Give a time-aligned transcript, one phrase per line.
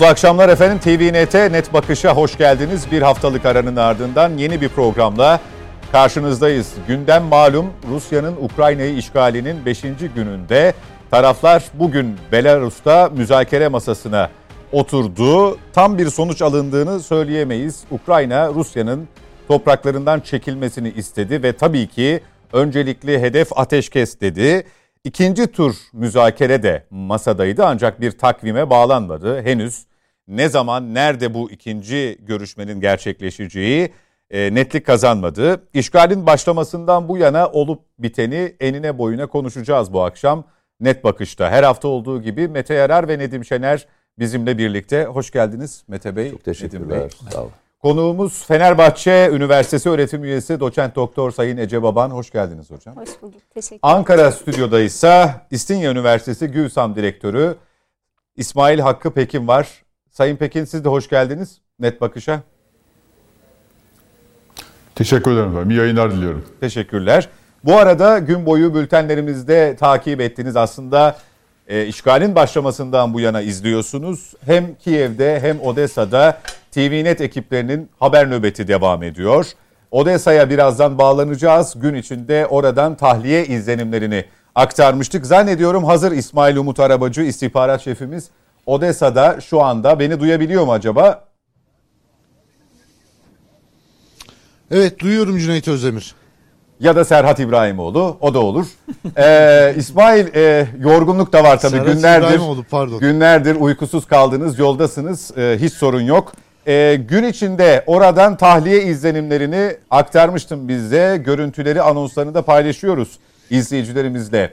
[0.00, 0.78] Mutlu akşamlar efendim.
[0.78, 2.92] TVNet'e Net Bakış'a hoş geldiniz.
[2.92, 5.40] Bir haftalık aranın ardından yeni bir programla
[5.92, 6.72] karşınızdayız.
[6.88, 9.82] Gündem malum Rusya'nın Ukrayna'yı işgalinin 5.
[10.14, 10.74] gününde
[11.10, 14.30] taraflar bugün Belarus'ta müzakere masasına
[14.72, 15.58] oturdu.
[15.72, 17.84] Tam bir sonuç alındığını söyleyemeyiz.
[17.90, 19.08] Ukrayna Rusya'nın
[19.48, 22.20] topraklarından çekilmesini istedi ve tabii ki
[22.52, 24.64] öncelikli hedef ateşkes dedi.
[25.04, 29.42] İkinci tur müzakere de masadaydı ancak bir takvime bağlanmadı.
[29.42, 29.89] Henüz
[30.36, 33.92] ne zaman, nerede bu ikinci görüşmenin gerçekleşeceği
[34.30, 35.62] e, netlik kazanmadı.
[35.74, 40.44] İşgalin başlamasından bu yana olup biteni enine boyuna konuşacağız bu akşam.
[40.80, 43.86] Net Bakış'ta her hafta olduğu gibi Mete Yarar ve Nedim Şener
[44.18, 45.04] bizimle birlikte.
[45.04, 46.30] Hoş geldiniz Mete Bey.
[46.30, 46.80] Çok teşekkürler.
[46.80, 47.08] Nedim Bey.
[47.30, 47.50] Sağ olun.
[47.82, 52.10] Konuğumuz Fenerbahçe Üniversitesi öğretim üyesi doçent doktor Sayın Ece Baban.
[52.10, 52.96] Hoş geldiniz hocam.
[52.96, 53.40] Hoş bulduk.
[53.54, 53.96] Teşekkür ederim.
[53.96, 57.56] Ankara stüdyodaysa İstinye Üniversitesi GÜSAM Direktörü
[58.36, 59.82] İsmail Hakkı Pekin var.
[60.20, 62.40] Sayın Pekin siz de hoş geldiniz Net Bakış'a.
[64.94, 65.70] Teşekkür ederim efendim.
[65.70, 66.44] İyi yayınlar diliyorum.
[66.60, 67.28] Teşekkürler.
[67.64, 71.16] Bu arada gün boyu bültenlerimizde takip ettiğiniz aslında
[71.68, 74.34] e, işgalin başlamasından bu yana izliyorsunuz.
[74.46, 79.46] Hem Kiev'de hem Odessa'da TVNet ekiplerinin haber nöbeti devam ediyor.
[79.90, 81.74] Odessa'ya birazdan bağlanacağız.
[81.80, 85.26] Gün içinde oradan tahliye izlenimlerini aktarmıştık.
[85.26, 88.30] Zannediyorum hazır İsmail Umut Arabacı istihbarat şefimiz
[88.66, 90.00] Odessa'da şu anda.
[90.00, 91.24] Beni duyabiliyor mu acaba?
[94.70, 96.14] Evet duyuyorum Cüneyt Özdemir
[96.80, 98.66] ya da Serhat İbrahimoğlu o da olur.
[99.16, 102.40] Ee, İsmail e, yorgunluk da var tabii Serhat günlerdir.
[102.70, 102.98] pardon.
[102.98, 105.38] Günlerdir uykusuz kaldınız, yoldasınız.
[105.38, 106.32] Ee, hiç sorun yok.
[106.66, 111.22] Ee, gün içinde oradan tahliye izlenimlerini aktarmıştım bizde.
[111.24, 113.18] Görüntüleri, anonslarını da paylaşıyoruz
[113.50, 114.52] izleyicilerimizle.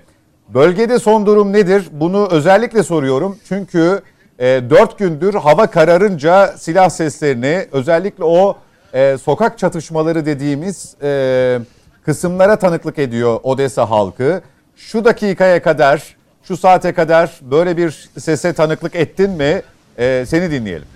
[0.53, 1.88] Bölgede son durum nedir?
[1.91, 3.38] Bunu özellikle soruyorum.
[3.47, 4.02] Çünkü
[4.40, 8.57] e, 4 gündür hava kararınca silah seslerini özellikle o
[8.94, 10.96] e, sokak çatışmaları dediğimiz...
[11.03, 11.59] E,
[12.07, 14.41] kısımlara tanıklık ediyor Odessa halkı.
[14.75, 19.62] Şu dakikaya kadar, şu saate kadar böyle bir sese tanıklık ettin mi?
[20.00, 20.88] Ee, seni dinleyelim.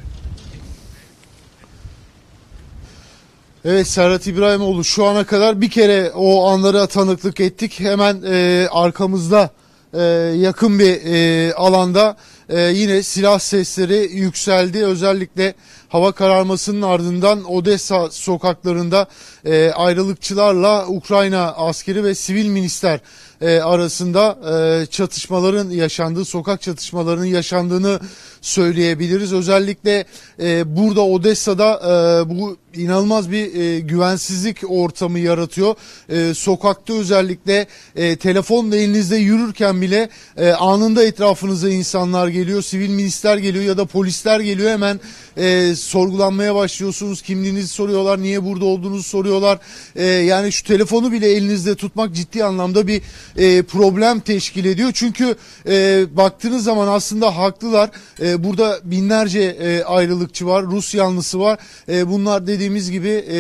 [3.66, 7.80] Evet Serhat İbrahimoğlu şu ana kadar bir kere o anlara tanıklık ettik.
[7.80, 9.50] Hemen e, arkamızda
[9.94, 10.02] e,
[10.38, 12.18] yakın bir e, alanda
[12.50, 14.86] e, yine silah sesleri yükseldi.
[14.86, 15.54] Özellikle
[15.90, 19.08] hava kararmasının ardından Odessa sokaklarında
[19.46, 23.00] e, ayrılıkçılarla Ukrayna askeri ve sivil minister
[23.42, 28.00] e, arasında e, çatışmaların yaşandığı, sokak çatışmalarının yaşandığını
[28.42, 29.34] söyleyebiliriz.
[29.34, 30.06] Özellikle
[30.40, 35.76] e, burada Odessa'da e, bu inanılmaz bir e, güvensizlik ortamı yaratıyor.
[36.10, 43.38] E, sokakta özellikle e, telefonla elinizde yürürken bile e, anında etrafınıza insanlar geliyor, sivil minister
[43.38, 45.00] geliyor ya da polisler geliyor hemen
[45.38, 47.22] e, sorgulanmaya başlıyorsunuz.
[47.22, 49.60] Kimliğinizi soruyorlar, niye burada olduğunuzu soruyorlar.
[49.96, 53.02] E, yani şu telefonu bile elinizde tutmak ciddi anlamda bir
[53.38, 54.92] e, problem teşkil ediyor.
[54.94, 55.36] Çünkü
[55.68, 57.90] e, baktığınız zaman aslında haklılar.
[58.22, 61.60] E, burada binlerce e, ayrılıkçı var, Rus yanlısı var.
[61.90, 63.38] E, bunlar dediğimiz gibi e,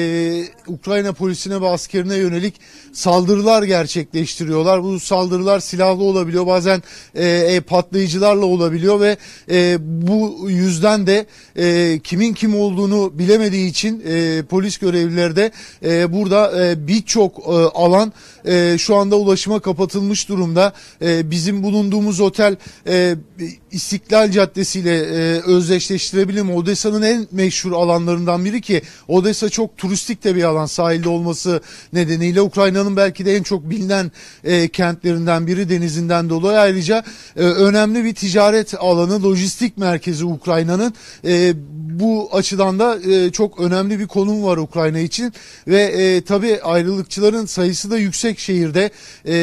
[0.68, 2.54] Ukrayna polisine ve askerine yönelik
[2.94, 4.84] saldırılar gerçekleştiriyorlar.
[4.84, 6.84] Bu saldırılar silahlı olabiliyor, bazen
[7.16, 9.18] e, e, patlayıcılarla olabiliyor ve
[9.52, 11.26] e, bu yüzden de
[11.58, 15.52] e, kimin kim olduğunu bilemediği için e, polis görevlileri de
[15.84, 18.14] e, burada e, birçok e, alan
[18.46, 20.74] e, şu anda ulaşıma kapatılmış durumda.
[21.02, 22.56] E, bizim bulunduğumuz otel
[22.88, 23.16] e,
[23.72, 26.53] İstiklal Caddesi ile e, özdeşleştirebilir mi?
[26.53, 31.62] Odessa'nın en meşhur alanlarından biri ki Odessa çok turistik de bir alan sahilde olması
[31.94, 34.12] nedeniyle Ukrayna'nın belki de en çok bilinen
[34.44, 37.03] e, kentlerinden biri denizinden dolayı ayrıca
[37.35, 40.94] e, önemli bir ticaret alanı, lojistik merkezi Ukrayna'nın.
[41.26, 41.53] E,
[42.00, 45.34] bu açıdan da e, çok önemli bir konum var Ukrayna için
[45.68, 48.91] ve e, tabii ayrılıkçıların sayısı da yüksek şehirde.
[49.26, 49.34] E,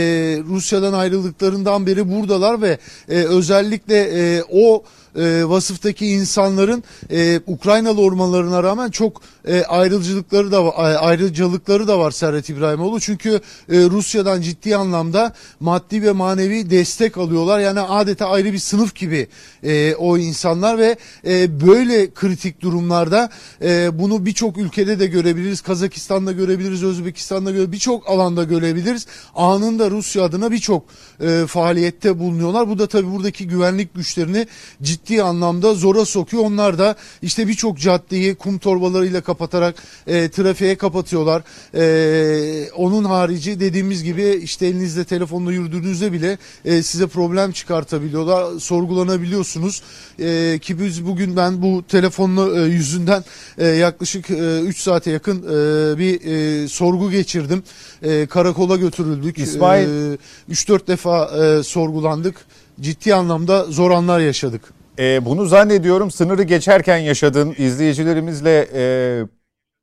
[0.49, 2.79] Rusya'dan ayrıldıklarından beri buradalar ve
[3.09, 4.85] e, özellikle e, o
[5.17, 12.49] e, vasıftaki insanların e, Ukraynalı ormanlarına rağmen çok e, ayrıcılıkları da ayrıcalıkları da var Serhat
[12.51, 13.01] İbrahimoğlu.
[13.01, 17.61] Çünkü e, Rusya'dan ciddi anlamda maddi ve manevi destek alıyorlar.
[17.61, 19.29] Yani adeta ayrı bir sınıf gibi
[19.63, 20.97] e, o insanlar ve
[21.27, 23.31] e, böyle kritik durumlarda
[23.63, 25.61] e, bunu birçok ülkede de görebiliriz.
[25.61, 29.07] Kazakistan'da görebiliriz, Özbekistan'da görebiliriz, birçok alanda görebiliriz.
[29.35, 30.85] Anında Rusya adına birçok
[31.21, 32.69] e, faaliyette bulunuyorlar.
[32.69, 34.47] Bu da tabii buradaki güvenlik güçlerini
[34.83, 36.45] ciddi ciddi anlamda zora sokuyor.
[36.45, 39.75] Onlar da işte birçok caddeyi kum torbalarıyla kapatarak
[40.07, 41.43] e, trafiğe kapatıyorlar.
[41.75, 48.61] E, onun harici dediğimiz gibi işte elinizde telefonla yürüdüğünüzde bile e, size problem çıkartabiliyorlar.
[48.61, 49.83] Sorgulanabiliyorsunuz.
[50.19, 53.25] E, ki biz bugün ben bu telefonla e, yüzünden
[53.59, 54.37] e, yaklaşık 3
[54.79, 57.63] e, saate yakın e, bir e, sorgu geçirdim.
[58.03, 59.39] E, karakola götürüldük.
[59.39, 59.89] İsmail.
[60.13, 60.19] E,
[60.51, 62.37] 3-4 defa e, sorgulandık.
[62.81, 64.78] Ciddi anlamda zor anlar yaşadık.
[64.99, 68.83] E, bunu zannediyorum sınırı geçerken yaşadığın izleyicilerimizle e,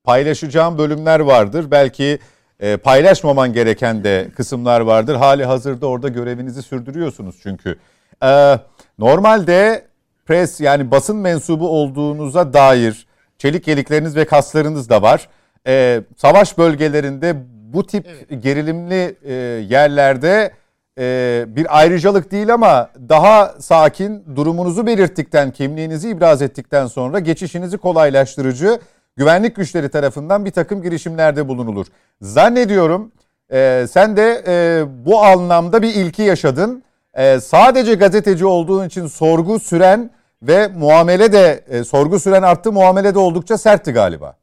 [0.03, 1.71] paylaşacağım bölümler vardır.
[1.71, 2.19] Belki
[2.59, 5.15] e, paylaşmaman gereken de kısımlar vardır.
[5.15, 7.79] Hali hazırda orada görevinizi sürdürüyorsunuz çünkü.
[8.23, 8.59] E,
[8.99, 9.85] normalde
[10.25, 13.07] pres yani basın mensubu olduğunuza dair
[13.37, 15.29] çelik yelekleriniz ve kaslarınız da var.
[15.67, 17.35] E, savaş bölgelerinde
[17.73, 18.43] bu tip evet.
[18.43, 19.33] gerilimli e,
[19.69, 20.51] yerlerde
[20.99, 28.79] e, bir ayrıcalık değil ama daha sakin durumunuzu belirttikten, kimliğinizi ibraz ettikten sonra geçişinizi kolaylaştırıcı
[29.17, 31.85] güvenlik güçleri tarafından bir takım girişimlerde bulunulur.
[32.21, 33.11] Zannediyorum
[33.51, 36.83] e, sen de e, bu anlamda bir ilki yaşadın.
[37.13, 40.09] E, sadece gazeteci olduğun için sorgu süren
[40.41, 44.35] ve muamele de e, sorgu süren arttı, muamele de oldukça sertti galiba.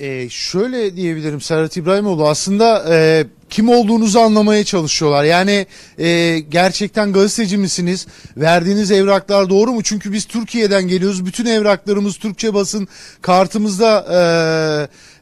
[0.00, 5.24] E, şöyle diyebilirim Serhat İbrahimoğlu aslında e, kim olduğunuzu anlamaya çalışıyorlar.
[5.24, 5.66] Yani
[5.98, 8.06] e, gerçekten gazeteci misiniz?
[8.36, 9.82] Verdiğiniz evraklar doğru mu?
[9.82, 11.26] Çünkü biz Türkiye'den geliyoruz.
[11.26, 12.88] Bütün evraklarımız Türkçe basın
[13.22, 14.18] kartımızda e,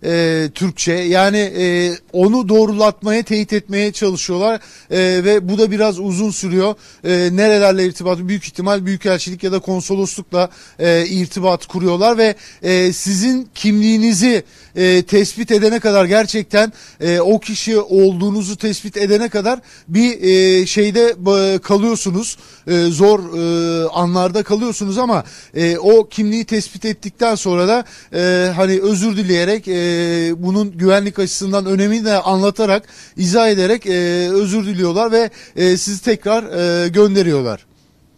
[0.06, 0.93] e, Türkçe.
[0.93, 4.61] Yani e, onu doğrulatmaya, teyit etmeye çalışıyorlar.
[4.91, 6.75] E, ve bu da biraz uzun sürüyor.
[7.05, 8.19] E, nerelerle irtibat?
[8.19, 14.43] Büyük ihtimal Büyükelçilik ya da konsoloslukla e, irtibat kuruyorlar ve e, sizin kimliğinizi
[14.76, 21.17] e, tespit edene kadar gerçekten e, o kişi olduğunuzu tespit edene kadar bir e, şeyde
[21.59, 22.37] kalıyorsunuz.
[22.67, 25.25] E, zor e, anlarda kalıyorsunuz ama
[25.55, 29.96] e, o kimliği tespit ettikten sonra da e, hani özür dileyerek e,
[30.37, 32.83] bunun güvenlik açısından önemini de anlatarak
[33.17, 33.91] izah ederek e,
[34.33, 36.43] özür diliyorlar ve e, sizi tekrar
[36.85, 37.67] e, gönderiyorlar.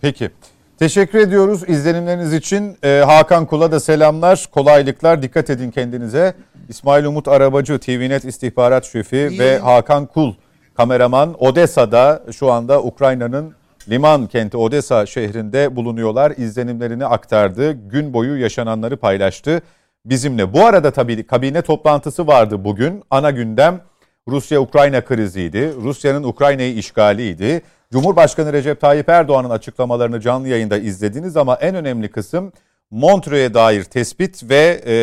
[0.01, 0.31] Peki.
[0.79, 2.77] Teşekkür ediyoruz izlenimleriniz için.
[2.85, 5.23] Ee, Hakan Kul'a da selamlar, kolaylıklar.
[5.23, 6.35] Dikkat edin kendinize.
[6.69, 9.39] İsmail Umut Arabacı, TVNet istihbarat şefi İyi.
[9.39, 10.35] ve Hakan Kul
[10.75, 13.55] kameraman Odessa'da şu anda Ukrayna'nın
[13.89, 16.33] liman kenti Odessa şehrinde bulunuyorlar.
[16.37, 17.73] İzlenimlerini aktardı.
[17.73, 19.63] Gün boyu yaşananları paylaştı
[20.11, 20.53] bizimle.
[20.53, 23.03] Bu arada tabii kabine toplantısı vardı bugün.
[23.11, 23.81] Ana gündem
[24.29, 25.75] Rusya-Ukrayna kriziydi.
[25.83, 27.63] Rusya'nın Ukrayna'yı işgaliydi.
[27.93, 32.53] Cumhurbaşkanı Recep Tayyip Erdoğan'ın açıklamalarını canlı yayında izlediniz ama en önemli kısım
[32.91, 34.95] Montreux'e dair tespit ve e,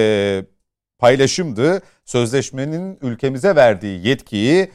[0.99, 1.81] paylaşımdı.
[2.05, 4.71] Sözleşmenin ülkemize verdiği yetkiyi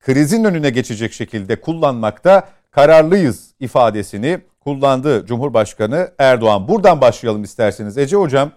[0.00, 6.68] krizin önüne geçecek şekilde kullanmakta kararlıyız ifadesini kullandı Cumhurbaşkanı Erdoğan.
[6.68, 7.98] Buradan başlayalım isterseniz.
[7.98, 8.50] Ece Hocam,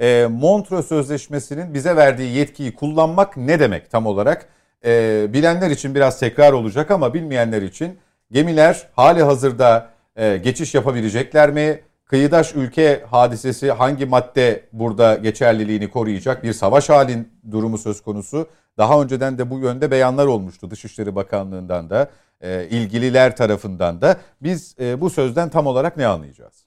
[0.00, 4.48] e, Montreux Sözleşmesi'nin bize verdiği yetkiyi kullanmak ne demek tam olarak?
[4.84, 7.98] E, bilenler için biraz tekrar olacak ama bilmeyenler için
[8.32, 11.80] Gemiler hali hazırda e, geçiş yapabilecekler mi?
[12.04, 16.42] Kıyıdaş ülke hadisesi hangi madde burada geçerliliğini koruyacak?
[16.42, 18.48] Bir savaş halin durumu söz konusu.
[18.78, 22.10] Daha önceden de bu yönde beyanlar olmuştu Dışişleri Bakanlığı'ndan da,
[22.40, 24.16] e, ilgililer tarafından da.
[24.42, 26.65] Biz e, bu sözden tam olarak ne anlayacağız?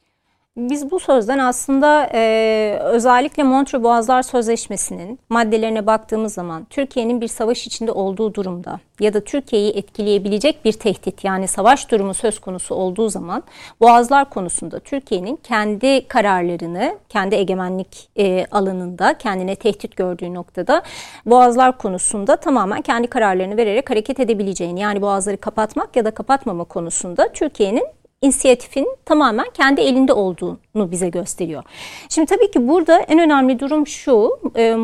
[0.60, 7.68] Biz bu sözden aslında e, özellikle Montreux Boğazlar Sözleşmesi'nin maddelerine baktığımız zaman Türkiye'nin bir savaş
[7.68, 13.10] içinde olduğu durumda ya da Türkiye'yi etkileyebilecek bir tehdit yani savaş durumu söz konusu olduğu
[13.10, 13.44] zaman
[13.82, 20.84] Boğazlar konusunda Türkiye'nin kendi kararlarını kendi egemenlik e, alanında kendine tehdit gördüğü noktada
[21.26, 27.34] Boğazlar konusunda tamamen kendi kararlarını vererek hareket edebileceğini yani Boğazları kapatmak ya da kapatmama konusunda
[27.34, 31.64] Türkiye'nin inisiyatifin tamamen kendi elinde olduğunu bize gösteriyor.
[32.10, 34.76] Şimdi tabii ki burada en önemli durum şu, e,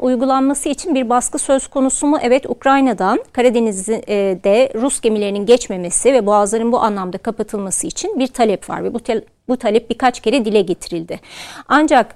[0.00, 2.18] uygulanması için bir baskı söz konusu mu?
[2.22, 8.84] Evet Ukrayna'dan Karadeniz'de Rus gemilerinin geçmemesi ve boğazların bu anlamda kapatılması için bir talep var
[8.84, 9.00] ve bu
[9.48, 11.20] bu talep birkaç kere dile getirildi.
[11.68, 12.14] Ancak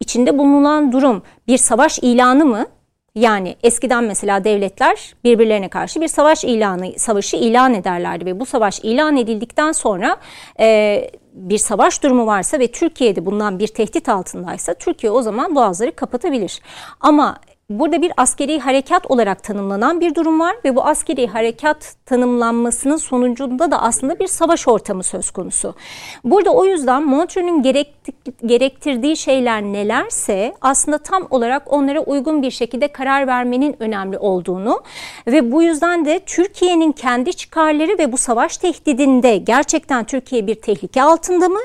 [0.00, 2.66] içinde bulunan durum bir savaş ilanı mı?
[3.14, 8.80] Yani eskiden mesela devletler birbirlerine karşı bir savaş ilanı, savaşı ilan ederlerdi ve bu savaş
[8.80, 10.16] ilan edildikten sonra
[10.60, 15.96] e, bir savaş durumu varsa ve Türkiye'de bundan bir tehdit altındaysa Türkiye o zaman boğazları
[15.96, 16.60] kapatabilir.
[17.00, 17.36] Ama
[17.70, 23.70] burada bir askeri harekat olarak tanımlanan bir durum var ve bu askeri harekat tanımlanmasının sonucunda
[23.70, 25.74] da aslında bir savaş ortamı söz konusu.
[26.24, 27.62] Burada o yüzden Montreux'ün
[28.46, 34.82] gerektirdiği şeyler nelerse aslında tam olarak onlara uygun bir şekilde karar vermenin önemli olduğunu
[35.26, 41.02] ve bu yüzden de Türkiye'nin kendi çıkarları ve bu savaş tehdidinde gerçekten Türkiye bir tehlike
[41.02, 41.60] altında mı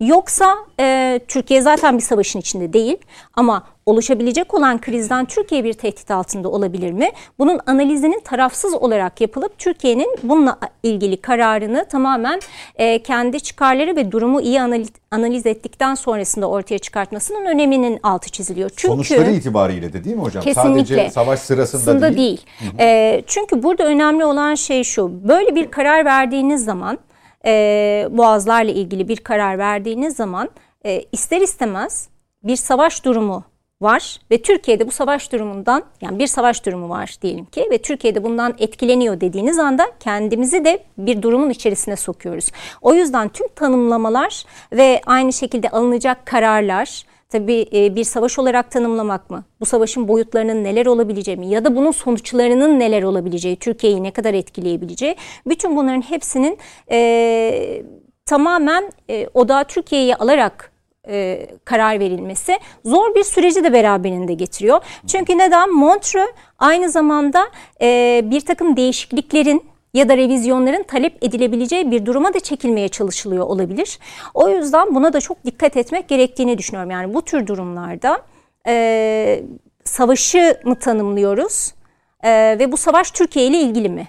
[0.00, 2.96] yoksa e, Türkiye zaten bir savaşın içinde değil
[3.36, 7.10] ama oluşabilecek olan krizden Türkiye bir tehdit altında olabilir mi?
[7.38, 12.40] Bunun analizinin tarafsız olarak yapılıp Türkiye'nin bununla ilgili kararını tamamen
[12.76, 18.70] e, kendi çıkarları ve durumu iyi analiz, analiz ettikten sonrasında ortaya çıkartmasının öneminin altı çiziliyor.
[18.76, 20.42] Çünkü sonuçları itibariyle de değil mi hocam?
[20.44, 20.84] Kesinlikle.
[20.84, 22.16] Sadece savaş sırasında değil.
[22.16, 22.46] değil.
[22.78, 25.28] E, çünkü burada önemli olan şey şu.
[25.28, 26.98] Böyle bir karar verdiğiniz zaman
[27.46, 30.50] e, boğazlarla ilgili bir karar verdiğiniz zaman
[30.86, 32.08] e, ister istemez
[32.44, 33.44] bir savaş durumu
[33.82, 38.24] var ve Türkiye'de bu savaş durumundan yani bir savaş durumu var diyelim ki ve Türkiye'de
[38.24, 42.50] bundan etkileniyor dediğiniz anda kendimizi de bir durumun içerisine sokuyoruz.
[42.82, 49.30] O yüzden tüm tanımlamalar ve aynı şekilde alınacak kararlar tabii e, bir savaş olarak tanımlamak
[49.30, 49.44] mı?
[49.60, 51.46] Bu savaşın boyutlarının neler olabileceği mi?
[51.46, 55.16] Ya da bunun sonuçlarının neler olabileceği, Türkiye'yi ne kadar etkileyebileceği.
[55.46, 56.58] Bütün bunların hepsinin
[56.90, 57.82] e,
[58.26, 60.71] tamamen e, odağı Türkiye'yi alarak
[61.08, 64.80] e, karar verilmesi zor bir süreci de beraberinde getiriyor.
[65.06, 65.74] Çünkü neden?
[65.74, 67.48] Montreux aynı zamanda
[67.82, 73.98] e, bir takım değişikliklerin ya da revizyonların talep edilebileceği bir duruma da çekilmeye çalışılıyor olabilir.
[74.34, 76.90] O yüzden buna da çok dikkat etmek gerektiğini düşünüyorum.
[76.90, 78.22] Yani bu tür durumlarda
[78.66, 79.44] e,
[79.84, 81.74] savaşı mı tanımlıyoruz
[82.22, 84.08] e, ve bu savaş Türkiye ile ilgili mi?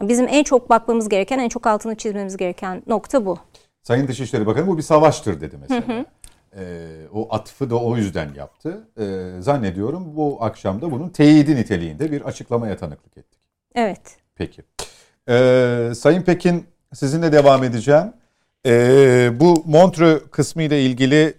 [0.00, 3.38] Bizim en çok bakmamız gereken, en çok altını çizmemiz gereken nokta bu.
[3.82, 5.88] Sayın Dışişleri Bakanı bu bir savaştır dedi mesela.
[5.88, 6.04] Hı hı.
[6.56, 8.88] Ee, o atfı da o yüzden yaptı.
[9.00, 13.40] Ee, zannediyorum bu akşam da bunun teyidi niteliğinde bir açıklamaya tanıklık ettik.
[13.74, 14.00] Evet.
[14.34, 14.62] Peki.
[15.28, 18.12] Ee, Sayın Pekin sizinle devam edeceğim.
[18.66, 21.34] Ee, bu Montreux kısmı ile ilgili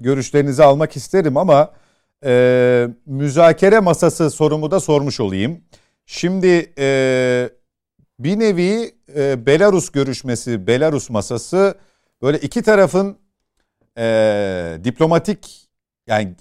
[0.00, 1.72] görüşlerinizi almak isterim ama
[2.24, 5.60] e, müzakere masası sorumu da sormuş olayım.
[6.06, 7.50] Şimdi e,
[8.18, 11.74] bir nevi e, Belarus görüşmesi, Belarus masası
[12.22, 13.18] böyle iki tarafın
[13.98, 15.68] e, diplomatik
[16.06, 16.34] yani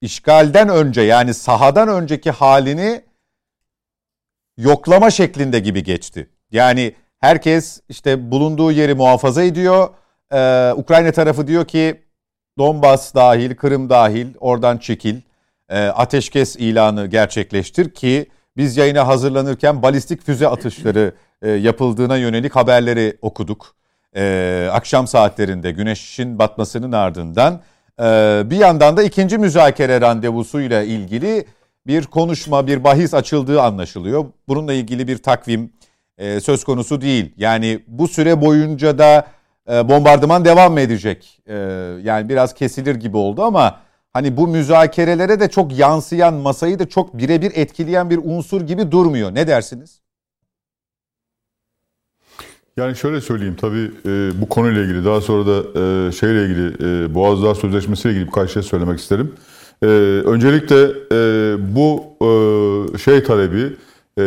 [0.00, 3.04] işgalden önce yani sahadan önceki halini
[4.56, 6.30] yoklama şeklinde gibi geçti.
[6.50, 9.88] Yani herkes işte bulunduğu yeri muhafaza ediyor.
[10.32, 12.02] Ee, Ukrayna tarafı diyor ki
[12.58, 15.20] Donbas dahil, Kırım dahil oradan çekil.
[15.68, 23.18] Ee, ateşkes ilanı gerçekleştir ki biz yayına hazırlanırken balistik füze atışları e, yapıldığına yönelik haberleri
[23.22, 23.74] okuduk.
[24.16, 27.60] E, akşam saatlerinde güneşin batmasının ardından
[28.00, 28.04] e,
[28.50, 31.44] bir yandan da ikinci müzakere randevusuyla ilgili
[31.86, 34.24] bir konuşma, bir bahis açıldığı anlaşılıyor.
[34.48, 35.72] Bununla ilgili bir takvim
[36.18, 37.32] e, söz konusu değil.
[37.36, 39.26] Yani bu süre boyunca da
[39.70, 41.40] e, bombardıman devam mı edecek?
[41.46, 41.54] E,
[42.02, 43.80] yani biraz kesilir gibi oldu ama
[44.12, 49.34] hani bu müzakerelere de çok yansıyan, masayı da çok birebir etkileyen bir unsur gibi durmuyor.
[49.34, 50.00] Ne dersiniz?
[52.76, 56.66] Yani şöyle söyleyeyim tabii e, bu konuyla ilgili daha sonra da e, şeyle ilgili
[57.04, 59.32] e, Boğazdağ Sözleşmesi ile ilgili birkaç şey söylemek isterim.
[59.82, 59.86] E,
[60.26, 62.04] öncelikle e, bu
[62.94, 63.76] e, şey talebi
[64.18, 64.22] e,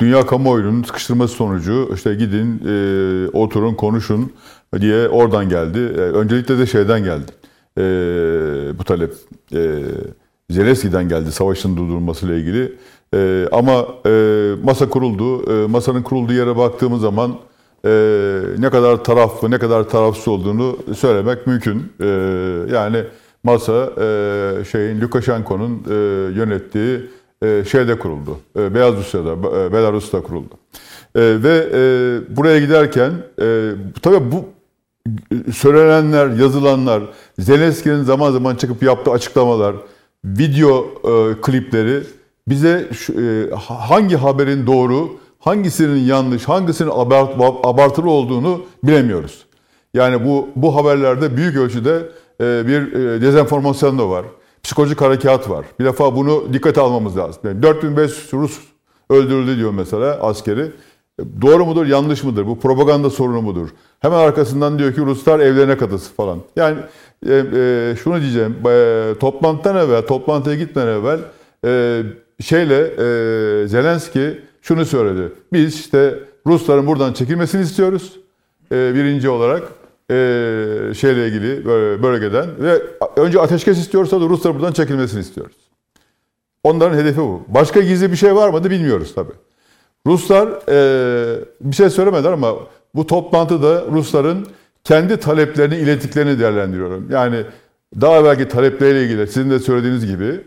[0.00, 4.32] dünya kamuoyunun sıkıştırması sonucu işte gidin e, oturun konuşun
[4.80, 5.78] diye oradan geldi.
[5.78, 7.32] E, öncelikle de şeyden geldi
[7.78, 7.82] e,
[8.78, 9.14] bu talep.
[9.54, 9.82] E,
[10.50, 12.72] Zelenski'den geldi savaşın durdurulması ile ilgili.
[13.14, 14.10] E, ama e,
[14.64, 15.52] masa kuruldu.
[15.52, 17.34] E, masanın kurulduğu yere baktığımız zaman
[17.84, 17.90] e,
[18.58, 21.92] ne kadar taraflı, ne kadar tarafsız olduğunu söylemek mümkün.
[22.00, 22.06] E,
[22.72, 23.04] yani
[23.44, 25.94] masa e, şeyin Lukashenko'nun e,
[26.38, 27.00] yönettiği
[27.42, 28.38] e, şeyde kuruldu.
[28.58, 30.54] E, Beyaz Rusya'da, e, Belarus'ta kuruldu.
[31.14, 33.12] E, ve e, buraya giderken
[33.42, 33.70] e,
[34.02, 34.44] tabii bu
[35.52, 37.02] söylenenler, yazılanlar,
[37.38, 39.76] Zelenski'nin zaman zaman çıkıp yaptığı açıklamalar,
[40.24, 42.02] video e, klipleri
[42.48, 49.46] bize şu, e, hangi haberin doğru, hangisinin yanlış, hangisinin abart, abartılı olduğunu bilemiyoruz.
[49.94, 52.08] Yani bu bu haberlerde büyük ölçüde
[52.40, 54.24] e, bir e, dezenformasyon da var.
[54.62, 55.64] Psikolojik harekat var.
[55.80, 57.42] Bir defa bunu dikkate almamız lazım.
[57.44, 58.58] Yani 4500 Rus
[59.10, 60.72] öldürüldü diyor mesela askeri.
[61.42, 62.46] Doğru mudur, yanlış mıdır?
[62.46, 63.68] Bu propaganda sorunu mudur?
[64.00, 66.38] Hemen arkasından diyor ki Ruslar evlerine katısı falan.
[66.56, 66.78] Yani
[67.28, 71.18] e, e, şunu diyeceğim, e, toplantıdan evvel, toplantıya gitmeden evvel
[71.64, 72.02] e,
[72.40, 75.32] şeyle e, Zelenski şunu söyledi.
[75.52, 78.16] Biz işte Rusların buradan çekilmesini istiyoruz
[78.72, 79.62] e, birinci olarak
[80.10, 80.14] e,
[80.94, 81.64] şeyle ilgili
[82.02, 82.82] bölgeden ve
[83.16, 85.56] önce ateşkes istiyorsa da Ruslar buradan çekilmesini istiyoruz.
[86.64, 87.42] Onların hedefi bu.
[87.48, 89.32] Başka gizli bir şey var mı da bilmiyoruz tabii.
[90.06, 92.54] Ruslar e, bir şey söylemediler ama
[92.94, 94.46] bu toplantıda Rusların
[94.84, 97.10] kendi taleplerini ilettiklerini değerlendiriyorum.
[97.10, 97.44] Yani
[98.00, 100.40] daha evvelki talepleriyle ilgili sizin de söylediğiniz gibi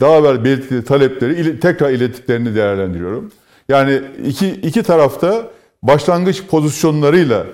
[0.00, 3.32] daha evvel belirttiği talepleri tekrar ilettiklerini değerlendiriyorum.
[3.68, 5.50] Yani iki, iki tarafta
[5.82, 7.46] başlangıç pozisyonlarıyla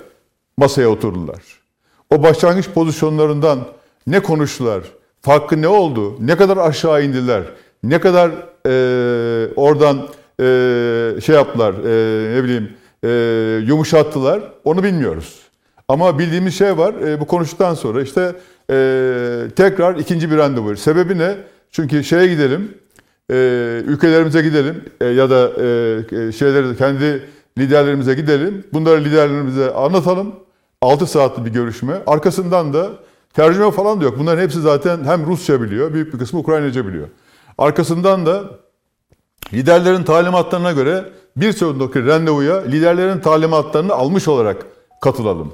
[0.57, 1.41] masaya oturdular.
[2.09, 3.59] O başlangıç pozisyonlarından
[4.07, 4.83] ne konuştular,
[5.21, 7.43] farkı ne oldu, ne kadar aşağı indiler,
[7.83, 8.31] ne kadar
[8.67, 10.07] e, oradan
[10.41, 12.69] e, şey yaptılar, e, ne bileyim
[13.03, 13.09] e,
[13.67, 15.39] yumuşattılar onu bilmiyoruz.
[15.87, 18.35] Ama bildiğimiz şey var, e, bu konuştuktan sonra işte
[18.71, 18.75] e,
[19.55, 20.75] tekrar ikinci bir randevu.
[20.75, 21.35] Sebebi ne?
[21.71, 22.77] Çünkü şeye gidelim,
[23.31, 23.35] e,
[23.87, 27.23] ülkelerimize gidelim e, ya da e, şeyleri kendi
[27.57, 28.63] liderlerimize gidelim.
[28.73, 30.35] Bunları liderlerimize anlatalım.
[30.81, 31.93] 6 saatlik bir görüşme.
[32.07, 32.89] Arkasından da
[33.33, 34.19] tercüme falan da yok.
[34.19, 37.07] Bunların hepsi zaten hem Rusça biliyor, büyük bir kısmı Ukraynaca biliyor.
[37.57, 38.43] Arkasından da
[39.53, 41.05] liderlerin talimatlarına göre
[41.37, 44.65] bir sonraki randevuya liderlerin talimatlarını almış olarak
[45.01, 45.53] katılalım.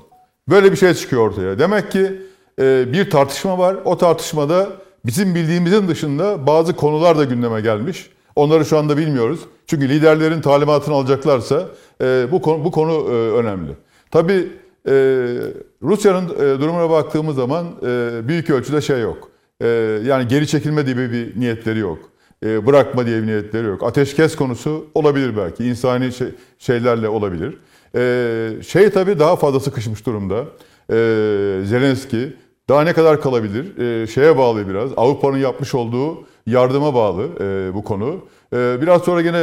[0.50, 1.60] Böyle bir şey çıkıyor ortaya.
[1.60, 2.22] Demek ki
[2.60, 3.76] e, bir tartışma var.
[3.86, 4.68] O tartışmada
[5.06, 8.10] bizim bildiğimizin dışında bazı konular da gündeme gelmiş.
[8.36, 9.40] Onları şu anda bilmiyoruz.
[9.68, 11.66] Çünkü liderlerin talimatını alacaklarsa
[12.02, 13.72] e, bu konu, bu konu e, önemli.
[14.12, 14.48] Tabii
[14.88, 14.94] e,
[15.84, 19.32] Rusya'nın e, durumuna baktığımız zaman e, büyük ölçüde şey yok.
[19.62, 19.68] E,
[20.06, 22.00] yani geri çekilme gibi bir niyetleri yok.
[22.46, 23.84] E, bırakma diye bir niyetleri yok.
[23.84, 25.66] Ateşkes konusu olabilir belki.
[25.66, 26.28] insani şey,
[26.60, 27.58] şeylerle olabilir.
[27.96, 30.46] E, şey tabii daha fazla sıkışmış durumda.
[30.90, 30.96] E,
[31.66, 32.34] Zelenski
[32.70, 33.66] daha ne kadar kalabilir?
[34.08, 34.92] Şeye bağlı biraz.
[34.98, 37.28] Avrupa'nın yapmış olduğu yardıma bağlı
[37.74, 38.16] bu konu.
[38.54, 39.42] Biraz sonra yine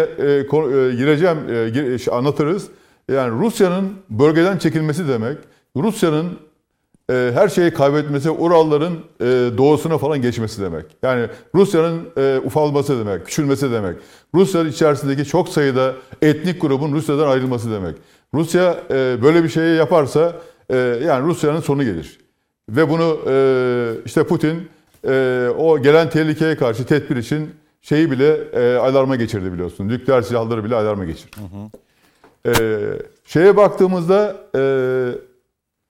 [0.97, 2.69] gireceğim, gir- anlatırız.
[3.13, 5.39] Yani Rusya'nın bölgeden çekilmesi demek,
[5.77, 6.27] Rusya'nın
[7.11, 9.25] e, her şeyi kaybetmesi, Uralların e,
[9.59, 10.85] doğusuna falan geçmesi demek.
[11.03, 13.97] Yani Rusya'nın e, ufalması demek, küçülmesi demek.
[14.35, 17.97] Rusya içerisindeki çok sayıda etnik grubun Rusya'dan ayrılması demek.
[18.35, 20.37] Rusya e, böyle bir şeyi yaparsa
[20.71, 22.19] e, yani Rusya'nın sonu gelir.
[22.71, 23.35] Ve bunu e,
[24.05, 24.69] işte Putin
[25.09, 27.51] e, o gelen tehlikeye karşı tedbir için
[27.83, 29.89] şeyi bile e, alarma geçirdi biliyorsun.
[29.89, 31.37] Nükleer silahları bile alarma geçirdi.
[32.47, 32.53] E,
[33.25, 34.61] şeye baktığımızda e,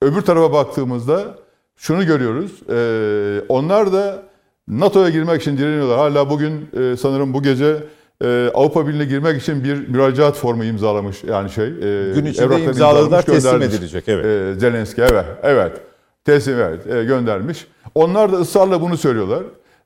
[0.03, 1.25] öbür tarafa baktığımızda
[1.77, 2.53] şunu görüyoruz.
[2.71, 4.23] E, onlar da
[4.69, 5.99] NATO'ya girmek için direniyorlar.
[5.99, 7.77] Hala bugün e, sanırım bu gece
[8.25, 11.67] e, Avrupa Birliği'ne girmek için bir müracaat formu imzalamış yani şey.
[11.67, 14.25] E, Gün içinde imzaladılar, teslim edilecek, evet.
[14.25, 15.73] E, Zelenski evet evet
[16.25, 17.67] teslim evet e, göndermiş.
[17.95, 19.43] Onlar da ısrarla bunu söylüyorlar.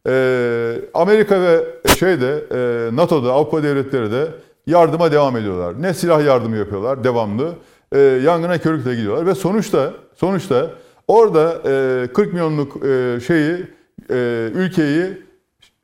[0.08, 1.64] E, Amerika ve
[1.98, 4.26] şeyde e, NATO'da Avrupa devletleri de
[4.66, 5.82] yardıma devam ediyorlar.
[5.82, 7.52] Ne silah yardımı yapıyorlar devamlı.
[7.92, 10.70] E, yangına körükle gidiyorlar ve sonuçta sonuçta
[11.08, 11.62] orada
[12.04, 13.66] e, 40 milyonluk e, şeyi
[14.10, 15.22] e, ülkeyi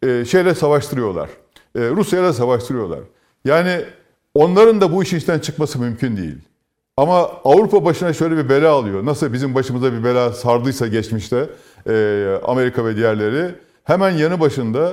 [0.03, 1.29] e, şeyle savaştırıyorlar.
[1.77, 3.01] E, Rusya'yla savaştırıyorlar.
[3.45, 3.85] Yani
[4.35, 6.39] onların da bu işin içinden çıkması mümkün değil.
[6.97, 9.05] Ama Avrupa başına şöyle bir bela alıyor.
[9.07, 11.47] Nasıl bizim başımıza bir bela sardıysa geçmişte
[11.89, 14.93] e, Amerika ve diğerleri hemen yanı başında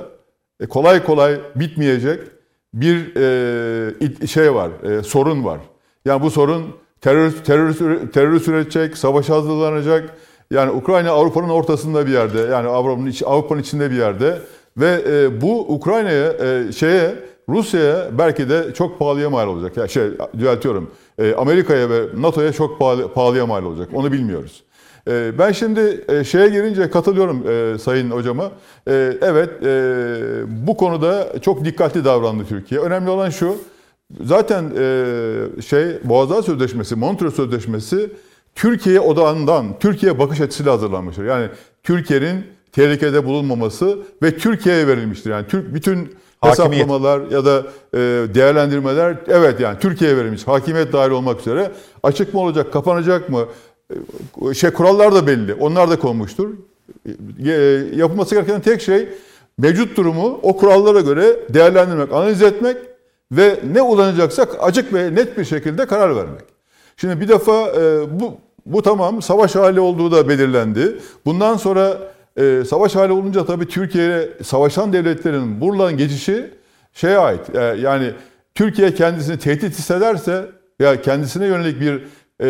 [0.60, 2.20] e, kolay kolay bitmeyecek
[2.74, 3.16] bir
[4.24, 5.60] e, şey var, e, sorun var.
[6.06, 6.76] Yani bu sorun
[7.06, 10.10] terör terör terörist üretecek, savaşa hazırlanacak.
[10.52, 14.38] Yani Ukrayna Avrupa'nın ortasında bir yerde, yani Avrupa'nın iç- Avrupa'nın içinde bir yerde
[14.78, 17.16] ve e, bu Ukrayna'ya e, şeye
[17.50, 19.78] Rusya'ya belki de çok pahalıya mal olacak.
[19.78, 20.04] Ya şey
[20.38, 20.92] düzeltiyorum.
[21.20, 23.90] E, Amerika'ya ve NATO'ya çok pahalı, pahalıya mal olacak.
[23.94, 24.64] Onu bilmiyoruz.
[25.08, 28.52] E, ben şimdi e, şeye gelince katılıyorum e, Sayın Hocama.
[28.88, 29.68] E, evet e,
[30.68, 32.82] bu konuda çok dikkatli davrandı Türkiye.
[32.82, 33.56] Önemli olan şu.
[34.24, 38.10] Zaten e, şey Boğazlar Sözleşmesi, Montreux Sözleşmesi
[38.56, 41.26] Türkiye odağından, Türkiye bakış açısıyla hazırlanmıştır.
[41.26, 41.48] Yani
[41.84, 45.32] Türkiye'nin tehlikede bulunmaması ve Türkiye'ye verilmiştir.
[45.32, 45.96] Yani Türk bütün
[46.42, 46.86] Hakimiyet.
[46.86, 47.64] hesaplamalar ya da
[47.94, 47.98] e,
[48.36, 50.48] değerlendirmeler evet yani Türkiye'ye verilmiş.
[50.48, 51.72] Hakimiyet dahil olmak üzere
[52.04, 53.46] açık mı olacak, kapanacak mı?
[54.50, 55.54] E, Şey kurallar da belli.
[55.54, 56.50] Onlar da konmuştur.
[57.46, 57.52] E,
[57.96, 59.10] yapılması gereken tek şey
[59.58, 62.78] mevcut durumu o kurallara göre değerlendirmek, analiz etmek
[63.32, 66.44] ve ne uygulanacaksa açık ve net bir şekilde karar vermek.
[66.98, 71.00] Şimdi bir defa e, bu bu tamam savaş hali olduğu da belirlendi.
[71.26, 71.98] Bundan sonra
[72.38, 76.52] e, savaş hali olunca tabii Türkiye'ye savaşan devletlerin buradan geçişi
[76.94, 77.56] şeye ait.
[77.56, 78.12] E, yani
[78.56, 80.46] Türkiye kendisini tehdit hissederse
[80.80, 82.04] ya kendisine yönelik bir
[82.42, 82.48] e,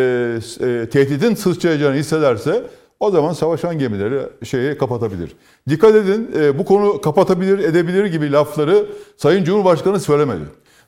[0.67, 2.63] e, tehditin sıçrayacağını hissederse
[2.99, 5.35] o zaman savaşan gemileri şeyi kapatabilir.
[5.69, 8.85] Dikkat edin e, bu konu kapatabilir edebilir gibi lafları
[9.17, 10.43] Sayın Cumhurbaşkanı söylemedi.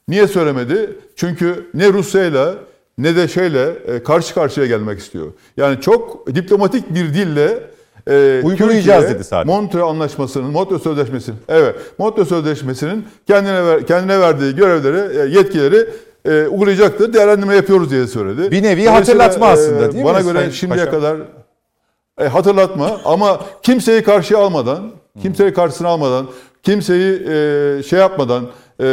[0.08, 0.96] Niye söylemedi?
[1.16, 2.56] Çünkü ne Rusya'yla
[2.98, 5.28] ne de şeyle e, karşı karşıya gelmek istiyor.
[5.58, 7.64] Yani çok diplomatik bir dille
[8.10, 9.54] e, Uygulayacağız Türkiye, dedi sadece.
[9.54, 15.90] Montre Anlaşması'nın, Montre Sözleşmesi'nin, evet, Montre Sözleşmesi'nin kendine ver, kendine verdiği görevleri, e, yetkileri
[16.26, 17.14] e, uygulayacaktır.
[17.14, 18.52] Değerlendirme yapıyoruz diye söyledi.
[18.52, 21.02] Bir nevi hatırlatma aslında, değil mi Bana Sayın göre şimdiye Paşam?
[21.02, 21.18] kadar
[22.20, 24.92] e, hatırlatma ama kimseyi karşıya almadan,
[25.22, 26.28] kimseyi karşısına almadan,
[26.64, 28.44] kimseyi e, şey yapmadan,
[28.82, 28.88] e,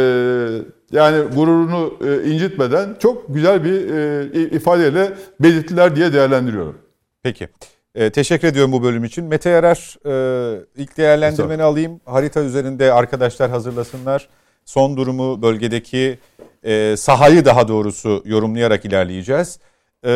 [0.95, 6.77] yani gururunu e, incitmeden çok güzel bir e, ifadeyle belirttiler diye değerlendiriyorum.
[7.23, 7.49] Peki.
[7.95, 9.25] Ee, teşekkür ediyorum bu bölüm için.
[9.25, 12.01] Mete Yarar e, ilk değerlendirmeni alayım.
[12.05, 14.29] Harita üzerinde arkadaşlar hazırlasınlar.
[14.65, 16.19] Son durumu bölgedeki
[16.63, 19.59] e, sahayı daha doğrusu yorumlayarak ilerleyeceğiz.
[20.05, 20.11] E,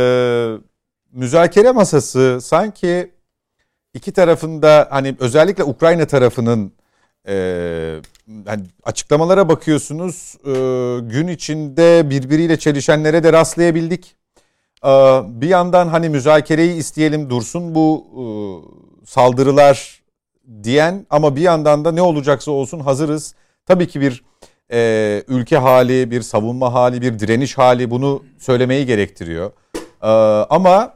[1.11, 3.11] müzakere masası sanki
[3.93, 6.71] iki tarafında hani özellikle Ukrayna tarafının
[7.29, 7.35] e,
[8.45, 10.51] hani açıklamalara bakıyorsunuz e,
[11.09, 14.15] gün içinde birbiriyle çelişenlere de rastlayabildik.
[14.85, 14.89] Ee,
[15.27, 18.23] Bir yandan hani müzakereyi isteyelim dursun bu e,
[19.05, 20.01] saldırılar
[20.63, 23.35] diyen ama bir yandan da ne olacaksa olsun hazırız.
[23.65, 24.23] Tabii ki bir
[24.71, 29.51] e, ülke hali, bir savunma hali, bir direniş hali bunu söylemeyi gerektiriyor.
[30.03, 30.07] Ee,
[30.49, 30.93] Ama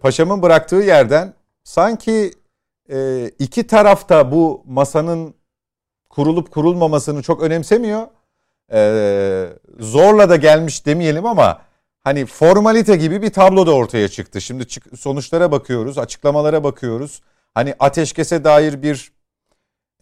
[0.00, 2.30] paşamın bıraktığı yerden sanki
[2.90, 5.34] e, iki tarafta bu masanın
[6.10, 8.06] kurulup kurulmamasını çok önemsemiyor.
[8.72, 11.62] Ee, zorla da gelmiş demeyelim ama
[12.04, 14.40] hani formalite gibi bir tablo da ortaya çıktı.
[14.40, 17.22] Şimdi çık- sonuçlara bakıyoruz, açıklamalara bakıyoruz.
[17.54, 19.12] Hani ateşkese dair bir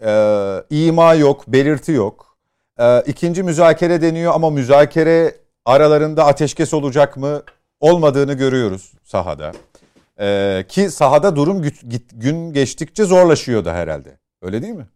[0.04, 2.36] e, ima yok, belirti yok.
[2.78, 7.42] E, ikinci müzakere deniyor ama müzakere aralarında ateşkes olacak mı?
[7.80, 9.52] Olmadığını görüyoruz sahada.
[10.20, 11.62] E, ki sahada durum
[12.12, 14.18] gün geçtikçe zorlaşıyor da herhalde.
[14.42, 14.86] Öyle değil mi?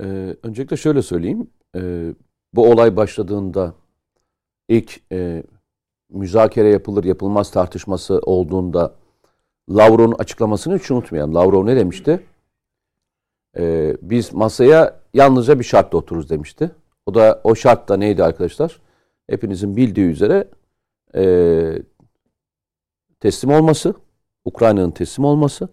[0.00, 1.50] Ee, öncelikle şöyle söyleyeyim.
[1.76, 2.14] Ee,
[2.54, 3.74] bu olay başladığında
[4.68, 5.42] ilk e,
[6.10, 8.94] müzakere yapılır yapılmaz tartışması olduğunda
[9.70, 11.34] Lavrov'un açıklamasını hiç unutmayalım.
[11.34, 12.20] Lavrov ne demişti?
[13.58, 16.70] Ee, biz masaya yalnızca bir şartla otururuz demişti.
[17.06, 18.80] O da o şart da neydi arkadaşlar?
[19.30, 20.48] Hepinizin bildiği üzere
[21.14, 21.24] e,
[23.20, 23.94] teslim olması,
[24.44, 25.68] Ukrayna'nın teslim olması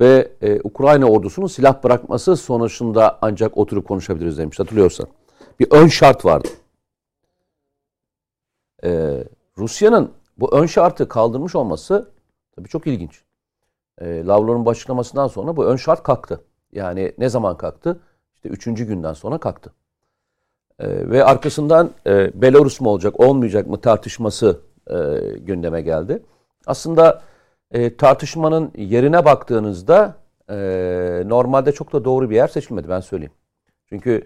[0.00, 5.06] ve e, Ukrayna ordusunun silah bırakması sonuçunda ancak oturup konuşabiliriz demiş hatırlıyorsan.
[5.60, 6.48] Bir ön şart vardı.
[8.84, 9.24] E,
[9.58, 12.10] Rusya'nın bu ön şartı kaldırmış olması
[12.56, 13.22] tabii çok ilginç.
[13.98, 16.40] E, Lavrov'un bu açıklamasından sonra bu ön şart kalktı.
[16.72, 18.00] Yani ne zaman kalktı?
[18.34, 19.72] İşte üçüncü günden sonra kalktı.
[20.78, 24.96] E, ve arkasından e, Belarus mu olacak, olmayacak mı tartışması e,
[25.38, 26.22] gündeme geldi.
[26.66, 27.22] Aslında
[27.70, 30.16] e, tartışmanın yerine baktığınızda
[30.50, 30.56] e,
[31.26, 33.32] normalde çok da doğru bir yer seçilmedi ben söyleyeyim.
[33.88, 34.22] Çünkü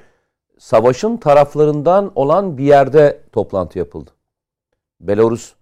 [0.58, 4.10] savaşın taraflarından olan bir yerde toplantı yapıldı.
[5.00, 5.54] Belarus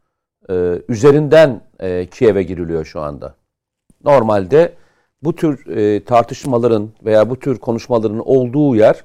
[0.50, 3.34] e, üzerinden e, Kiev'e giriliyor şu anda.
[4.04, 4.74] Normalde
[5.22, 9.04] bu tür e, tartışmaların veya bu tür konuşmaların olduğu yer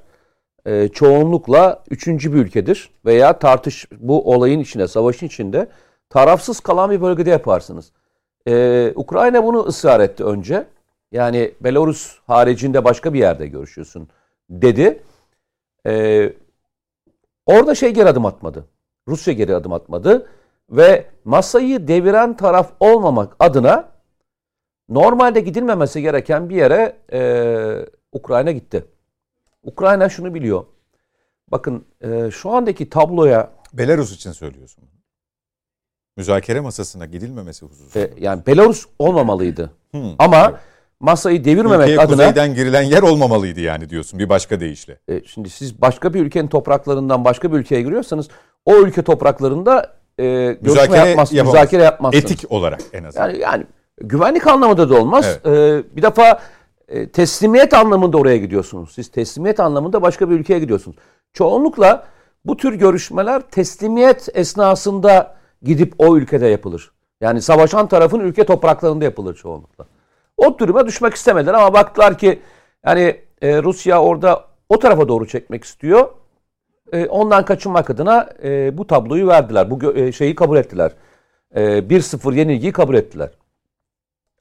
[0.66, 5.68] e, çoğunlukla üçüncü bir ülkedir veya tartış bu olayın içinde, savaşın içinde
[6.10, 7.92] tarafsız kalan bir bölgede yaparsınız.
[8.48, 10.66] Ee, Ukrayna bunu ısrar etti önce.
[11.12, 14.08] Yani Belarus haricinde başka bir yerde görüşüyorsun
[14.50, 15.02] dedi.
[15.86, 16.32] Ee,
[17.46, 18.66] orada şey geri adım atmadı.
[19.08, 20.28] Rusya geri adım atmadı.
[20.70, 23.88] Ve masayı deviren taraf olmamak adına
[24.88, 28.84] normalde gidilmemesi gereken bir yere e, Ukrayna gitti.
[29.62, 30.64] Ukrayna şunu biliyor.
[31.48, 34.84] Bakın e, şu andaki tabloya Belarus için söylüyorsun.
[36.16, 37.98] Müzakere masasına gidilmemesi hususu.
[37.98, 39.70] e, yani Belarus olmamalıydı.
[39.90, 40.14] Hmm.
[40.18, 40.52] Ama
[41.00, 44.98] masayı devirmemek Ülkeye adına kuzeyden girilen yer olmamalıydı yani diyorsun bir başka deyişle.
[45.08, 48.28] E, şimdi siz başka bir ülkenin topraklarından başka bir ülkeye giriyorsanız
[48.64, 51.54] o ülke topraklarında e, görüşme Müzakere yapmaz, yapamaz.
[51.54, 52.24] müzakere yapmazsınız.
[52.24, 53.28] Etik olarak en azından.
[53.28, 53.66] Yani yani
[54.00, 55.38] güvenlik anlamında da olmaz.
[55.46, 56.40] E, bir defa
[56.88, 58.92] e, teslimiyet anlamında oraya gidiyorsunuz.
[58.94, 60.96] Siz teslimiyet anlamında başka bir ülkeye gidiyorsunuz.
[61.32, 62.06] Çoğunlukla
[62.44, 66.92] bu tür görüşmeler teslimiyet esnasında gidip o ülkede yapılır.
[67.20, 69.86] Yani savaşan tarafın ülke topraklarında yapılır çoğunlukla.
[70.36, 72.40] O duruma düşmek istemediler ama baktılar ki
[72.86, 76.08] yani e, Rusya orada o tarafa doğru çekmek istiyor.
[76.92, 79.70] E, ondan kaçınmak adına e, bu tabloyu verdiler.
[79.70, 80.92] Bu e, şeyi kabul ettiler.
[81.54, 83.30] E, 1-0 yenilgiyi kabul ettiler.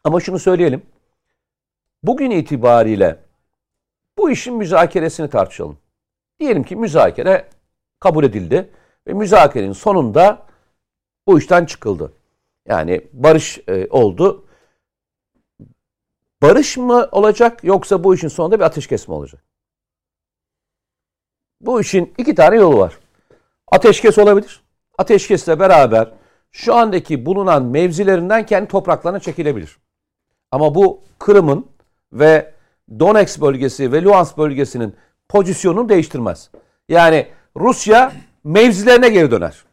[0.04, 0.82] Ama şunu söyleyelim.
[2.04, 3.20] Bugün itibariyle
[4.18, 5.78] bu işin müzakeresini tartışalım.
[6.40, 7.46] Diyelim ki müzakere
[8.00, 8.70] kabul edildi
[9.08, 10.46] ve müzakerenin sonunda
[11.28, 12.14] bu işten çıkıldı.
[12.68, 14.46] Yani barış e, oldu.
[16.42, 19.44] Barış mı olacak yoksa bu işin sonunda bir ateşkes mi olacak?
[21.62, 23.00] Bu işin iki tane yolu var.
[23.72, 24.64] Ateşkes olabilir.
[24.98, 26.14] Ateşkesle beraber
[26.52, 29.78] şu andaki bulunan mevzilerinden kendi topraklarına çekilebilir.
[30.52, 31.66] Ama bu Kırım'ın
[32.14, 32.54] ve
[33.00, 34.96] Donetsk bölgesi ve Luhansk bölgesinin
[35.30, 36.52] pozisyonunu değiştirmez.
[36.90, 39.66] Yani Rusya mevzilerine geri döner.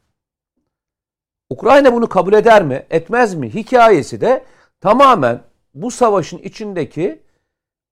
[1.51, 4.45] Ukrayna bunu kabul eder mi, etmez mi hikayesi de
[4.81, 5.43] tamamen
[5.75, 7.23] bu savaşın içindeki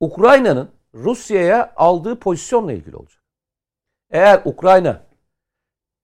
[0.00, 3.22] Ukrayna'nın Rusya'ya aldığı pozisyonla ilgili olacak.
[4.10, 5.02] Eğer Ukrayna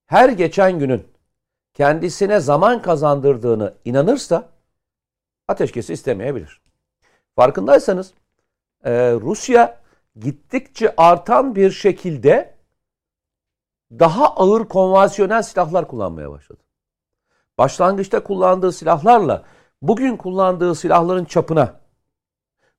[0.06, 1.06] her geçen günün
[1.74, 4.48] kendisine zaman kazandırdığını inanırsa
[5.48, 6.60] ateşkesi istemeyebilir.
[7.36, 8.14] Farkındaysanız
[8.84, 9.80] e, Rusya
[10.16, 12.54] gittikçe artan bir şekilde
[13.90, 16.63] daha ağır konvansiyonel silahlar kullanmaya başladı.
[17.58, 19.44] Başlangıçta kullandığı silahlarla
[19.82, 21.80] bugün kullandığı silahların çapına,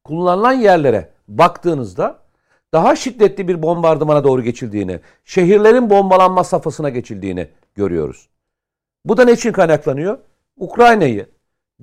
[0.03, 2.19] kullanılan yerlere baktığınızda
[2.73, 8.29] daha şiddetli bir bombardımana doğru geçildiğini, şehirlerin bombalanma safhasına geçildiğini görüyoruz.
[9.05, 10.17] Bu da ne için kaynaklanıyor?
[10.57, 11.29] Ukrayna'yı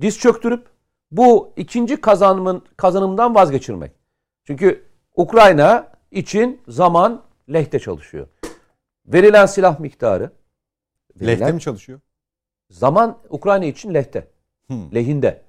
[0.01, 0.67] diz çöktürüp
[1.11, 3.91] bu ikinci kazanımın kazanımdan vazgeçirmek.
[4.47, 7.21] Çünkü Ukrayna için zaman
[7.53, 8.27] lehte çalışıyor.
[9.05, 10.31] Verilen silah miktarı
[11.15, 11.99] verilen Lehte mi çalışıyor?
[12.73, 14.27] Zaman Ukrayna için lehte.
[14.67, 14.95] Hmm.
[14.95, 15.41] Lehinde.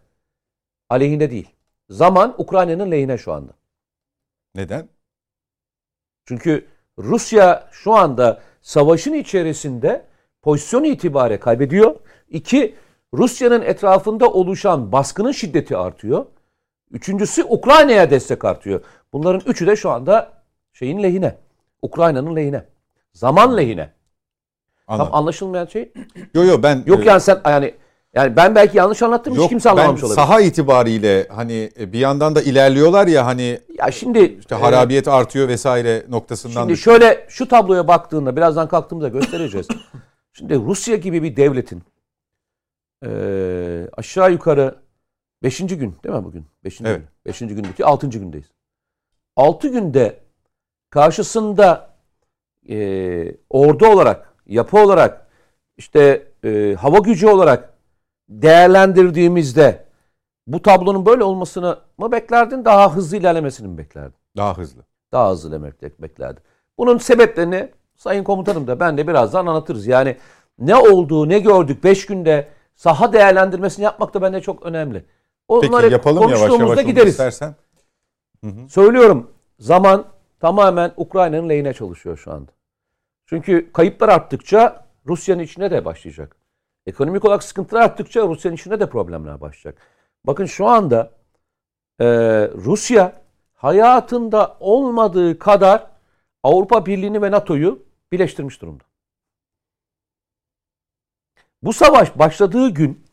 [0.90, 1.50] Aleyhinde değil.
[1.90, 3.52] Zaman Ukrayna'nın lehine şu anda.
[4.54, 4.88] Neden?
[6.24, 6.66] Çünkü
[6.98, 10.06] Rusya şu anda savaşın içerisinde
[10.42, 11.96] pozisyon itibariyle kaybediyor.
[12.28, 12.74] İki,
[13.14, 16.26] Rusya'nın etrafında oluşan baskının şiddeti artıyor.
[16.90, 18.84] Üçüncüsü Ukrayna'ya destek artıyor.
[19.12, 21.38] Bunların üçü de şu anda şeyin lehine.
[21.82, 22.64] Ukrayna'nın lehine.
[23.12, 23.92] Zaman lehine.
[24.86, 25.10] Anladım.
[25.10, 25.92] Tam anlaşılmayan şey.
[26.34, 27.74] Yo yo ben Yok yani sen yani
[28.14, 30.16] yani ben belki yanlış anlattım hiç Yok, kimse ben anlamamış olabilir.
[30.16, 35.08] saha itibariyle hani e, bir yandan da ilerliyorlar ya hani Ya şimdi işte e, harabiyet
[35.08, 36.60] artıyor vesaire noktasından.
[36.60, 39.68] Şimdi düşün- şöyle şu tabloya baktığında birazdan kalktığımızda göstereceğiz.
[40.32, 41.82] Şimdi Rusya gibi bir devletin
[43.04, 44.74] eee, aşağı yukarı
[45.42, 45.58] 5.
[45.58, 46.46] gün değil mi bugün?
[46.64, 46.80] 5.
[46.80, 47.00] Evet.
[47.24, 47.32] gün.
[47.32, 47.38] 5.
[47.38, 48.06] gündeki 6.
[48.08, 48.46] gündeyiz.
[49.36, 50.20] 6 günde
[50.90, 51.94] karşısında
[52.62, 55.26] eee, ordu olarak, yapı olarak,
[55.76, 57.74] işte eee, hava gücü olarak
[58.28, 59.84] değerlendirdiğimizde
[60.46, 62.64] bu tablonun böyle olmasını mı beklerdin?
[62.64, 64.14] Daha hızlı ilerlemesini mi beklerdin?
[64.36, 64.82] daha hızlı.
[65.12, 66.40] daha hızlı demek beklerdi.
[66.78, 69.86] Bunun sebeplerini Sayın Komutanım da ben de birazdan anlatırız.
[69.86, 70.16] Yani
[70.58, 75.04] ne olduğu, ne gördük 5 günde saha değerlendirmesini yapmak da bence çok önemli.
[75.60, 77.10] Peki Onları yapalım yavaş konuştuğumuzda yavaş onu gideriz.
[77.10, 77.54] istersen.
[78.68, 80.04] Söylüyorum zaman
[80.40, 82.50] tamamen Ukrayna'nın lehine çalışıyor şu anda.
[83.26, 86.36] Çünkü kayıplar arttıkça Rusya'nın içine de başlayacak.
[86.86, 89.82] Ekonomik olarak sıkıntılar arttıkça Rusya'nın içine de problemler başlayacak.
[90.26, 91.10] Bakın şu anda
[92.00, 92.06] e,
[92.54, 93.12] Rusya
[93.54, 95.86] hayatında olmadığı kadar
[96.42, 97.82] Avrupa Birliği'ni ve NATO'yu
[98.12, 98.84] birleştirmiş durumda.
[101.62, 103.04] Bu savaş başladığı gün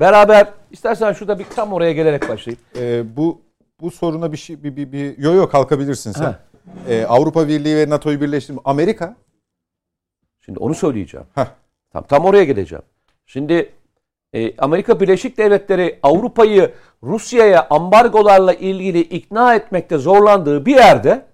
[0.00, 2.60] beraber istersen şurada bir tam oraya gelerek başlayayım.
[2.76, 3.40] Ee, bu
[3.80, 6.24] bu soruna bir şey bir bir, bir yo yo kalkabilirsin sen.
[6.24, 6.38] Ha.
[6.88, 8.60] Ee, Avrupa Birliği ve NATO'yu birleştirme.
[8.64, 9.16] Amerika
[10.50, 11.26] Şimdi onu söyleyeceğim.
[11.34, 11.46] Heh.
[11.92, 12.82] Tam, tam oraya geleceğim.
[13.26, 13.72] Şimdi
[14.32, 21.26] e, Amerika Birleşik Devletleri Avrupa'yı Rusya'ya ambargolarla ilgili ikna etmekte zorlandığı bir yerde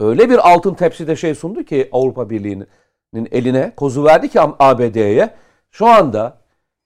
[0.00, 5.30] öyle bir altın tepside şey sundu ki Avrupa Birliği'nin eline kozu verdi ki ABD'ye.
[5.70, 6.38] Şu anda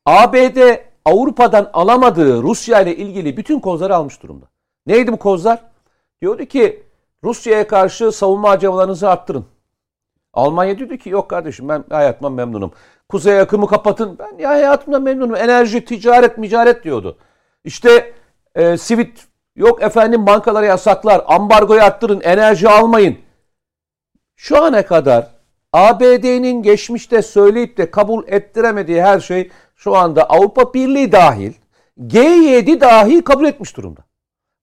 [0.06, 0.58] ABD
[1.04, 4.46] Avrupa'dan alamadığı Rusya ile ilgili bütün kozları almış durumda.
[4.86, 5.62] Neydi bu kozlar?
[6.22, 6.82] Diyordu ki
[7.24, 9.46] Rusya'ya karşı savunma harcamalarınızı arttırın.
[10.34, 12.72] Almanya diyordu ki yok kardeşim ben hayatımdan memnunum.
[13.08, 14.18] Kuzey yakımı kapatın.
[14.18, 15.36] Ben ya hayatımdan memnunum.
[15.36, 17.18] Enerji, ticaret, micaret diyordu.
[17.64, 18.12] İşte
[18.54, 21.24] e, sivit yok efendim bankalara yasaklar.
[21.26, 22.20] Ambargoyu arttırın.
[22.20, 23.18] Enerji almayın.
[24.36, 25.30] Şu ana kadar
[25.72, 31.52] ABD'nin geçmişte söyleyip de kabul ettiremediği her şey şu anda Avrupa Birliği dahil
[31.98, 34.00] G7 dahil kabul etmiş durumda.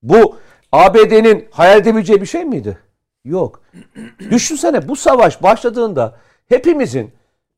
[0.01, 0.37] Bu
[0.71, 2.77] ABD'nin hayal edebileceği bir şey miydi?
[3.27, 3.61] Yok.
[4.31, 6.17] Düşünsene bu savaş başladığında
[6.49, 7.13] hepimizin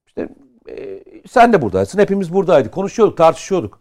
[0.07, 0.29] işte
[0.69, 3.79] e, sen de buradaysın hepimiz buradaydık konuşuyorduk tartışıyorduk.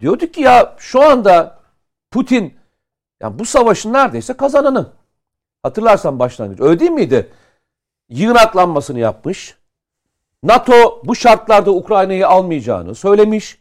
[0.00, 1.60] Diyorduk ki ya şu anda
[2.10, 2.54] Putin
[3.20, 4.92] yani bu savaşın neredeyse kazananı.
[5.62, 7.32] Hatırlarsan başlangıç öyle değil miydi?
[8.08, 9.56] Yığınaklanmasını yapmış.
[10.42, 13.58] NATO bu şartlarda Ukrayna'yı almayacağını söylemiş.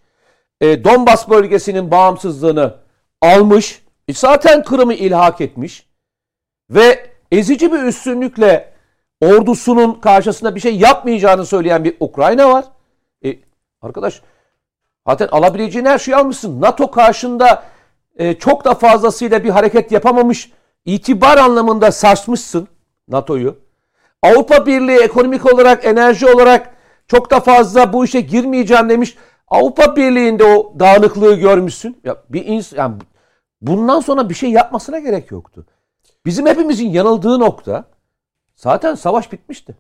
[0.62, 2.76] E, Donbas bölgesinin bağımsızlığını
[3.22, 3.84] almış.
[4.08, 5.89] E, zaten Kırım'ı ilhak etmiş
[6.70, 8.74] ve ezici bir üstünlükle
[9.22, 12.66] ordusunun karşısında bir şey yapmayacağını söyleyen bir Ukrayna var.
[13.26, 13.36] E,
[13.82, 14.22] arkadaş
[15.08, 16.62] zaten alabileceğin her şeyi almışsın.
[16.62, 17.64] NATO karşında
[18.16, 20.52] e, çok da fazlasıyla bir hareket yapamamış.
[20.86, 22.68] itibar anlamında sarsmışsın
[23.08, 23.56] NATO'yu.
[24.24, 26.76] Avrupa Birliği ekonomik olarak, enerji olarak
[27.08, 29.18] çok da fazla bu işe girmeyeceğim demiş.
[29.48, 32.02] Avrupa Birliği'nde o dağınıklığı görmüşsün.
[32.04, 32.96] Ya bir ins yani
[33.62, 35.66] bundan sonra bir şey yapmasına gerek yoktu.
[36.26, 37.86] Bizim hepimizin yanıldığı nokta
[38.56, 39.78] zaten savaş bitmişti.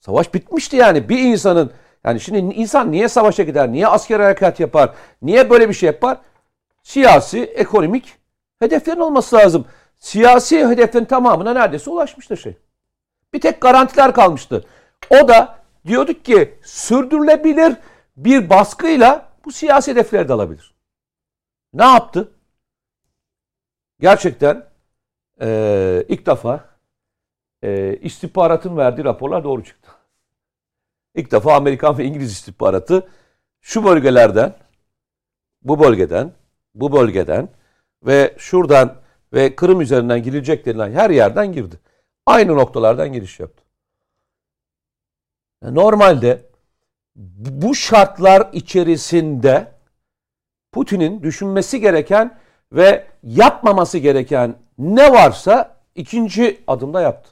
[0.00, 1.08] Savaş bitmişti yani.
[1.08, 1.72] Bir insanın
[2.04, 3.72] yani şimdi insan niye savaşa gider?
[3.72, 4.94] Niye asker harekat yapar?
[5.22, 6.18] Niye böyle bir şey yapar?
[6.82, 8.18] Siyasi, ekonomik
[8.58, 9.66] hedeflerin olması lazım.
[9.98, 12.56] Siyasi hedeflerin tamamına neredeyse ulaşmıştır şey.
[13.32, 14.64] Bir tek garantiler kalmıştı.
[15.10, 17.76] O da diyorduk ki sürdürülebilir
[18.16, 20.74] bir baskıyla bu siyasi hedefleri de alabilir.
[21.72, 22.32] Ne yaptı?
[24.00, 24.66] Gerçekten
[25.40, 26.64] e, ilk defa
[27.62, 29.90] e, istihbaratın verdiği raporlar doğru çıktı.
[31.14, 33.08] İlk defa Amerikan ve İngiliz istihbaratı
[33.60, 34.54] şu bölgelerden,
[35.62, 36.32] bu bölgeden,
[36.74, 37.48] bu bölgeden
[38.02, 38.96] ve şuradan
[39.32, 41.80] ve Kırım üzerinden girilecek denilen her yerden girdi.
[42.26, 43.64] Aynı noktalardan giriş yaptı.
[45.62, 46.42] Normalde
[47.16, 49.72] bu şartlar içerisinde
[50.72, 52.38] Putin'in düşünmesi gereken
[52.72, 57.30] ve yapmaması gereken ne varsa ikinci adımda yaptı.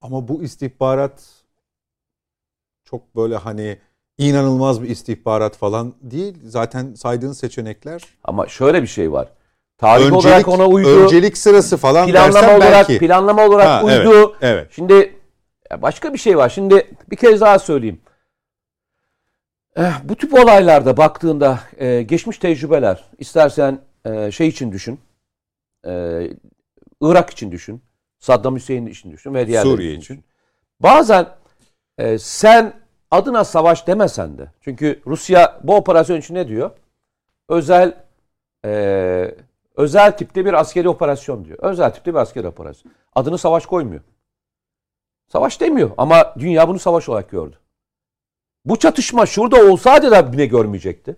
[0.00, 1.24] Ama bu istihbarat
[2.84, 3.78] çok böyle hani
[4.18, 6.38] inanılmaz bir istihbarat falan değil.
[6.44, 8.02] Zaten saydığın seçenekler.
[8.24, 9.28] Ama şöyle bir şey var.
[9.78, 11.04] Tarih öncelik, olarak ona uydu.
[11.04, 12.98] Öncelik sırası falan planlama dersen olarak belki.
[12.98, 14.20] planlama olarak Ha, uydu.
[14.20, 14.68] Evet, evet.
[14.70, 15.14] Şimdi
[15.76, 16.48] başka bir şey var.
[16.48, 18.00] Şimdi bir kez daha söyleyeyim.
[19.76, 25.00] Eh, bu tip olaylarda baktığında eh, geçmiş tecrübeler istersen eh, şey için düşün.
[25.84, 26.30] eh,
[27.00, 27.82] Irak için düşün.
[28.18, 30.00] Saddam Hüseyin için düşün ve diğerleri Suriye için.
[30.00, 30.24] düşün.
[30.80, 31.28] Bazen
[31.98, 32.80] eh, sen
[33.10, 34.52] adına savaş demesen de.
[34.60, 36.70] Çünkü Rusya bu operasyon için ne diyor?
[37.48, 38.04] Özel
[38.64, 39.30] eh,
[39.76, 41.58] özel tipte bir askeri operasyon diyor.
[41.62, 42.92] Özel tipte bir askeri operasyon.
[43.14, 44.00] Adını savaş koymuyor.
[45.32, 47.56] Savaş demiyor ama dünya bunu savaş olarak gördü.
[48.64, 51.16] Bu çatışma şurada olsaydı da bile görmeyecekti.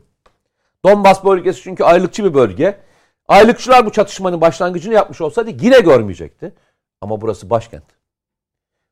[0.85, 2.81] Donbas bölgesi çünkü aylıkçı bir bölge.
[3.29, 6.55] Aylıkçılar bu çatışmanın başlangıcını yapmış olsaydı yine görmeyecekti.
[7.01, 7.85] Ama burası başkent.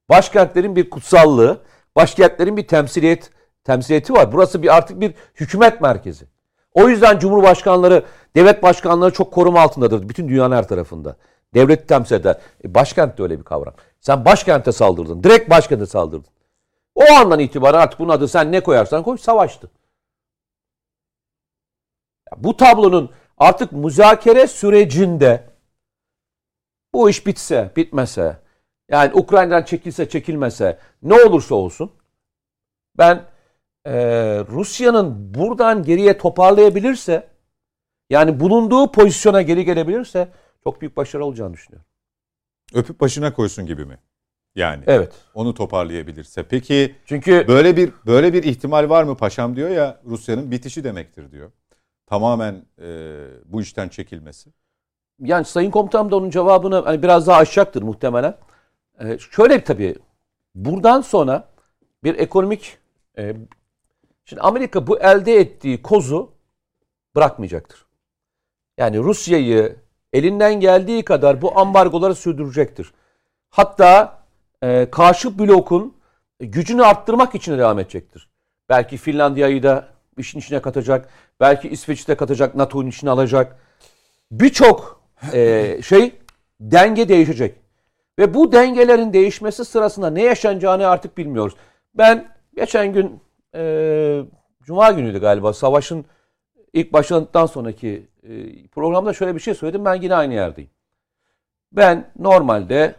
[0.09, 1.61] Başkentlerin bir kutsallığı,
[1.97, 3.31] başkentlerin bir temsiliyet
[3.65, 4.33] temsiliyeti var.
[4.33, 6.25] Burası bir artık bir hükümet merkezi.
[6.73, 8.05] O yüzden cumhurbaşkanları,
[8.37, 11.17] devlet başkanları çok koruma altındadır bütün dünyanın her tarafında.
[11.55, 12.39] Devleti temsil eder.
[12.65, 13.75] E, başkent de öyle bir kavram.
[14.01, 15.23] Sen başkente saldırdın.
[15.23, 16.31] Direkt başkente saldırdın.
[16.95, 19.71] O andan itibaren artık bunun adı sen ne koyarsan koy savaştı.
[22.37, 25.45] Bu tablonun artık müzakere sürecinde
[26.95, 28.37] bu iş bitse, bitmese,
[28.91, 31.93] yani Ukrayna'dan çekilse, çekilmese, ne olursa olsun
[32.99, 33.25] ben
[33.85, 33.95] e,
[34.49, 37.29] Rusya'nın buradan geriye toparlayabilirse,
[38.11, 40.29] yani bulunduğu pozisyona geri gelebilirse
[40.65, 41.87] çok büyük başarı olacağını düşünüyorum.
[42.75, 43.99] Öpüp başına koysun gibi mi?
[44.55, 45.13] Yani Evet.
[45.35, 46.43] onu toparlayabilirse.
[46.43, 49.17] Peki Çünkü böyle bir böyle bir ihtimal var mı?
[49.17, 51.53] Paşam diyor ya Rusya'nın bitişi demektir diyor.
[52.09, 52.87] Tamamen e,
[53.45, 54.51] bu işten çekilmesi.
[55.21, 58.37] yani Sayın Komutanım da onun cevabını hani biraz daha açacaktır muhtemelen.
[59.01, 59.95] Ee, şöyle tabii
[60.55, 61.49] buradan sonra
[62.05, 62.79] bir ekonomik
[63.19, 63.37] e,
[64.25, 66.33] şimdi Amerika bu elde ettiği kozu
[67.17, 67.87] bırakmayacaktır.
[68.79, 69.77] Yani Rusya'yı
[70.13, 72.93] elinden geldiği kadar bu ambargoları sürdürecektir.
[73.51, 74.19] Hatta
[74.63, 75.97] e, karşı blokun
[76.41, 78.29] gücünü arttırmak için devam edecektir.
[78.69, 81.09] Belki Finlandiya'yı da işin içine katacak.
[81.41, 83.57] Belki İsveç'i de katacak, NATO'nun içine alacak.
[84.31, 85.01] Birçok
[85.33, 86.13] e, şey
[86.61, 87.55] denge değişecek.
[88.19, 91.55] Ve bu dengelerin değişmesi sırasında ne yaşanacağını artık bilmiyoruz.
[91.95, 93.21] Ben geçen gün
[93.55, 94.23] e,
[94.63, 96.05] Cuma günüydü galiba savaşın
[96.73, 99.85] ilk başladıktan sonraki e, programda şöyle bir şey söyledim.
[99.85, 100.71] Ben yine aynı yerdeyim.
[101.73, 102.95] Ben normalde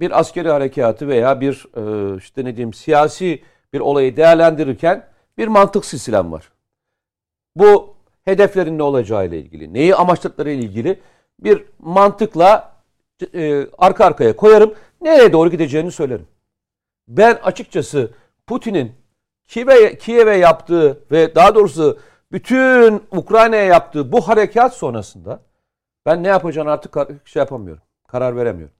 [0.00, 3.42] bir askeri harekatı veya bir e, işte ne diyeyim siyasi
[3.72, 5.06] bir olayı değerlendirirken
[5.38, 6.52] bir mantık silsilem var.
[7.56, 11.00] Bu hedeflerin ne olacağı ile ilgili, neyi amaçladıkları ile ilgili
[11.40, 12.72] bir mantıkla
[13.34, 14.74] e, arka arkaya koyarım.
[15.00, 16.26] Nereye doğru gideceğini söylerim.
[17.08, 18.10] Ben açıkçası
[18.46, 18.92] Putin'in
[19.46, 21.98] Kiev'e Kiev'e yaptığı ve daha doğrusu
[22.32, 25.40] bütün Ukrayna'ya yaptığı bu harekat sonrasında
[26.06, 27.82] ben ne yapacağını artık şey yapamıyorum.
[28.08, 28.74] Karar veremiyorum.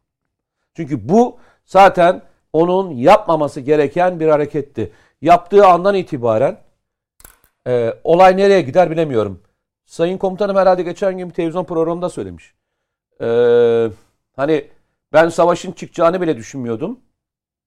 [0.74, 4.92] Çünkü bu zaten onun yapmaması gereken bir hareketti.
[5.20, 6.58] Yaptığı andan itibaren
[7.66, 9.42] e, olay nereye gider bilemiyorum.
[9.86, 12.54] Sayın komutanım herhalde geçen gün bir televizyon programında söylemiş.
[13.20, 13.26] E,
[14.36, 14.68] hani
[15.12, 17.00] ben savaşın çıkacağını bile düşünmüyordum.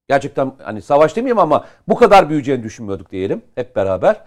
[0.08, 4.22] Gerçekten hani savaş demeyeyim ama bu kadar büyüyeceğini düşünmüyorduk diyelim hep beraber.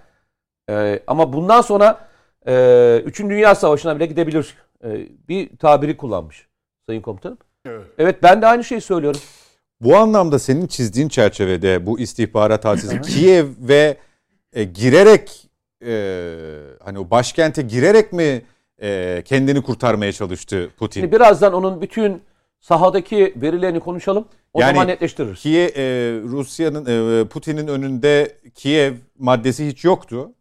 [0.70, 2.08] E, ama bundan sonra
[2.46, 4.56] e, Üçüncü Dünya Savaşı'na bile gidebilir.
[4.84, 6.48] E, bir tabiri kullanmış
[6.86, 7.38] Sayın komutanım.
[7.98, 9.20] Evet ben de aynı şeyi söylüyorum.
[9.84, 13.96] Bu anlamda senin çizdiğin çerçevede bu istihbarat hadisesi Kiev ve
[14.52, 15.50] e, girerek
[15.86, 15.94] e,
[16.84, 18.42] hani o başkente girerek mi
[18.82, 21.00] e, kendini kurtarmaya çalıştı Putin?
[21.00, 22.22] Şimdi birazdan onun bütün
[22.60, 24.28] sahadaki verilerini konuşalım.
[24.52, 25.40] O Yani zaman netleştiririz.
[25.40, 25.82] Kiev, e,
[26.22, 30.32] Rusya'nın e, Putin'in önünde Kiev maddesi hiç yoktu.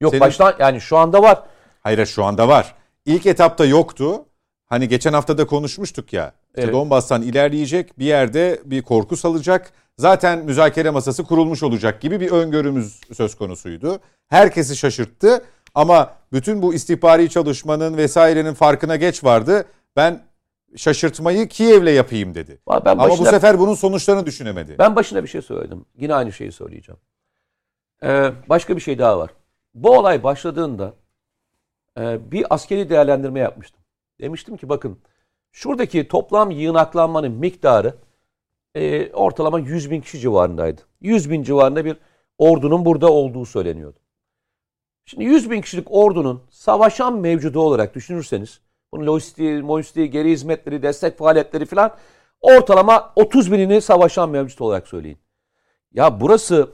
[0.00, 1.42] Yok senin- baştan yani şu anda var.
[1.80, 2.74] Hayır şu anda var.
[3.06, 4.24] İlk etapta yoktu.
[4.66, 6.32] Hani geçen hafta da konuşmuştuk ya.
[6.54, 6.72] Evet.
[6.74, 9.72] Donbas'tan ilerleyecek bir yerde bir korku salacak.
[9.98, 14.00] Zaten müzakere masası kurulmuş olacak gibi bir öngörümüz söz konusuydu.
[14.28, 15.44] Herkesi şaşırttı
[15.74, 19.64] ama bütün bu istihbari çalışmanın vesairenin farkına geç vardı.
[19.96, 20.22] Ben
[20.76, 22.58] şaşırtmayı Kiev'le yapayım dedi.
[22.68, 24.76] Ben Ama bu başına- sefer bunun sonuçlarını düşünemedi.
[24.78, 25.84] Ben başına bir şey söyledim.
[25.98, 26.98] Yine aynı şeyi söyleyeceğim.
[28.02, 29.30] Ee, başka bir şey daha var.
[29.74, 30.94] Bu olay başladığında
[31.98, 33.80] e, bir askeri değerlendirme yapmıştım.
[34.20, 34.98] Demiştim ki bakın
[35.52, 37.94] şuradaki toplam yığınaklanmanın miktarı
[38.74, 40.80] e, ortalama 100 bin kişi civarındaydı.
[41.00, 41.96] 100 bin civarında bir
[42.38, 43.98] ordunun burada olduğu söyleniyordu.
[45.04, 48.60] Şimdi 100 bin kişilik ordunun savaşan mevcudu olarak düşünürseniz
[48.92, 51.96] bunun lojistiği, mojistiği, geri hizmetleri, destek faaliyetleri falan
[52.40, 55.18] ortalama 30 binini savaşan mevcut olarak söyleyin.
[55.92, 56.70] Ya burası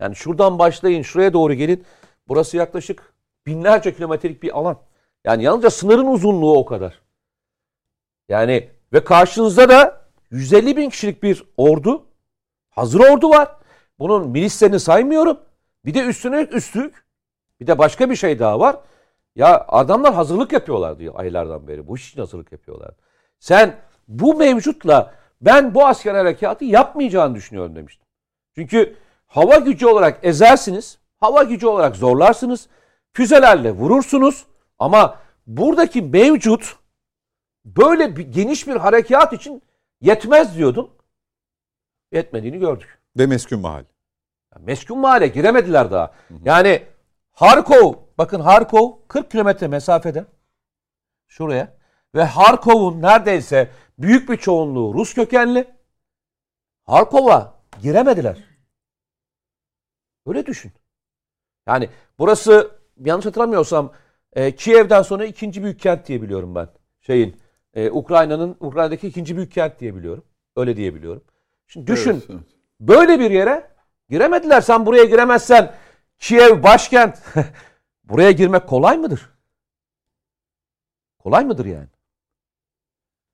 [0.00, 1.84] yani şuradan başlayın şuraya doğru gelin.
[2.28, 3.14] Burası yaklaşık
[3.46, 4.76] binlerce kilometrelik bir alan.
[5.24, 7.05] Yani yalnızca sınırın uzunluğu o kadar.
[8.28, 10.00] Yani ve karşınızda da
[10.30, 12.06] 150 bin kişilik bir ordu.
[12.70, 13.56] Hazır ordu var.
[13.98, 15.40] Bunun milislerini saymıyorum.
[15.84, 17.06] Bir de üstüne üstlük
[17.60, 18.76] bir de başka bir şey daha var.
[19.36, 21.86] Ya adamlar hazırlık yapıyorlar diyor aylardan beri.
[21.88, 22.90] Bu iş için hazırlık yapıyorlar.
[23.38, 23.76] Sen
[24.08, 28.06] bu mevcutla ben bu asker harekatı yapmayacağını düşünüyorum demiştim.
[28.54, 28.96] Çünkü
[29.26, 32.68] hava gücü olarak ezersiniz, hava gücü olarak zorlarsınız,
[33.12, 34.46] füzelerle vurursunuz
[34.78, 36.76] ama buradaki mevcut
[37.66, 39.62] böyle bir, geniş bir harekat için
[40.00, 40.90] yetmez diyordum.
[42.12, 42.98] Yetmediğini gördük.
[43.18, 43.84] Ve meskun mahal.
[44.60, 46.14] Meskun mahalle giremediler daha.
[46.44, 46.82] Yani
[47.30, 50.24] Harkov, bakın Harkov 40 kilometre mesafede.
[51.26, 51.76] Şuraya.
[52.14, 55.74] Ve Harkov'un neredeyse büyük bir çoğunluğu Rus kökenli.
[56.84, 58.44] Harkov'a giremediler.
[60.26, 60.72] Öyle düşün.
[61.66, 62.70] Yani burası
[63.04, 63.92] yanlış hatırlamıyorsam
[64.32, 66.68] e, Kiev'den sonra ikinci büyük kent diye biliyorum ben.
[67.00, 67.40] Şeyin
[67.76, 70.24] e, Ukrayna'nın Ukrayna'daki ikinci büyük kent diye biliyorum.
[70.56, 71.22] Öyle diye biliyorum.
[71.66, 72.10] Şimdi düşün.
[72.10, 72.40] Evet, evet.
[72.80, 73.70] Böyle bir yere
[74.10, 74.60] giremediler.
[74.60, 75.74] Sen buraya giremezsen
[76.18, 77.18] Kiev başkent.
[78.04, 79.30] buraya girmek kolay mıdır?
[81.18, 81.88] Kolay mıdır yani?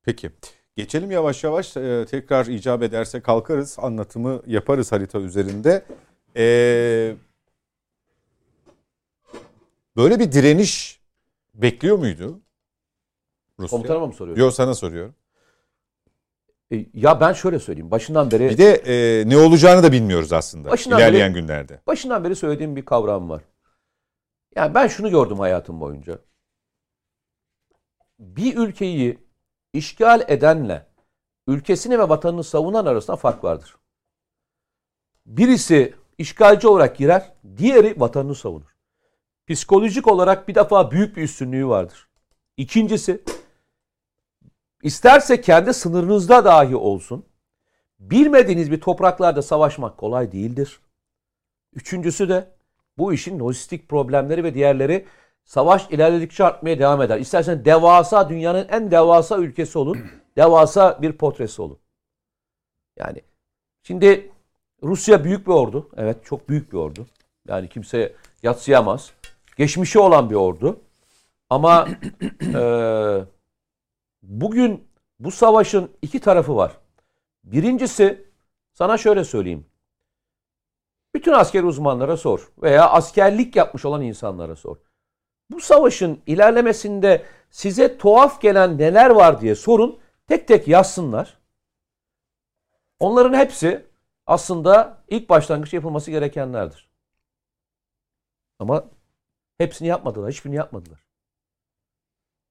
[0.02, 0.30] Peki.
[0.76, 1.76] Geçelim yavaş yavaş.
[1.76, 3.78] Ee, tekrar icap ederse kalkarız.
[3.78, 5.84] Anlatımı yaparız harita üzerinde.
[6.36, 7.14] Ee,
[9.96, 11.00] böyle bir direniş
[11.54, 12.40] bekliyor muydu?
[13.62, 13.76] Rusya?
[13.76, 14.42] Komutanıma mı soruyorsun?
[14.44, 15.14] Yok sana soruyorum.
[16.72, 17.90] E, Ya ben şöyle söyleyeyim.
[17.90, 21.80] Başından beri Bir de e, ne olacağını da bilmiyoruz aslında Başından ilerleyen beri- günlerde.
[21.86, 23.42] başından beri söylediğim bir kavram var.
[24.56, 26.18] Yani ben şunu gördüm hayatım boyunca.
[28.18, 29.18] Bir ülkeyi
[29.72, 30.86] işgal edenle
[31.46, 33.76] ülkesini ve vatanını savunan arasında fark vardır.
[35.26, 38.76] Birisi işgalci olarak girer, diğeri vatanını savunur.
[39.48, 42.08] Psikolojik olarak bir defa büyük bir üstünlüğü vardır.
[42.56, 43.22] İkincisi,
[44.82, 47.24] isterse kendi sınırınızda dahi olsun,
[48.00, 50.80] bilmediğiniz bir topraklarda savaşmak kolay değildir.
[51.74, 52.48] Üçüncüsü de
[52.98, 55.06] bu işin lojistik problemleri ve diğerleri
[55.44, 57.18] savaş ilerledikçe artmaya devam eder.
[57.18, 59.98] İstersen devasa dünyanın en devasa ülkesi olun.
[60.36, 61.78] devasa bir portresi olun.
[62.98, 63.22] Yani
[63.82, 64.30] şimdi
[64.82, 65.88] Rusya büyük bir ordu.
[65.96, 67.06] Evet çok büyük bir ordu.
[67.48, 69.12] Yani kimse yatsıyamaz.
[69.56, 70.80] Geçmişi olan bir ordu.
[71.50, 71.88] Ama
[72.40, 73.24] eee,
[74.22, 76.78] bugün bu savaşın iki tarafı var.
[77.44, 78.28] Birincisi
[78.72, 79.66] sana şöyle söyleyeyim.
[81.14, 84.76] Bütün asker uzmanlara sor veya askerlik yapmış olan insanlara sor.
[85.50, 89.98] Bu savaşın ilerlemesinde size tuhaf gelen neler var diye sorun.
[90.26, 91.38] Tek tek yazsınlar.
[93.00, 93.86] Onların hepsi
[94.26, 96.90] aslında ilk başlangıç yapılması gerekenlerdir.
[98.58, 98.84] Ama
[99.58, 100.30] hepsini yapmadılar.
[100.30, 101.00] Hiçbirini yapmadılar.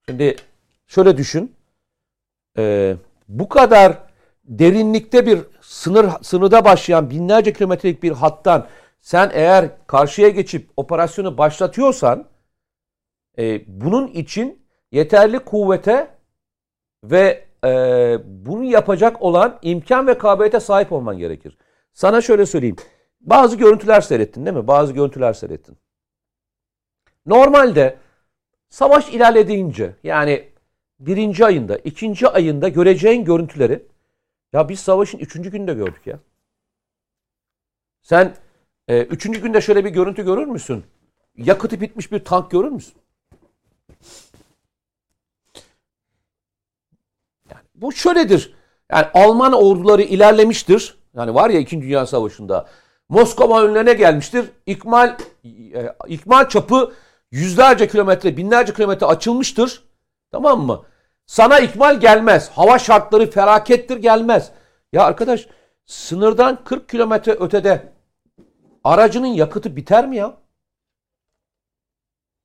[0.08, 0.36] Şimdi
[0.86, 1.56] şöyle düşün.
[2.58, 2.96] Ee,
[3.28, 3.98] bu kadar
[4.44, 8.66] derinlikte bir sınır sınırda başlayan binlerce kilometrelik bir hattan
[9.00, 12.28] sen eğer karşıya geçip operasyonu başlatıyorsan
[13.38, 16.10] e, bunun için yeterli kuvvete
[17.04, 21.58] ve e, bunu yapacak olan imkan ve kabiliyete sahip olman gerekir.
[21.92, 22.76] Sana şöyle söyleyeyim.
[23.20, 24.66] Bazı görüntüler seyrettin değil mi?
[24.66, 25.78] Bazı görüntüler seyrettin.
[27.26, 27.98] Normalde
[28.68, 30.51] savaş ilerlediğince yani
[31.06, 33.82] birinci ayında, ikinci ayında göreceğin görüntüleri
[34.52, 36.18] ya biz savaşın üçüncü günde gördük ya.
[38.02, 38.34] Sen
[38.88, 40.84] Ee, üçüncü günde şöyle bir görüntü görür müsün?
[41.36, 42.94] Yakıtı bitmiş bir tank görür müsün?
[47.50, 48.54] Yani bu şöyledir.
[48.90, 50.98] Yani Alman orduları ilerlemiştir.
[51.14, 51.82] Yani var ya 2.
[51.82, 52.68] Dünya Savaşı'nda
[53.08, 54.44] Moskova önlerine gelmiştir.
[54.66, 56.92] İkmal e, ikmal çapı
[57.30, 59.84] yüzlerce kilometre, binlerce kilometre açılmıştır.
[60.30, 60.84] Tamam mı?
[61.26, 62.50] Sana ikmal gelmez.
[62.50, 64.50] Hava şartları felakettir gelmez.
[64.92, 65.48] Ya arkadaş
[65.86, 67.92] sınırdan 40 kilometre ötede
[68.84, 70.36] aracının yakıtı biter mi ya?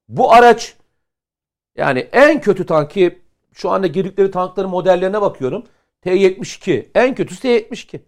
[0.10, 0.76] Bu araç
[1.76, 3.22] yani en kötü tanki
[3.54, 5.66] şu anda girdikleri tankların modellerine bakıyorum.
[6.02, 6.88] T-72.
[6.96, 8.00] En kötüsü T-72.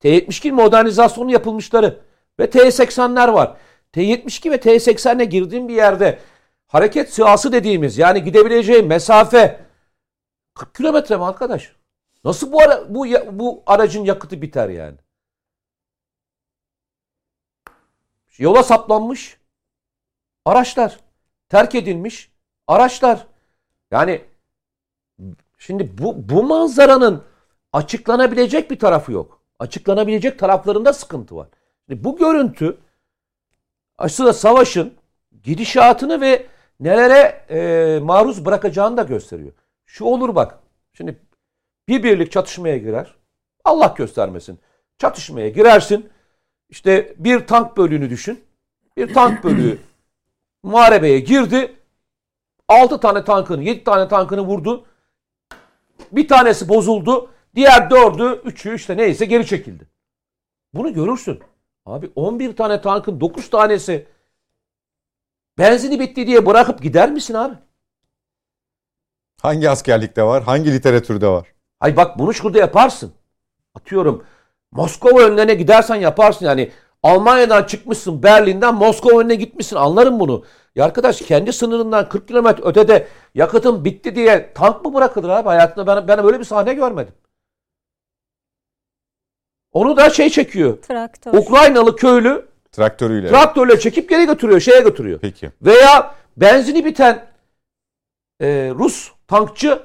[0.00, 2.00] T-72 modernizasyonu yapılmışları
[2.40, 3.56] ve T-80'ler var.
[3.92, 6.18] T-72 ve T-80'le girdiğim bir yerde
[6.66, 9.66] hareket sırası dediğimiz yani gidebileceği mesafe
[10.54, 11.76] 40 kilometre mi arkadaş?
[12.24, 14.96] Nasıl bu ara, bu bu aracın yakıtı biter yani?
[18.38, 19.38] Yola saplanmış
[20.44, 21.00] araçlar,
[21.48, 22.30] terk edilmiş
[22.66, 23.26] araçlar.
[23.90, 24.24] Yani
[25.58, 27.24] şimdi bu bu manzaranın
[27.72, 29.40] açıklanabilecek bir tarafı yok.
[29.58, 31.48] Açıklanabilecek taraflarında sıkıntı var.
[31.88, 32.78] Şimdi bu görüntü
[33.98, 34.94] aslında savaşın
[35.42, 36.46] gidişatını ve
[36.80, 39.52] nelere e, maruz bırakacağını da gösteriyor.
[39.86, 40.58] Şu olur bak.
[40.92, 41.20] Şimdi
[41.88, 43.14] bir birlik çatışmaya girer.
[43.64, 44.58] Allah göstermesin.
[44.98, 46.10] Çatışmaya girersin.
[46.68, 48.44] İşte bir tank bölüğünü düşün.
[48.96, 49.78] Bir tank bölüğü
[50.62, 51.76] muharebeye girdi.
[52.68, 54.86] 6 tane tankını, 7 tane tankını vurdu.
[56.12, 57.30] Bir tanesi bozuldu.
[57.54, 59.88] Diğer dördü, üçü işte neyse geri çekildi.
[60.74, 61.40] Bunu görürsün.
[61.86, 64.06] Abi 11 tane tankın 9 tanesi
[65.58, 67.54] benzini bitti diye bırakıp gider misin abi?
[69.42, 70.42] Hangi askerlikte var?
[70.42, 71.46] Hangi literatürde var?
[71.80, 73.12] Ay bak bunu şurada yaparsın.
[73.74, 74.24] Atıyorum
[74.72, 76.72] Moskova önlerine gidersen yaparsın yani.
[77.02, 80.44] Almanya'dan çıkmışsın Berlin'den Moskova önüne gitmişsin anlarım bunu.
[80.74, 85.48] Ya arkadaş kendi sınırından 40 kilometre ötede yakıtın bitti diye tank mı bırakılır abi?
[85.48, 87.14] Hayatımda ben, ben böyle bir sahne görmedim.
[89.72, 90.82] Onu da şey çekiyor.
[90.82, 91.34] Traktör.
[91.34, 93.28] Ukraynalı köylü Traktörüyle.
[93.28, 95.18] traktörle çekip geri götürüyor, şeye götürüyor.
[95.22, 95.52] Peki.
[95.62, 97.26] Veya benzini biten
[98.40, 99.82] e, Rus tankçı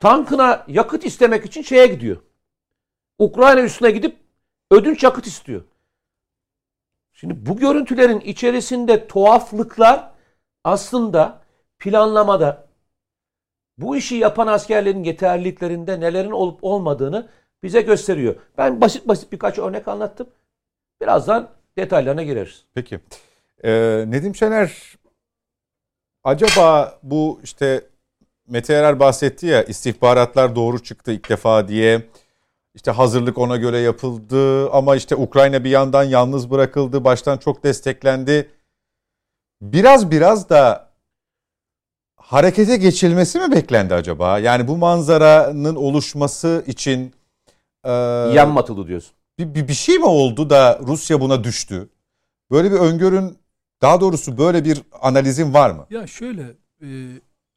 [0.00, 2.16] tankına yakıt istemek için şeye gidiyor.
[3.18, 4.16] Ukrayna üstüne gidip
[4.70, 5.62] ödünç yakıt istiyor.
[7.12, 10.10] Şimdi bu görüntülerin içerisinde tuhaflıklar
[10.64, 11.42] aslında
[11.78, 12.66] planlamada
[13.78, 17.28] bu işi yapan askerlerin yeterliliklerinde nelerin olup olmadığını
[17.62, 18.36] bize gösteriyor.
[18.58, 20.26] Ben basit basit birkaç örnek anlattım.
[21.04, 21.48] Birazdan
[21.78, 22.64] detaylarına gireriz.
[22.74, 23.00] Peki.
[23.64, 24.72] Ee, Nedim Şener
[26.24, 27.84] acaba bu işte
[28.48, 32.02] Mete Erer bahsetti ya istihbaratlar doğru çıktı ilk defa diye.
[32.74, 38.50] İşte hazırlık ona göre yapıldı ama işte Ukrayna bir yandan yalnız bırakıldı, baştan çok desteklendi.
[39.62, 40.88] Biraz biraz da
[42.16, 44.38] harekete geçilmesi mi beklendi acaba?
[44.38, 47.14] Yani bu manzaranın oluşması için
[47.84, 47.90] e,
[48.34, 49.12] Yanmatılı diyorsun.
[49.38, 51.88] Bir, bir, bir şey mi oldu da Rusya buna düştü?
[52.50, 53.38] Böyle bir öngörün
[53.82, 55.86] daha doğrusu böyle bir analizin var mı?
[55.90, 56.42] Ya şöyle
[56.82, 56.88] e,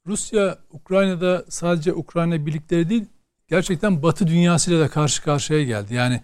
[0.07, 3.05] Rusya Ukrayna'da sadece Ukrayna birlikleri değil
[3.47, 5.93] gerçekten Batı dünyasıyla da karşı karşıya geldi.
[5.93, 6.21] Yani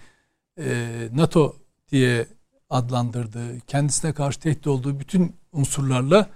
[0.59, 1.55] e, NATO
[1.91, 2.27] diye
[2.69, 6.29] adlandırdığı, kendisine karşı tehdit olduğu bütün unsurlarla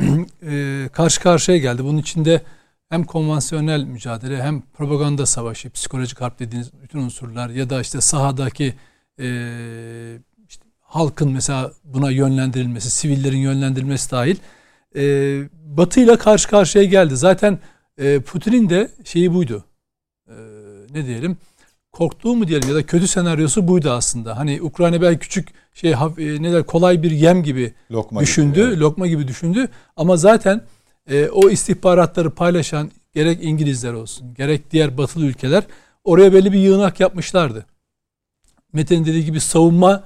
[0.42, 1.84] e, karşı karşıya geldi.
[1.84, 2.42] Bunun içinde
[2.88, 8.74] hem konvansiyonel mücadele hem propaganda savaşı, psikolojik harp dediğiniz bütün unsurlar ya da işte sahadaki
[9.20, 9.26] e,
[10.48, 14.36] işte halkın mesela buna yönlendirilmesi, sivillerin yönlendirilmesi dahil
[14.96, 15.02] e,
[15.52, 17.16] Batı ile karşı karşıya geldi.
[17.16, 17.58] Zaten
[17.98, 19.64] e, Putin'in de şeyi buydu.
[20.28, 20.34] E,
[20.94, 21.36] ne diyelim?
[21.92, 24.38] Korktuğu mu diyelim ya da kötü senaryosu buydu aslında.
[24.38, 28.66] Hani Ukrayna belki küçük şey e, ne der kolay bir yem gibi Lokma düşündü, gibi,
[28.66, 28.78] evet.
[28.78, 29.68] lokma gibi düşündü.
[29.96, 30.62] Ama zaten
[31.10, 35.64] e, o istihbaratları paylaşan gerek İngilizler olsun, gerek diğer batılı ülkeler
[36.04, 37.66] oraya belli bir yığınak yapmışlardı.
[38.72, 40.04] Mete'nin dediği gibi savunma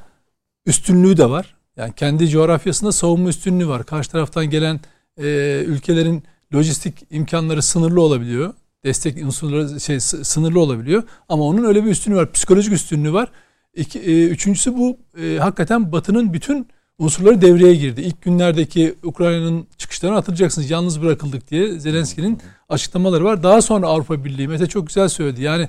[0.66, 1.54] üstünlüğü de var.
[1.76, 3.86] Yani kendi coğrafyasında savunma üstünlüğü var.
[3.86, 4.80] Karşı taraftan gelen
[5.18, 6.22] e, ülkelerin
[6.54, 8.54] lojistik imkanları sınırlı olabiliyor.
[8.84, 11.02] Destek unsurları şey sınırlı olabiliyor.
[11.28, 12.32] Ama onun öyle bir üstünlüğü var.
[12.32, 13.30] Psikolojik üstünlüğü var.
[13.74, 16.68] İki, e, üçüncüsü bu e, hakikaten Batı'nın bütün
[17.00, 18.00] unsurları devreye girdi.
[18.00, 20.70] İlk günlerdeki Ukrayna'nın çıkışlarını hatırlayacaksınız.
[20.70, 22.38] Yalnız bırakıldık diye Zelenski'nin
[22.68, 23.42] açıklamaları var.
[23.42, 25.42] Daha sonra Avrupa Birliği Mete çok güzel söyledi.
[25.42, 25.68] Yani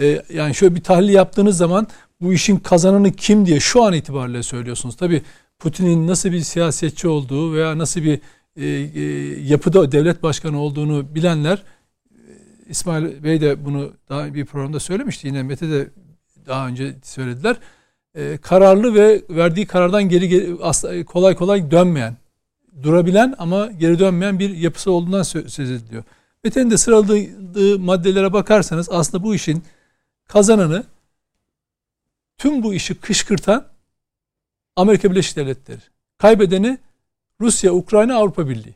[0.00, 1.86] e, yani şöyle bir tahlil yaptığınız zaman
[2.20, 4.96] bu işin kazananı kim diye şu an itibariyle söylüyorsunuz.
[4.96, 5.22] Tabii
[5.58, 8.20] Putin'in nasıl bir siyasetçi olduğu veya nasıl bir
[8.56, 9.02] e, e,
[9.42, 11.62] yapıda devlet başkanı olduğunu bilenler
[12.10, 12.20] e,
[12.68, 15.26] İsmail Bey de bunu daha bir programda söylemişti.
[15.26, 15.88] Yine Mete de
[16.46, 17.56] daha önce söylediler.
[18.16, 22.16] E, kararlı ve verdiği karardan geri, geri kolay kolay dönmeyen,
[22.82, 26.04] durabilen ama geri dönmeyen bir yapısı olduğundan söz ediliyor.
[26.44, 29.62] Metin'in de sıraladığı maddelere bakarsanız aslında bu işin
[30.28, 30.84] kazananı
[32.38, 33.66] tüm bu işi kışkırtan
[34.76, 35.80] Amerika Birleşik Devletleri.
[36.18, 36.78] Kaybedeni
[37.40, 38.74] Rusya, Ukrayna, Avrupa Birliği.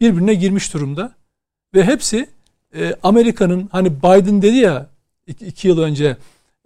[0.00, 1.14] Birbirine girmiş durumda.
[1.74, 2.28] Ve hepsi
[2.74, 4.86] e, Amerika'nın hani Biden dedi ya
[5.26, 6.16] iki, iki yıl önce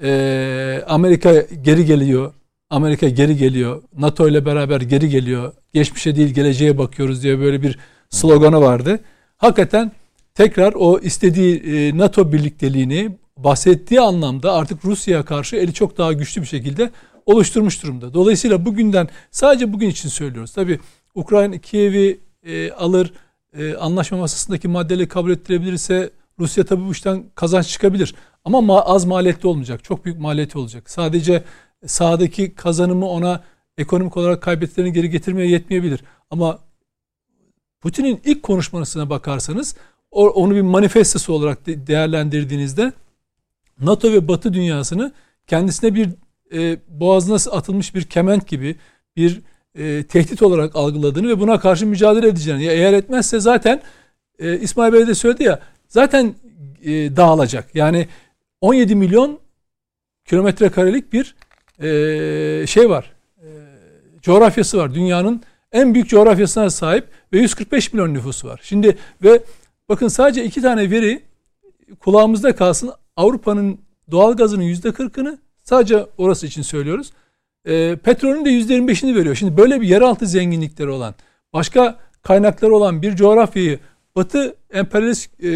[0.02, 2.32] e, Amerika geri geliyor.
[2.70, 3.82] Amerika geri geliyor.
[3.98, 5.52] NATO ile beraber geri geliyor.
[5.74, 7.78] Geçmişe değil geleceğe bakıyoruz diye böyle bir
[8.10, 9.00] sloganı vardı.
[9.36, 9.92] Hakikaten
[10.34, 16.42] tekrar o istediği e, NATO birlikteliğini bahsettiği anlamda artık Rusya'ya karşı eli çok daha güçlü
[16.42, 16.90] bir şekilde
[17.26, 18.14] oluşturmuş durumda.
[18.14, 20.52] Dolayısıyla bugünden sadece bugün için söylüyoruz.
[20.52, 20.80] Tabi
[21.14, 23.12] Ukrayna Kiev'i e, alır,
[23.58, 28.14] e, anlaşma masasındaki maddeleri kabul ettirebilirse Rusya tabi bu işten kazanç çıkabilir.
[28.46, 29.84] Ama ma- az maliyetli olmayacak.
[29.84, 30.90] Çok büyük maliyeti olacak.
[30.90, 31.44] Sadece
[31.86, 33.42] sahadaki kazanımı ona
[33.78, 36.00] ekonomik olarak kaybettiklerini geri getirmeye yetmeyebilir.
[36.30, 36.58] Ama
[37.80, 39.76] Putin'in ilk konuşmasına bakarsanız
[40.10, 42.92] onu bir manifestosu olarak değerlendirdiğinizde
[43.80, 45.12] NATO ve Batı dünyasını
[45.46, 46.08] kendisine bir
[46.52, 48.76] e, boğazına atılmış bir kement gibi
[49.16, 49.42] bir
[49.74, 52.64] e, tehdit olarak algıladığını ve buna karşı mücadele edeceğini.
[52.64, 53.82] Ya eğer etmezse zaten
[54.38, 56.34] e, İsmail Bey de söyledi ya zaten
[56.84, 57.74] e, dağılacak.
[57.74, 58.08] Yani
[58.60, 59.38] 17 milyon
[60.24, 61.34] kilometre karelik bir
[61.80, 63.12] e, şey var.
[63.38, 63.48] E,
[64.22, 64.94] coğrafyası var.
[64.94, 65.42] Dünyanın
[65.72, 68.60] en büyük coğrafyasına sahip ve 145 milyon nüfusu var.
[68.62, 69.42] Şimdi ve
[69.88, 71.22] bakın sadece iki tane veri
[72.00, 72.90] kulağımızda kalsın.
[73.16, 73.78] Avrupa'nın
[74.10, 77.12] doğal gazının yüzde kırkını sadece orası için söylüyoruz.
[77.64, 79.34] E, petrolün de yüzde yirmi beşini veriyor.
[79.34, 81.14] Şimdi böyle bir yeraltı zenginlikleri olan,
[81.52, 83.78] başka kaynakları olan bir coğrafyayı
[84.16, 85.46] Batı emperyalist e,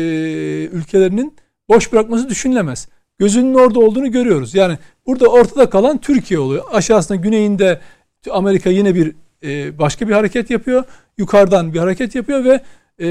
[0.65, 1.37] ülkelerinin
[1.71, 2.89] boş bırakması düşünülemez.
[3.19, 4.55] Gözünün orada olduğunu görüyoruz.
[4.55, 6.65] Yani burada ortada kalan Türkiye oluyor.
[6.73, 7.81] Aşağısında güneyinde
[8.31, 10.85] Amerika yine bir e, başka bir hareket yapıyor.
[11.19, 12.61] Yukarıdan bir hareket yapıyor ve
[12.99, 13.07] e,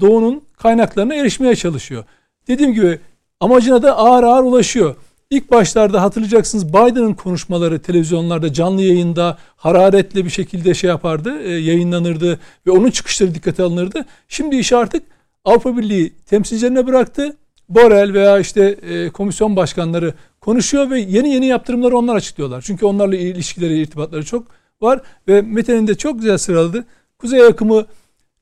[0.00, 2.04] doğunun kaynaklarına erişmeye çalışıyor.
[2.48, 2.98] Dediğim gibi
[3.40, 4.96] amacına da ağır ağır ulaşıyor.
[5.30, 12.40] İlk başlarda hatırlayacaksınız Biden'ın konuşmaları televizyonlarda canlı yayında hararetli bir şekilde şey yapardı, e, yayınlanırdı
[12.66, 14.04] ve onun çıkışları dikkate alınırdı.
[14.28, 15.02] Şimdi iş artık
[15.44, 17.36] Avrupa Birliği temsilcilerine bıraktı.
[17.68, 22.62] Borel veya işte e, komisyon başkanları konuşuyor ve yeni yeni yaptırımları onlar açıklıyorlar.
[22.62, 24.46] Çünkü onlarla ilişkileri, irtibatları çok
[24.80, 26.84] var ve Mete'nin de çok güzel sıraladı.
[27.18, 27.86] Kuzey akımı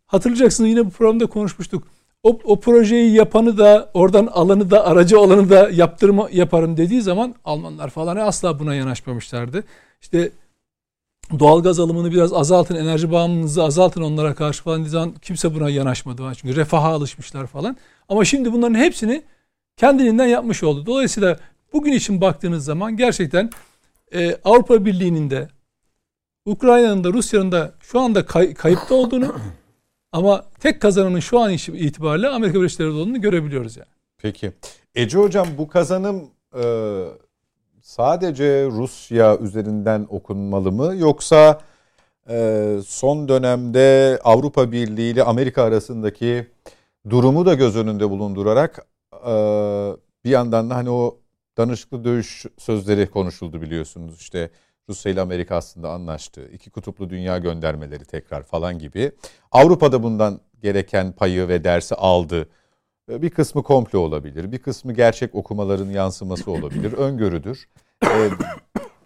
[0.06, 1.84] hatırlayacaksınız yine bu programda konuşmuştuk
[2.24, 7.34] o, o projeyi yapanı da oradan alanı da aracı olanı da yaptırma yaparım dediği zaman
[7.44, 9.64] Almanlar falan asla buna yanaşmamışlardı.
[10.02, 10.30] İşte
[11.38, 16.22] doğalgaz alımını biraz azaltın, enerji bağımlılığınızı azaltın onlara karşı falan zaman kimse buna yanaşmadı.
[16.36, 17.76] Çünkü refaha alışmışlar falan.
[18.08, 19.22] Ama şimdi bunların hepsini
[19.76, 20.86] kendiliğinden yapmış oldu.
[20.86, 21.38] Dolayısıyla
[21.72, 23.50] bugün için baktığınız zaman gerçekten
[24.14, 25.48] e, Avrupa Birliği'nin de
[26.46, 29.34] Ukrayna'nın da Rusya'nın da şu anda kay, kayıpta olduğunu
[30.12, 33.88] ama tek kazananın şu an itibariyle Amerika Birleşik Devletleri olduğunu görebiliyoruz yani.
[34.18, 34.52] Peki.
[34.94, 36.62] Ece Hocam bu kazanım e,
[37.84, 41.60] sadece Rusya üzerinden okunmalı mı yoksa
[42.28, 46.46] e, son dönemde Avrupa Birliği ile Amerika arasındaki
[47.10, 49.32] durumu da göz önünde bulundurarak e,
[50.24, 51.18] bir yandan da hani o
[51.56, 54.20] danışıklı dövüş sözleri konuşuldu biliyorsunuz.
[54.20, 54.50] İşte
[54.88, 56.48] Rusya ile Amerika aslında anlaştı.
[56.52, 59.12] İki kutuplu dünya göndermeleri tekrar falan gibi.
[59.52, 62.48] Avrupa'da bundan gereken payı ve dersi aldı.
[63.10, 67.68] Ee, bir kısmı komplo olabilir, bir kısmı gerçek okumaların yansıması olabilir, öngörüdür.
[68.04, 68.28] Ee,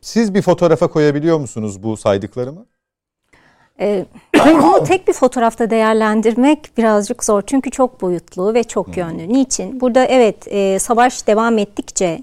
[0.01, 2.67] siz bir fotoğrafa koyabiliyor musunuz bu saydıklarımı?
[3.81, 9.29] Ee, bunu tek bir fotoğrafta değerlendirmek birazcık zor çünkü çok boyutlu ve çok yönlü.
[9.29, 9.81] Niçin?
[9.81, 12.23] Burada evet e, savaş devam ettikçe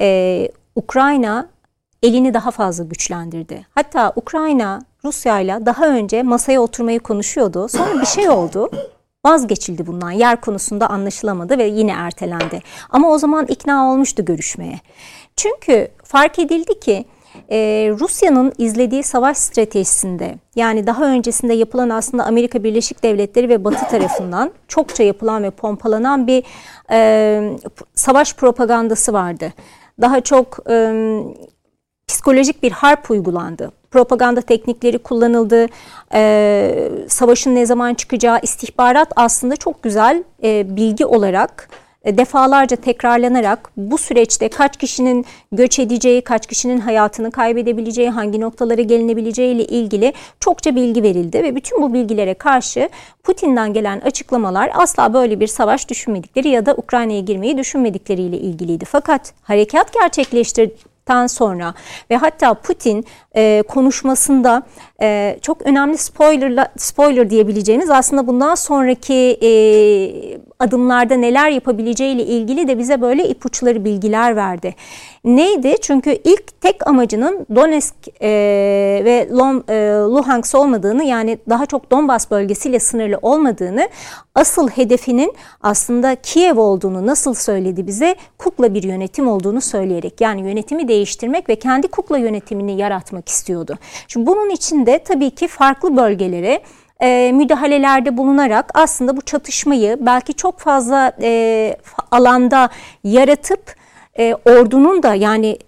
[0.00, 1.48] e, Ukrayna
[2.02, 3.66] elini daha fazla güçlendirdi.
[3.74, 7.68] Hatta Ukrayna Rusya ile daha önce masaya oturmayı konuşuyordu.
[7.68, 8.70] Sonra bir şey oldu.
[9.26, 10.10] Vazgeçildi bundan.
[10.10, 12.62] Yer konusunda anlaşılamadı ve yine ertelendi.
[12.90, 14.80] Ama o zaman ikna olmuştu görüşmeye.
[15.36, 17.04] Çünkü fark edildi ki
[17.50, 17.58] e,
[18.00, 24.52] Rusya'nın izlediği savaş stratejisinde yani daha öncesinde yapılan aslında Amerika Birleşik Devletleri ve Batı tarafından
[24.68, 26.44] çokça yapılan ve pompalanan bir
[26.90, 27.58] e,
[27.94, 29.52] savaş propagandası vardı.
[30.00, 30.92] Daha çok e,
[32.08, 33.72] psikolojik bir harp uygulandı.
[33.90, 35.66] Propaganda teknikleri kullanıldı.
[36.14, 41.68] E, savaşın ne zaman çıkacağı istihbarat aslında çok güzel e, bilgi olarak
[42.04, 48.82] e, defalarca tekrarlanarak bu süreçte kaç kişinin göç edeceği, kaç kişinin hayatını kaybedebileceği, hangi noktalara
[48.82, 52.88] gelinebileceği ile ilgili çokça bilgi verildi ve bütün bu bilgilere karşı
[53.22, 58.84] Putin'den gelen açıklamalar asla böyle bir savaş düşünmedikleri ya da Ukrayna'ya girmeyi düşünmedikleriyle ilgiliydi.
[58.84, 60.70] Fakat harekat gerçekleştir
[61.26, 61.74] sonra
[62.10, 63.04] ve hatta Putin
[63.36, 64.62] e, konuşmasında
[65.02, 69.50] e, çok önemli spoiler spoiler diyebileceğimiz aslında bundan sonraki e,
[70.58, 74.74] adımlarda neler yapabileceğiyle ilgili de bize böyle ipuçları bilgiler verdi.
[75.24, 75.74] Neydi?
[75.80, 78.28] Çünkü ilk tek amacının Donetsk e,
[79.04, 83.88] ve Lom, e, Luhansk olmadığını yani daha çok Donbas bölgesiyle sınırlı olmadığını
[84.34, 85.32] asıl hedefinin
[85.62, 88.16] aslında Kiev olduğunu nasıl söyledi bize?
[88.38, 93.78] Kukla bir yönetim olduğunu söyleyerek yani yönetimi değiştirmek ve kendi kukla yönetimini yaratmak istiyordu.
[94.08, 96.60] Şimdi bunun için de tabii ki farklı bölgelere
[97.00, 101.76] e, müdahalelerde bulunarak aslında bu çatışmayı belki çok fazla e,
[102.10, 102.68] alanda
[103.04, 103.74] yaratıp
[104.18, 105.58] e, ordunun da yani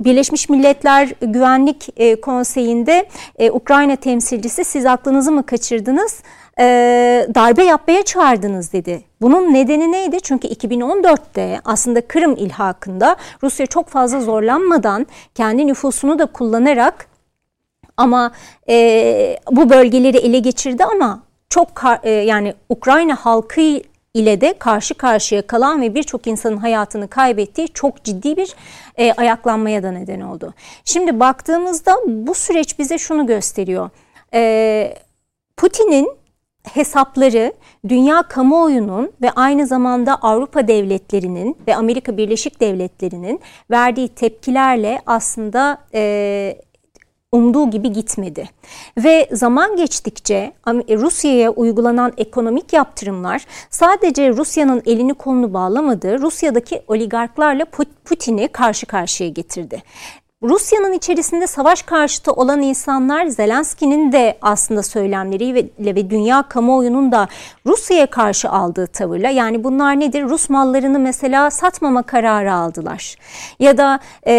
[0.00, 3.08] Birleşmiş Milletler Güvenlik e, Konseyi'nde
[3.38, 6.22] e, Ukrayna temsilcisi siz aklınızı mı kaçırdınız?
[6.58, 6.64] E,
[7.34, 9.02] darbe yapmaya çağırdınız dedi.
[9.20, 10.20] Bunun nedeni neydi?
[10.22, 17.15] Çünkü 2014'te aslında Kırım ilhakında Rusya çok fazla zorlanmadan kendi nüfusunu da kullanarak
[17.96, 18.32] ama
[18.68, 21.68] e, bu bölgeleri ele geçirdi ama çok
[22.02, 23.60] e, yani Ukrayna halkı
[24.14, 28.54] ile de karşı karşıya kalan ve birçok insanın hayatını kaybettiği çok ciddi bir
[28.96, 30.54] e, ayaklanmaya da neden oldu.
[30.84, 33.90] Şimdi baktığımızda bu süreç bize şunu gösteriyor.
[34.34, 34.94] E,
[35.56, 36.08] Putin'in
[36.74, 37.52] hesapları
[37.88, 43.40] dünya kamuoyunun ve aynı zamanda Avrupa devletlerinin ve Amerika Birleşik Devletleri'nin
[43.70, 46.58] verdiği tepkilerle aslında e,
[47.36, 48.48] umduğu gibi gitmedi.
[48.98, 57.64] Ve zaman geçtikçe Rusya'ya uygulanan ekonomik yaptırımlar sadece Rusya'nın elini kolunu bağlamadı, Rusya'daki oligarklarla
[58.04, 59.82] Putin'i karşı karşıya getirdi.
[60.42, 67.28] Rusya'nın içerisinde savaş karşıtı olan insanlar Zelenski'nin de aslında söylemleriyle ve, dünya kamuoyunun da
[67.66, 70.22] Rusya'ya karşı aldığı tavırla yani bunlar nedir?
[70.22, 73.16] Rus mallarını mesela satmama kararı aldılar.
[73.58, 74.34] Ya da e,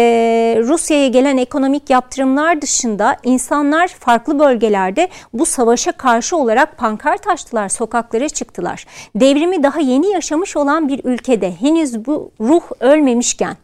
[0.62, 8.28] Rusya'ya gelen ekonomik yaptırımlar dışında insanlar farklı bölgelerde bu savaşa karşı olarak pankart açtılar, sokaklara
[8.28, 8.86] çıktılar.
[9.14, 13.56] Devrimi daha yeni yaşamış olan bir ülkede henüz bu ruh ölmemişken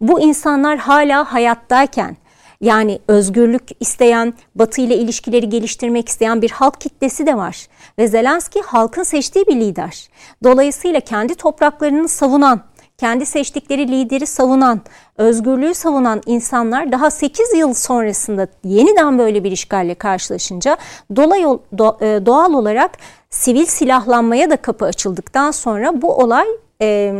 [0.00, 2.16] bu insanlar hala hayattayken
[2.60, 7.66] yani özgürlük isteyen, Batı ile ilişkileri geliştirmek isteyen bir halk kitlesi de var.
[7.98, 10.08] Ve Zelenski halkın seçtiği bir lider.
[10.44, 12.60] Dolayısıyla kendi topraklarını savunan,
[12.98, 14.80] kendi seçtikleri lideri savunan,
[15.16, 20.76] özgürlüğü savunan insanlar daha 8 yıl sonrasında yeniden böyle bir işgalle karşılaşınca
[21.16, 22.90] dolay, e, doğal olarak
[23.30, 26.46] sivil silahlanmaya da kapı açıldıktan sonra bu olay
[26.82, 27.14] e,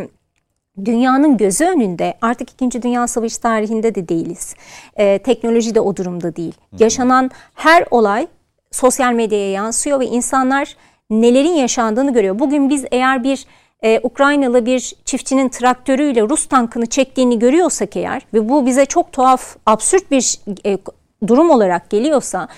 [0.85, 2.83] dünyanın gözü önünde artık 2.
[2.83, 4.55] Dünya Savaşı tarihinde de değiliz.
[4.97, 6.55] Ee, teknoloji de o durumda değil.
[6.79, 8.27] Yaşanan her olay
[8.71, 10.77] sosyal medyaya yansıyor ve insanlar
[11.11, 12.39] nelerin yaşandığını görüyor.
[12.39, 13.47] Bugün biz eğer bir
[13.85, 19.57] e, Ukraynalı bir çiftçinin traktörüyle Rus tankını çektiğini görüyorsak eğer ve bu bize çok tuhaf,
[19.67, 20.79] absürt bir e,
[21.27, 22.49] durum olarak geliyorsa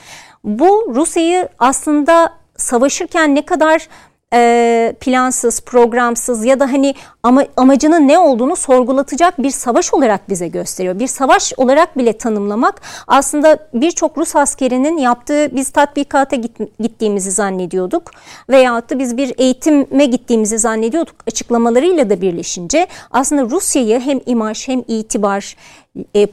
[0.44, 3.88] bu Rusya'yı aslında savaşırken ne kadar
[4.36, 10.48] e, plansız, programsız ya da hani ama, amacının ne olduğunu sorgulatacak bir savaş olarak bize
[10.48, 10.98] gösteriyor.
[10.98, 18.10] Bir savaş olarak bile tanımlamak aslında birçok Rus askerinin yaptığı biz tatbikata git, gittiğimizi zannediyorduk
[18.50, 24.82] veyahut da biz bir eğitime gittiğimizi zannediyorduk açıklamalarıyla da birleşince aslında Rusya'yı hem imaj hem
[24.88, 25.56] itibar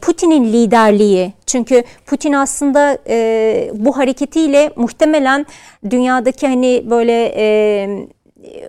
[0.01, 5.45] Putin'in liderliği çünkü Putin aslında e, bu hareketiyle muhtemelen
[5.89, 7.87] dünyadaki hani böyle e,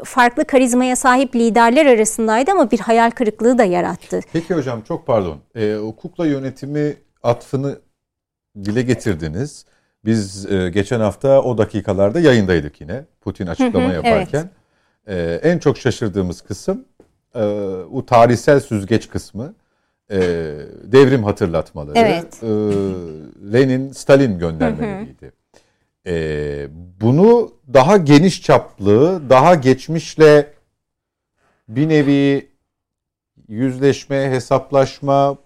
[0.04, 4.20] farklı karizmaya sahip liderler arasındaydı ama bir hayal kırıklığı da yarattı.
[4.32, 5.38] Peki hocam çok pardon.
[5.54, 7.78] E, o kukla yönetimi atfını
[8.64, 9.64] dile getirdiniz.
[10.04, 14.50] Biz e, geçen hafta o dakikalarda yayındaydık yine Putin açıklama yaparken.
[15.06, 15.42] Evet.
[15.42, 16.84] E, en çok şaşırdığımız kısım
[17.34, 17.42] e,
[17.92, 19.54] o tarihsel süzgeç kısmı
[20.10, 20.18] e,
[20.84, 22.42] devrim hatırlatmaları evet.
[22.42, 22.46] e,
[23.52, 25.32] Lenin Stalin göndermeleriydi.
[26.06, 26.66] E,
[27.00, 30.52] bunu daha geniş çaplı, daha geçmişle
[31.68, 32.48] bir nevi
[33.48, 35.36] yüzleşme, hesaplaşma,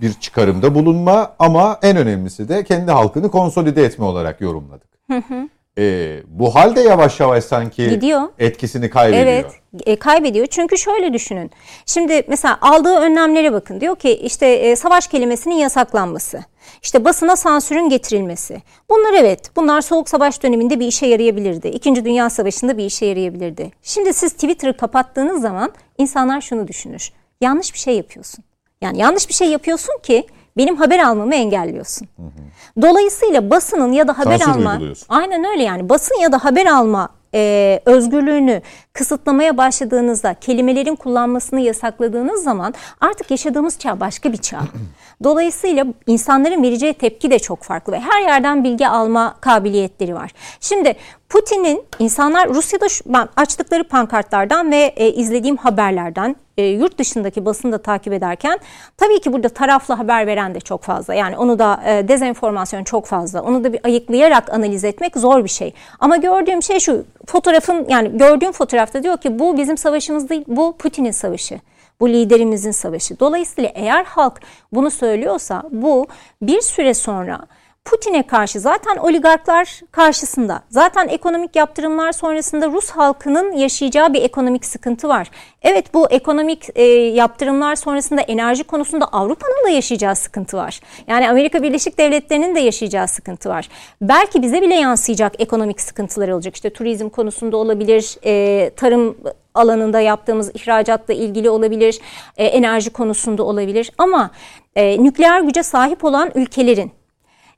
[0.00, 4.88] bir çıkarımda bulunma ama en önemlisi de kendi halkını konsolide etme olarak yorumladık.
[5.10, 5.48] Hı hı.
[5.78, 8.22] E, bu halde yavaş yavaş sanki Gidiyor.
[8.38, 9.26] etkisini kaybediyor.
[9.26, 9.46] Evet
[9.86, 10.46] e, kaybediyor.
[10.46, 11.50] Çünkü şöyle düşünün.
[11.86, 13.80] Şimdi mesela aldığı önlemlere bakın.
[13.80, 16.44] Diyor ki işte e, savaş kelimesinin yasaklanması.
[16.82, 18.62] İşte basına sansürün getirilmesi.
[18.90, 21.68] Bunlar evet, bunlar soğuk savaş döneminde bir işe yarayabilirdi.
[21.68, 23.70] İkinci Dünya Savaşı'nda bir işe yarayabilirdi.
[23.82, 27.12] Şimdi siz Twitter'ı kapattığınız zaman insanlar şunu düşünür.
[27.40, 28.44] Yanlış bir şey yapıyorsun.
[28.80, 32.08] Yani yanlış bir şey yapıyorsun ki benim haber almamı engelliyorsun.
[32.16, 32.82] Hı hı.
[32.82, 37.08] Dolayısıyla basının ya da haber Sansür alma aynen öyle yani basın ya da haber alma
[37.34, 44.60] e, özgürlüğünü kısıtlamaya başladığınızda, kelimelerin kullanmasını yasakladığınız zaman artık yaşadığımız çağ başka bir çağ.
[45.24, 50.30] Dolayısıyla insanların vereceği tepki de çok farklı ve her yerden bilgi alma kabiliyetleri var.
[50.60, 50.96] Şimdi
[51.28, 57.72] Putin'in insanlar Rusya'da şu, ben açtıkları pankartlardan ve e, izlediğim haberlerden e, yurt dışındaki basını
[57.72, 58.58] da takip ederken
[58.96, 61.14] tabii ki burada taraflı haber veren de çok fazla.
[61.14, 63.42] Yani onu da e, dezenformasyon çok fazla.
[63.42, 65.74] Onu da bir ayıklayarak analiz etmek zor bir şey.
[66.00, 70.76] Ama gördüğüm şey şu fotoğrafın yani gördüğüm fotoğrafta diyor ki bu bizim savaşımız değil bu
[70.76, 71.60] Putin'in savaşı.
[72.00, 73.20] Bu liderimizin savaşı.
[73.20, 74.40] Dolayısıyla eğer halk
[74.72, 76.06] bunu söylüyorsa bu
[76.42, 77.40] bir süre sonra
[77.84, 80.62] Putin'e karşı zaten oligarklar karşısında.
[80.70, 85.30] Zaten ekonomik yaptırımlar sonrasında Rus halkının yaşayacağı bir ekonomik sıkıntı var.
[85.62, 90.80] Evet bu ekonomik e, yaptırımlar sonrasında enerji konusunda Avrupa'nın da yaşayacağı sıkıntı var.
[91.06, 93.68] Yani Amerika Birleşik Devletleri'nin de yaşayacağı sıkıntı var.
[94.00, 96.54] Belki bize bile yansıyacak ekonomik sıkıntılar olacak.
[96.54, 99.16] İşte turizm konusunda olabilir, e, tarım
[99.54, 102.00] alanında yaptığımız ihracatla ilgili olabilir,
[102.36, 103.90] e, enerji konusunda olabilir.
[103.98, 104.30] Ama
[104.76, 106.92] e, nükleer güce sahip olan ülkelerin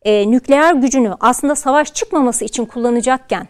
[0.06, 3.48] e, nükleer gücünü aslında savaş çıkmaması için kullanacakken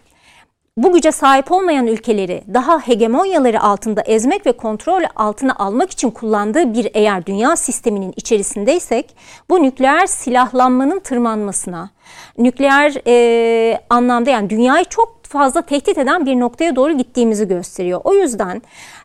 [0.76, 6.74] bu güce sahip olmayan ülkeleri daha hegemonyaları altında ezmek ve kontrol altına almak için kullandığı
[6.74, 9.16] bir eğer dünya sisteminin içerisindeysek
[9.50, 11.90] bu nükleer silahlanmanın tırmanmasına,
[12.38, 18.00] nükleer e, anlamda yani dünyayı çok fazla tehdit eden bir noktaya doğru gittiğimizi gösteriyor.
[18.04, 18.62] O yüzden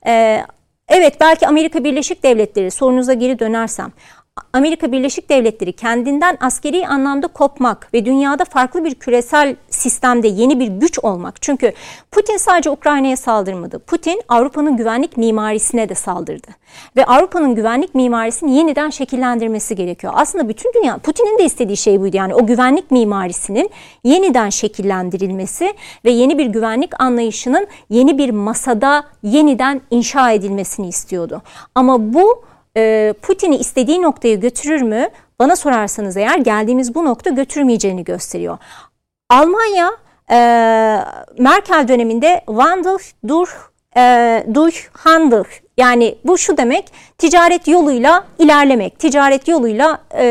[0.08, 0.46] e,
[0.90, 3.92] evet belki Amerika Birleşik Devletleri sorunuza geri dönersem
[4.54, 10.68] Amerika Birleşik Devletleri kendinden askeri anlamda kopmak ve dünyada farklı bir küresel sistemde yeni bir
[10.68, 11.42] güç olmak.
[11.42, 11.74] Çünkü
[12.12, 13.80] Putin sadece Ukrayna'ya saldırmadı.
[13.80, 16.48] Putin Avrupa'nın güvenlik mimarisine de saldırdı.
[16.98, 20.14] Ve Avrupa'nın güvenlik mimarisini yeniden şekillendirmesi gerekiyor.
[20.16, 22.18] Aslında bütün dünya Putin'in de istediği şey buydu.
[22.18, 23.70] Yani o güvenlik mimarisinin
[24.04, 25.74] yeniden şekillendirilmesi
[26.06, 31.42] ve yeni bir güvenlik anlayışının yeni bir masada yeniden inşa edilmesini istiyordu.
[31.76, 35.10] Ama bu e, Putin'i istediği noktaya götürür mü?
[35.40, 38.58] Bana sorarsanız eğer geldiğimiz bu nokta götürmeyeceğini gösteriyor.
[39.30, 39.92] Almanya
[40.32, 40.38] e,
[41.38, 42.98] Merkel döneminde Wandel
[43.28, 43.52] durch,
[43.98, 45.44] e, durch Handel
[45.82, 46.86] yani bu şu demek
[47.18, 50.26] ticaret yoluyla ilerlemek, ticaret yoluyla e,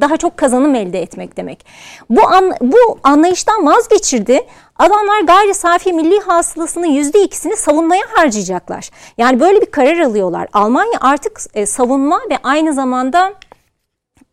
[0.00, 1.66] daha çok kazanım elde etmek demek.
[2.10, 4.40] Bu an, bu anlayıştan vazgeçirdi.
[4.76, 8.90] Adamlar gayri safi milli hasılasının yüzde ikisini savunmaya harcayacaklar.
[9.18, 10.48] Yani böyle bir karar alıyorlar.
[10.52, 13.34] Almanya artık e, savunma ve aynı zamanda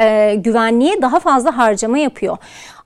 [0.02, 2.38] e, güvenliğe daha fazla harcama yapıyor.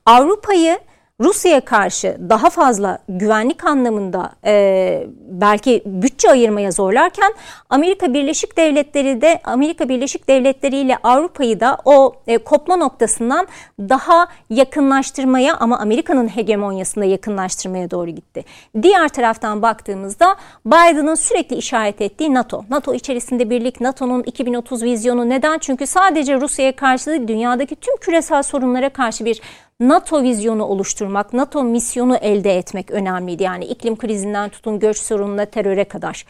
[0.05, 0.79] Avrupa'yı
[1.21, 7.33] Rusya'ya karşı daha fazla güvenlik anlamında e, belki bütçe ayırmaya zorlarken
[7.69, 13.47] Amerika Birleşik Devletleri de Amerika Birleşik Devletleri ile Avrupa'yı da o e, kopma noktasından
[13.79, 18.45] daha yakınlaştırmaya ama Amerika'nın hegemonyasında yakınlaştırmaya doğru gitti.
[18.81, 20.35] Diğer taraftan baktığımızda
[20.65, 22.65] Biden'ın sürekli işaret ettiği NATO.
[22.69, 25.57] NATO içerisinde birlik, NATO'nun 2030 vizyonu neden?
[25.57, 29.41] Çünkü sadece Rusya'ya karşı değil dünyadaki tüm küresel sorunlara karşı bir
[29.79, 33.43] NATO vizyonu oluşturmak, NATO misyonu elde etmek önemliydi.
[33.43, 36.25] Yani iklim krizinden tutun göç sorununa teröre kadar.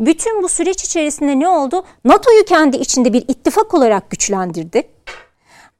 [0.00, 1.84] Bütün bu süreç içerisinde ne oldu?
[2.04, 4.82] NATO'yu kendi içinde bir ittifak olarak güçlendirdi.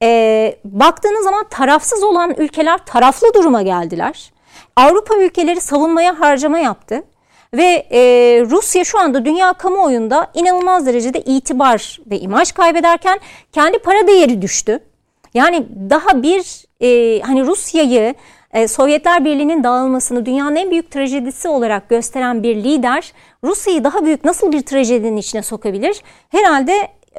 [0.02, 4.32] Ee, baktığınız zaman tarafsız olan ülkeler taraflı duruma geldiler.
[4.76, 7.02] Avrupa ülkeleri savunmaya harcama yaptı.
[7.54, 8.00] Ve e,
[8.50, 13.20] Rusya şu anda dünya kamuoyunda inanılmaz derecede itibar ve imaj kaybederken
[13.52, 14.80] kendi para değeri düştü.
[15.35, 18.14] Yani daha bir e, hani Rusya'yı
[18.53, 23.12] e, Sovyetler Birliği'nin dağılmasını dünyanın en büyük trajedisi olarak gösteren bir lider
[23.45, 26.03] Rusya'yı daha büyük nasıl bir trajedinin içine sokabilir?
[26.28, 26.72] Herhalde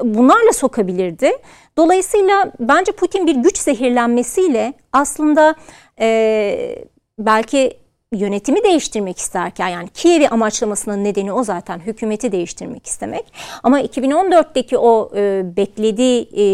[0.04, 1.32] bunlarla sokabilirdi.
[1.78, 5.56] Dolayısıyla bence Putin bir güç zehirlenmesiyle aslında
[6.00, 6.86] e,
[7.20, 13.34] belki yönetimi değiştirmek isterken yani Kiev'i amaçlamasının nedeni o zaten hükümeti değiştirmek istemek.
[13.64, 16.46] Ama 2014'teki o e, beklediği e,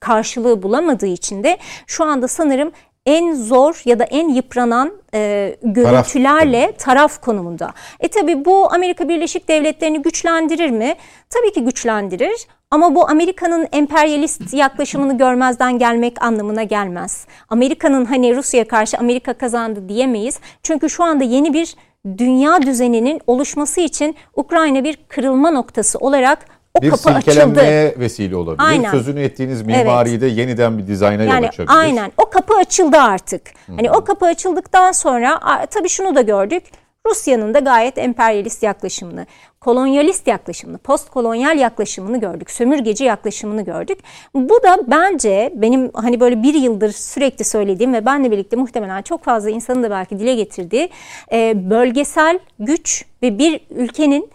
[0.00, 2.72] karşılığı bulamadığı için de şu anda sanırım
[3.06, 6.78] en zor ya da en yıpranan e, görüntülerle taraf.
[6.78, 7.72] taraf konumunda.
[8.00, 10.94] E tabi bu Amerika Birleşik Devletleri'ni güçlendirir mi?
[11.30, 17.26] Tabii ki güçlendirir ama bu Amerika'nın emperyalist yaklaşımını görmezden gelmek anlamına gelmez.
[17.48, 20.40] Amerika'nın hani Rusya'ya karşı Amerika kazandı diyemeyiz.
[20.62, 21.74] Çünkü şu anda yeni bir
[22.18, 26.38] dünya düzeninin oluşması için Ukrayna bir kırılma noktası olarak
[26.74, 28.00] o bir kapı silkelenmeye açıldı.
[28.00, 28.68] vesile olabilir.
[28.68, 28.90] Aynen.
[28.90, 31.78] Sözünü ettiğiniz mimariyi de yeniden bir dizayna yol Yani açabilir.
[31.78, 33.42] aynen o kapı açıldı artık.
[33.76, 36.62] Hani o kapı açıldıktan sonra tabii şunu da gördük.
[37.06, 39.26] Rusya'nın da gayet emperyalist yaklaşımını.
[39.64, 43.98] Kolonyalist yaklaşımını, postkolonyal yaklaşımını gördük, sömürgeci yaklaşımını gördük.
[44.34, 49.24] Bu da bence benim hani böyle bir yıldır sürekli söylediğim ve benle birlikte muhtemelen çok
[49.24, 50.88] fazla insanın da belki dile getirdiği
[51.32, 54.30] e, bölgesel güç ve bir ülkenin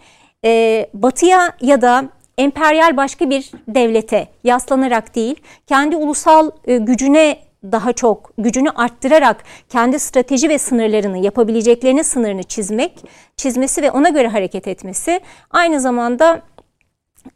[0.46, 5.36] e, batıya ya da emperyal başka bir devlete yaslanarak değil,
[5.68, 13.06] kendi ulusal e, gücüne daha çok gücünü arttırarak kendi strateji ve sınırlarını yapabileceklerinin sınırını çizmek,
[13.38, 16.42] çizmesi ve ona göre hareket etmesi aynı zamanda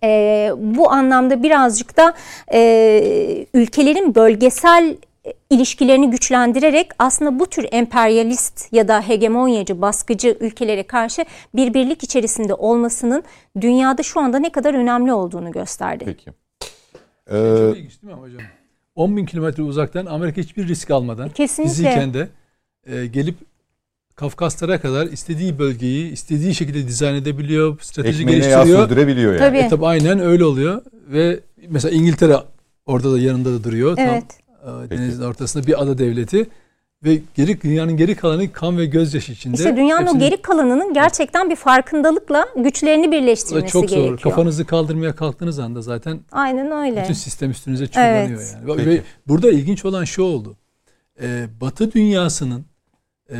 [0.03, 2.13] e, bu anlamda birazcık da
[2.53, 4.97] e, ülkelerin bölgesel
[5.49, 12.53] ilişkilerini güçlendirerek aslında bu tür emperyalist ya da hegemonyacı, baskıcı ülkelere karşı bir birlik içerisinde
[12.53, 13.23] olmasının
[13.61, 16.03] dünyada şu anda ne kadar önemli olduğunu gösterdi.
[16.05, 16.31] Peki.
[17.29, 18.41] Çok ilginç değil mi hocam?
[18.95, 21.73] 10 bin kilometre uzaktan Amerika hiçbir risk almadan Kesinlikle.
[21.73, 22.29] fiziyken de
[22.87, 23.35] e, gelip
[24.15, 28.87] Kafkaslara kadar istediği bölgeyi istediği şekilde dizayn edebiliyor, strateji Ekmeğine yağ geliştiriyor.
[28.89, 29.39] sürdürebiliyor yani.
[29.39, 29.57] Tabii.
[29.57, 31.39] E, tabii aynen öyle oluyor ve
[31.69, 32.37] mesela İngiltere
[32.85, 33.97] orada da yanında da duruyor.
[33.97, 34.23] Evet.
[34.65, 36.45] Tam e, denizin ortasında bir ada devleti
[37.05, 39.55] ve geri dünyanın geri kalanı kan ve gözyaşı içinde.
[39.55, 43.97] İşte dünyanın o Hepsini- geri kalanının gerçekten bir farkındalıkla güçlerini Bu da birleştirmesi çok zor.
[43.97, 44.19] gerekiyor.
[44.19, 47.01] Kafanızı kaldırmaya kalktığınız anda zaten Aynen öyle.
[47.03, 48.55] bütün sistem üstünüze çullanıyor Evet.
[48.55, 48.67] yani.
[48.67, 48.89] Ve- Peki.
[48.89, 50.57] Ve burada ilginç olan şu oldu.
[51.21, 52.65] Ee, Batı dünyasının
[53.31, 53.37] e,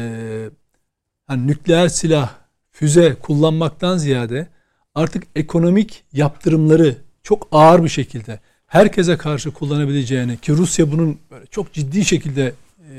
[1.28, 2.30] hani nükleer silah,
[2.72, 4.48] füze kullanmaktan ziyade
[4.96, 11.74] artık ekonomik yaptırımları çok ağır bir şekilde herkese karşı kullanabileceğini ki Rusya bunun böyle çok
[11.74, 12.54] ciddi şekilde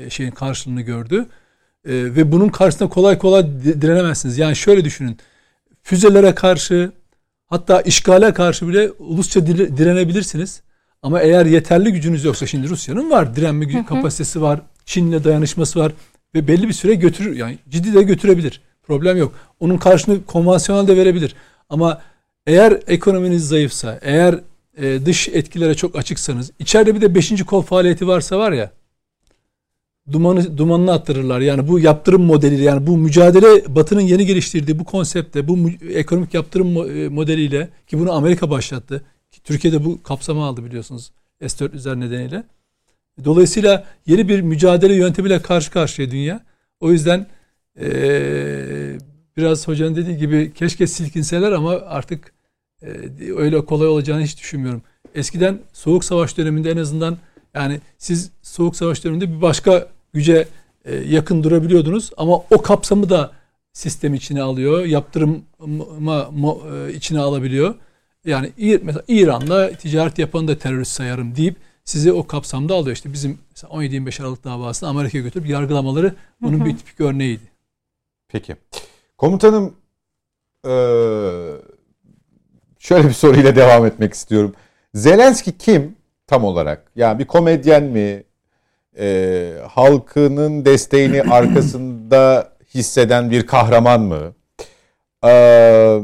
[0.09, 1.25] şeyin karşılığını gördü.
[1.85, 4.37] E, ve bunun karşısında kolay kolay di- direnemezsiniz.
[4.37, 5.17] Yani şöyle düşünün.
[5.83, 6.91] Füzelere karşı
[7.47, 10.61] hatta işgale karşı bile ulusça dire- direnebilirsiniz.
[11.01, 14.61] Ama eğer yeterli gücünüz yoksa şimdi Rusya'nın var direnme gü- kapasitesi var.
[14.85, 15.91] Çin'le dayanışması var
[16.35, 18.61] ve belli bir süre götürür yani ciddi de götürebilir.
[18.87, 19.33] Problem yok.
[19.59, 21.35] Onun karşını konvansiyonel de verebilir.
[21.69, 22.01] Ama
[22.47, 24.39] eğer ekonominiz zayıfsa, eğer
[24.77, 28.71] e, dış etkilere çok açıksanız, içeride bir de beşinci kol faaliyeti varsa var ya,
[30.11, 31.39] dumanı dumanını attırırlar.
[31.41, 36.97] Yani bu yaptırım modeliyle yani bu mücadele Batı'nın yeni geliştirdiği bu konsepte, bu ekonomik yaptırım
[36.97, 39.05] e, modeliyle ki bunu Amerika başlattı.
[39.31, 42.43] Ki Türkiye'de bu kapsama aldı biliyorsunuz S-400'ler nedeniyle.
[43.25, 46.45] Dolayısıyla yeni bir mücadele yöntemiyle karşı karşıya dünya.
[46.79, 47.27] O yüzden
[47.81, 48.97] eee,
[49.37, 52.33] biraz hocanın dediği gibi keşke silkinseler ama artık
[52.81, 52.89] eee,
[53.37, 54.81] öyle kolay olacağını hiç düşünmüyorum.
[55.15, 57.17] Eskiden soğuk savaş döneminde en azından
[57.53, 60.47] yani siz soğuk savaş döneminde bir başka güce
[60.85, 63.31] e, yakın durabiliyordunuz ama o kapsamı da
[63.73, 64.85] sistem içine alıyor.
[64.85, 67.75] Yaptırıma mo- e, içine alabiliyor.
[68.25, 68.51] Yani
[68.83, 72.95] mesela İran'la ticaret yapanı da terörist sayarım deyip sizi o kapsamda alıyor.
[72.95, 77.43] İşte bizim mesela 17-25 Aralık davasını Amerika'ya götürüp yargılamaları bunun bir tipik örneğiydi.
[78.27, 78.55] Peki.
[79.17, 79.73] Komutanım
[80.65, 81.51] eee,
[82.79, 84.53] şöyle bir soruyla devam etmek istiyorum.
[84.93, 85.95] Zelenski kim
[86.27, 86.91] tam olarak?
[86.95, 88.23] Yani bir komedyen mi?
[88.99, 94.33] Eee, halkının desteğini arkasında hisseden bir kahraman mı?
[95.23, 96.01] Eee,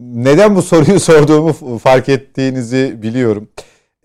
[0.00, 3.48] neden bu soruyu sorduğumu fark ettiğinizi biliyorum.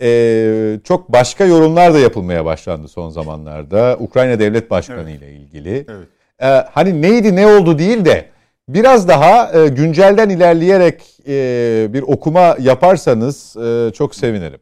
[0.01, 3.97] Eee, çok başka yorumlar da yapılmaya başlandı son zamanlarda.
[3.99, 5.85] Ukrayna Devlet Başkanı ile ilgili.
[5.89, 6.07] Evet.
[6.41, 8.25] Ee, hani neydi ne oldu değil de
[8.69, 14.59] biraz daha e, güncelden ilerleyerek e, bir okuma yaparsanız e, çok sevinirim.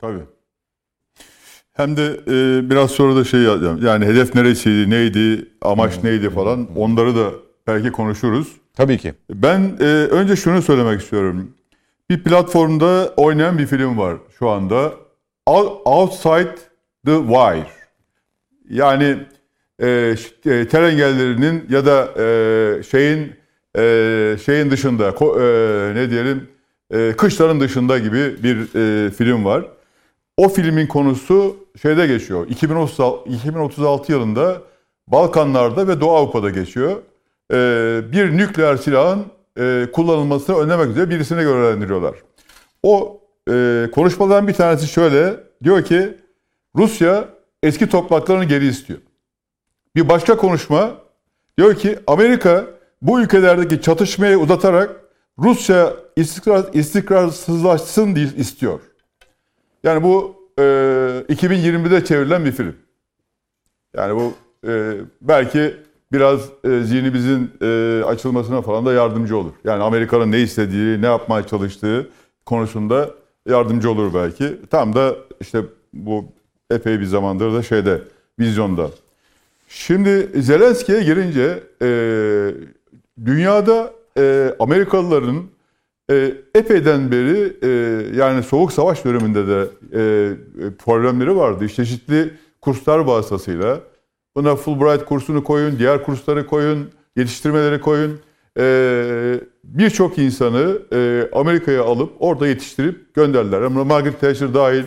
[0.00, 0.22] Tabii.
[1.72, 3.80] Hem de e, biraz sonra da şey yazacağım.
[3.86, 7.30] Yani hedef neresiydi, neydi, amaç neydi falan onları da
[7.66, 8.48] belki konuşuruz.
[8.74, 9.14] Tabii ki.
[9.30, 11.54] Ben e, önce şunu söylemek istiyorum.
[12.10, 14.92] Bir platformda oynayan bir film var şu anda.
[15.46, 16.54] Out- Outside
[17.06, 17.66] the Wire.
[18.70, 19.16] Yani
[19.82, 20.14] e,
[20.46, 23.32] e, ter engellerinin ya da e, şeyin
[23.78, 26.48] e, şeyin dışında ko- e, ne diyelim
[26.94, 28.56] e, kışların dışında gibi bir
[29.06, 29.64] e, film var.
[30.36, 32.46] O filmin konusu şeyde geçiyor.
[32.48, 34.62] 2036, 2036 yılında
[35.08, 36.96] Balkanlarda ve Doğu Avrupa'da geçiyor.
[37.52, 39.26] Ee, bir nükleer silahın
[39.58, 42.14] e, kullanılmasını önlemek üzere birisine görevlendiriyorlar.
[42.82, 43.20] O
[43.50, 45.36] e, konuşmadan bir tanesi şöyle.
[45.64, 46.18] Diyor ki
[46.76, 47.24] Rusya
[47.62, 48.98] eski topraklarını geri istiyor.
[49.96, 50.90] Bir başka konuşma
[51.58, 52.64] diyor ki Amerika
[53.02, 55.00] bu ülkelerdeki çatışmayı uzatarak
[55.38, 58.80] Rusya istikrar, istikrarsızlaşsın istiyor.
[59.82, 62.76] Yani bu e, 2020'de çevrilen bir film.
[63.96, 64.34] Yani bu
[64.68, 65.76] e, belki
[66.12, 69.52] biraz e, zihnimizin e, açılmasına falan da yardımcı olur.
[69.64, 72.10] Yani Amerika'nın ne istediği, ne yapmaya çalıştığı
[72.46, 73.10] konusunda
[73.48, 74.58] yardımcı olur belki.
[74.70, 75.62] Tam da işte
[75.92, 76.24] bu
[76.70, 78.02] epey bir zamandır da şeyde,
[78.38, 78.90] vizyonda.
[79.68, 81.88] Şimdi Zelenski'ye girince e,
[83.24, 85.42] dünyada e, Amerikalıların
[86.12, 87.68] e, epeyden beri e,
[88.16, 90.00] yani soğuk savaş döneminde de e,
[90.78, 91.64] problemleri vardı.
[91.64, 93.80] İşte çeşitli kurslar vasıtasıyla
[94.36, 98.20] buna Fulbright kursunu koyun, diğer kursları koyun, yetiştirmeleri koyun.
[98.58, 103.62] E, Birçok insanı e, Amerika'ya alıp orada yetiştirip gönderdiler.
[103.62, 104.84] Ama Margaret Thatcher dahil,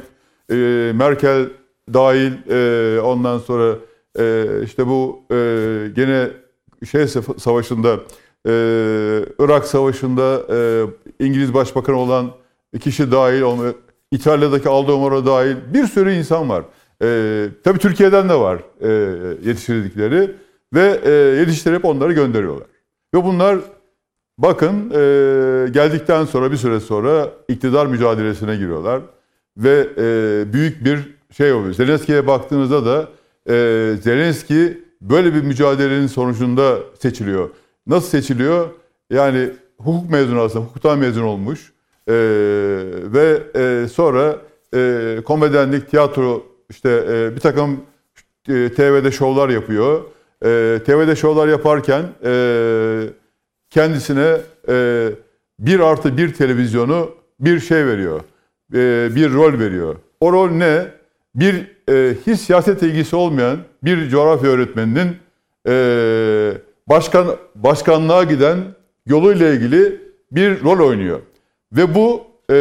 [0.52, 0.56] e,
[0.96, 1.50] Merkel
[1.94, 3.76] dahil, e, ondan sonra
[4.20, 5.36] e, işte bu e,
[5.96, 6.30] gene
[6.92, 7.08] şey
[7.38, 8.00] savaşında
[8.46, 8.52] e,
[9.40, 12.32] Irak Savaşı'nda e, İngiliz Başbakanı olan
[12.80, 13.74] kişi dahil,
[14.12, 16.64] İtalya'daki Aldo Moro dahil bir sürü insan var.
[17.02, 18.90] E, tabii Türkiye'den de var e,
[19.50, 20.32] yetiştirdikleri
[20.74, 22.68] ve e, yetiştirip onları gönderiyorlar.
[23.14, 23.58] Ve bunlar
[24.38, 29.02] bakın e, geldikten sonra bir süre sonra iktidar mücadelesine giriyorlar.
[29.58, 31.00] Ve e, büyük bir
[31.32, 31.74] şey oluyor.
[31.74, 33.10] Zelenski'ye baktığınızda da
[33.50, 37.50] e, Zelenski böyle bir mücadelenin sonucunda seçiliyor.
[37.88, 38.70] Nasıl seçiliyor?
[39.10, 41.74] Yani hukuk mezunu aslında, hukuktan mezun olmuş.
[42.08, 42.14] E,
[43.14, 44.38] ve e, sonra
[44.76, 47.82] e, komedyenlik, tiyatro, işte e, bir takım
[48.50, 50.04] e, TV'de şovlar yapıyor.
[50.46, 52.34] E, TV'de şovlar yaparken e,
[53.70, 54.38] kendisine
[54.70, 55.10] e,
[55.60, 58.22] bir artı bir televizyonu bir şey veriyor.
[58.74, 59.96] E, bir rol veriyor.
[60.20, 60.88] O rol ne?
[61.36, 65.18] Bir e, hiç siyaset ilgisi olmayan bir coğrafya öğretmeninin
[65.68, 65.74] e,
[66.90, 68.58] başkan başkanlığa giden
[69.06, 71.22] yoluyla ilgili bir rol oynuyor.
[71.72, 72.56] Ve bu e,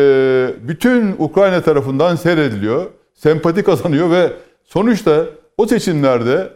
[0.63, 4.33] bütün Ukrayna tarafından seyrediliyor, sempati kazanıyor ve
[4.65, 5.27] sonuçta
[5.59, 6.53] o seçimlerde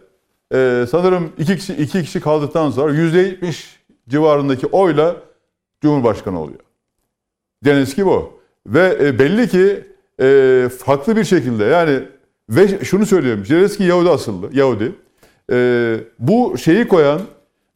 [0.54, 3.64] e, sanırım iki kişi, iki kişi kaldıktan sonra %70
[4.08, 5.16] civarındaki oyla
[5.80, 6.60] Cumhurbaşkanı oluyor.
[7.62, 8.40] Zelenski bu.
[8.66, 9.84] Ve e, belli ki
[10.20, 12.02] e, farklı bir şekilde yani
[12.50, 13.44] ve şunu söylüyorum.
[13.46, 14.92] Zelenski Yahudi asıllı, Yahudi.
[15.52, 17.20] E, bu şeyi koyan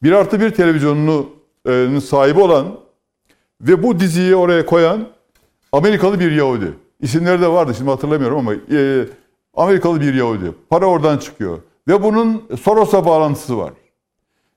[0.03, 2.66] bir artı bir televizyonunun sahibi olan
[3.61, 5.09] ve bu diziyi oraya koyan
[5.72, 6.72] Amerikalı bir Yahudi.
[7.00, 9.05] İsimleri de vardı şimdi hatırlamıyorum ama e,
[9.55, 10.53] Amerikalı bir Yahudi.
[10.70, 11.59] Para oradan çıkıyor.
[11.88, 13.72] Ve bunun Soros'a bağlantısı var.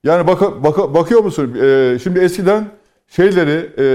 [0.04, 1.58] Yani bak, bak, bakıyor musun?
[1.62, 2.68] E, şimdi eskiden
[3.08, 3.88] şeyleri, e,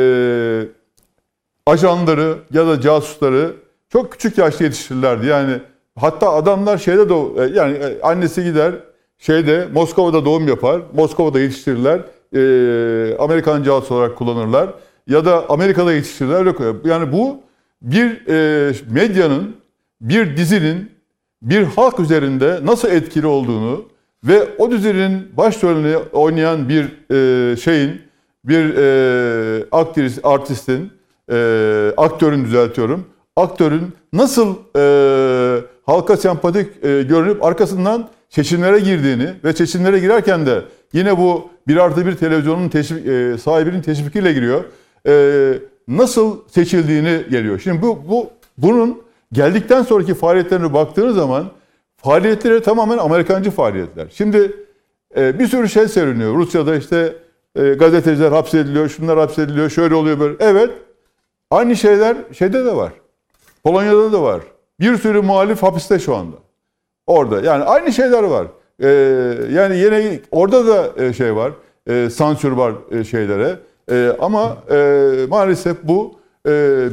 [1.66, 3.57] ajanları ya da casusları
[3.88, 5.26] çok küçük yaşta yetiştirirlerdi.
[5.26, 5.61] Yani
[5.96, 7.14] hatta adamlar şeyde de
[7.59, 8.74] yani annesi gider
[9.21, 12.01] şeyde Moskova'da doğum yapar, Moskova'da yetiştirirler,
[12.35, 14.71] e, Amerikan casus olarak kullanırlar
[15.07, 16.55] ya da Amerika'da yetiştirirler.
[16.85, 17.41] Yani bu
[17.83, 19.57] bir e, medyanın,
[20.01, 20.91] bir dizinin
[21.43, 23.85] bir halk üzerinde nasıl etkili olduğunu
[24.25, 28.03] ve o dizinin başrolünü oynayan bir e, şeyin,
[28.45, 30.93] bir e, aktris, artistin,
[31.33, 33.07] e, aktörün düzeltiyorum,
[33.37, 34.83] aktörün nasıl e,
[35.87, 40.62] halka sempatik e, görünüp arkasından seçimlere girdiğini ve seçimlere girerken de
[40.93, 44.64] yine bu bir artı bir televizyonun teşvik, e, sahibinin teşvikiyle giriyor.
[45.07, 45.55] E,
[45.89, 47.59] nasıl seçildiğini geliyor.
[47.59, 49.03] Şimdi bu, bu bunun
[49.33, 51.51] geldikten sonraki faaliyetlerine baktığınız zaman
[51.97, 54.07] faaliyetleri tamamen Amerikancı faaliyetler.
[54.14, 54.53] Şimdi
[55.16, 56.35] e, bir sürü şey seriniyor.
[56.35, 57.16] Rusya'da işte
[57.57, 60.37] e, gazeteciler hapsediliyor, şunlar hapsediliyor, şöyle oluyor böyle.
[60.41, 60.70] Evet,
[61.51, 62.93] aynı şeyler şeyde de var.
[63.64, 64.41] Polonya'da da var.
[64.81, 66.37] Bir sürü muhalif hapiste şu anda.
[67.11, 68.47] Orada yani aynı şeyler var.
[68.83, 68.89] Ee,
[69.53, 71.53] yani yine orada da e, şey var,
[71.87, 73.59] e, sansür var e, şeylere.
[73.91, 74.77] E, ama e,
[75.29, 76.51] maalesef bu e,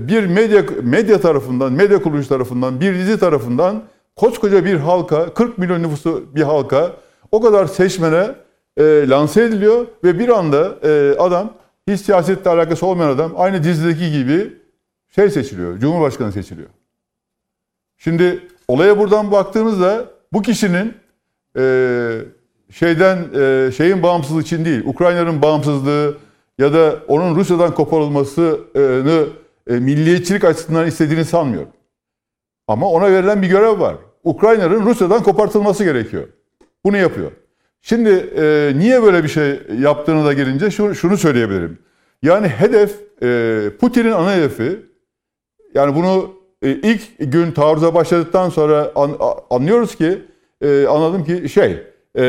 [0.07, 3.83] bir medya medya tarafından, medya kuruluş tarafından, bir dizi tarafından
[4.15, 6.91] koskoca bir halka, 40 milyon nüfusu bir halka
[7.31, 8.35] o kadar seçmene
[8.77, 11.53] e, lanse ediliyor ve bir anda e, adam
[11.87, 14.53] hiç siyasetle alakası olmayan adam aynı dizideki gibi
[15.15, 16.69] şey seçiliyor, Cumhurbaşkanı seçiliyor.
[17.97, 20.93] Şimdi olaya buradan baktığımızda bu kişinin
[21.57, 21.63] e,
[22.71, 26.17] şeyden e, şeyin bağımsızlığı için değil, Ukrayna'nın bağımsızlığı
[26.57, 28.57] ya da onun Rusya'dan koparılmasını
[29.67, 31.69] e, milliyetçilik açısından istediğini sanmıyorum.
[32.67, 33.95] Ama ona verilen bir görev var.
[34.23, 36.27] Ukrayna'nın Rusya'dan kopartılması gerekiyor.
[36.85, 37.31] Bunu yapıyor.
[37.81, 41.77] Şimdi e, niye böyle bir şey yaptığını da gelince şunu, şunu söyleyebilirim.
[42.21, 44.79] Yani hedef, e, Putin'in ana hedefi,
[45.73, 49.17] yani bunu ilk gün taarruza başladıktan sonra an,
[49.49, 50.21] anlıyoruz ki
[50.61, 51.83] e, anladım ki şey
[52.17, 52.25] e,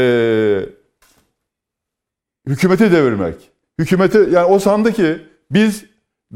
[2.46, 3.34] hükümeti devirmek.
[3.78, 5.18] Hükümeti yani o sandı ki
[5.50, 5.84] biz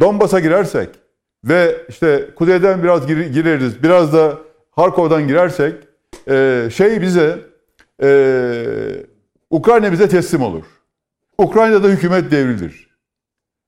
[0.01, 0.89] Donbas'a girersek
[1.44, 4.39] ve işte kuzeyden biraz gir, gireriz, biraz da
[4.70, 5.74] Harkov'dan girersek
[6.28, 7.39] e, şey bize
[8.02, 9.06] e,
[9.51, 10.64] Ukrayna bize teslim olur.
[11.39, 12.89] Ukrayna'da hükümet devrilir.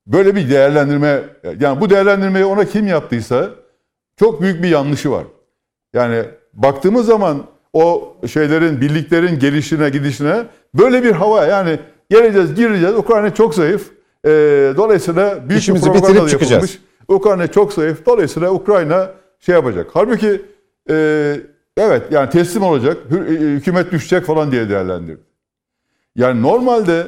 [0.06, 1.22] Böyle bir değerlendirme
[1.60, 3.50] yani bu değerlendirmeyi ona kim yaptıysa
[4.16, 5.24] çok büyük bir yanlışı var.
[5.92, 6.24] Yani
[6.54, 7.42] baktığımız zaman
[7.72, 11.78] o şeylerin, birliklerin gelişine, gidişine böyle bir hava yani
[12.10, 12.94] geleceğiz, gireceğiz.
[12.94, 13.90] Ukrayna çok zayıf.
[14.24, 14.30] E,
[14.76, 16.52] dolayısıyla büyük İşimizi bir propaganda bitirip çıkacağız.
[16.52, 16.78] yapılmış.
[17.08, 18.06] Ukrayna çok zayıf.
[18.06, 19.10] Dolayısıyla Ukrayna
[19.40, 19.86] şey yapacak.
[19.92, 20.42] Halbuki
[20.90, 21.36] e,
[21.76, 25.20] evet yani teslim olacak, e, hükümet düşecek falan diye değerlendirdi.
[26.16, 27.06] Yani normalde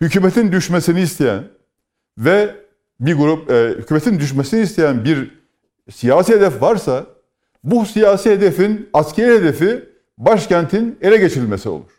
[0.00, 1.42] hükümetin düşmesini isteyen
[2.18, 2.54] ve
[3.00, 5.30] bir grup e, hükümetin düşmesini isteyen bir
[5.90, 7.06] siyasi hedef varsa
[7.64, 9.88] bu siyasi hedefin askeri hedefi
[10.18, 11.90] başkentin ele geçirilmesi olur.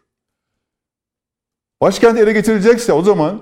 [1.82, 3.42] Başkent ele geçirilecekse o zaman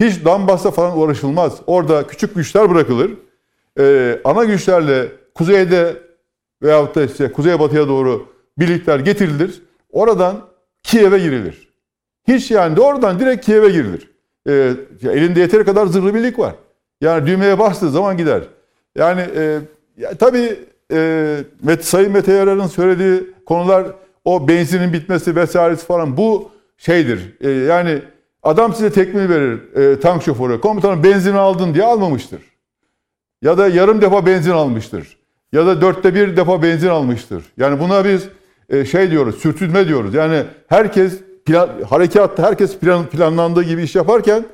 [0.00, 1.60] hiç Donbass'ta falan uğraşılmaz.
[1.66, 3.10] Orada küçük güçler bırakılır.
[3.78, 5.96] Ee, ana güçlerle kuzeyde
[6.62, 8.28] veyahut da işte kuzeybatıya doğru
[8.58, 9.62] birlikler getirilir.
[9.90, 10.48] Oradan
[10.82, 11.68] Kiev'e girilir.
[12.28, 14.10] Hiç yani doğrudan direkt Kiev'e girilir.
[14.48, 14.72] Ee,
[15.02, 16.54] elinde yeteri kadar zırhlı birlik var.
[17.00, 18.42] Yani düğmeye bastığı zaman gider.
[18.96, 19.58] Yani e,
[19.96, 20.60] ya, tabii
[20.92, 23.86] e, Met, Sayın Mete Yarar'ın söylediği konular
[24.24, 27.36] o benzinin bitmesi vesairesi falan bu şeydir.
[27.40, 28.02] E, yani
[28.42, 30.60] adam size tekmil verir e, tank şoförü.
[30.60, 32.40] Komutanım benzin aldın diye almamıştır.
[33.42, 35.16] Ya da yarım defa benzin almıştır.
[35.52, 37.44] Ya da dörtte bir defa benzin almıştır.
[37.56, 38.28] Yani buna biz
[38.68, 40.14] e, şey diyoruz, sürtünme diyoruz.
[40.14, 44.44] Yani herkes plan, harekatta herkes plan, planlandığı gibi iş yaparken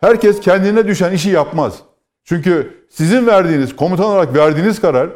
[0.00, 1.82] herkes kendine düşen işi yapmaz.
[2.24, 5.10] Çünkü sizin verdiğiniz, komutan olarak verdiğiniz karar,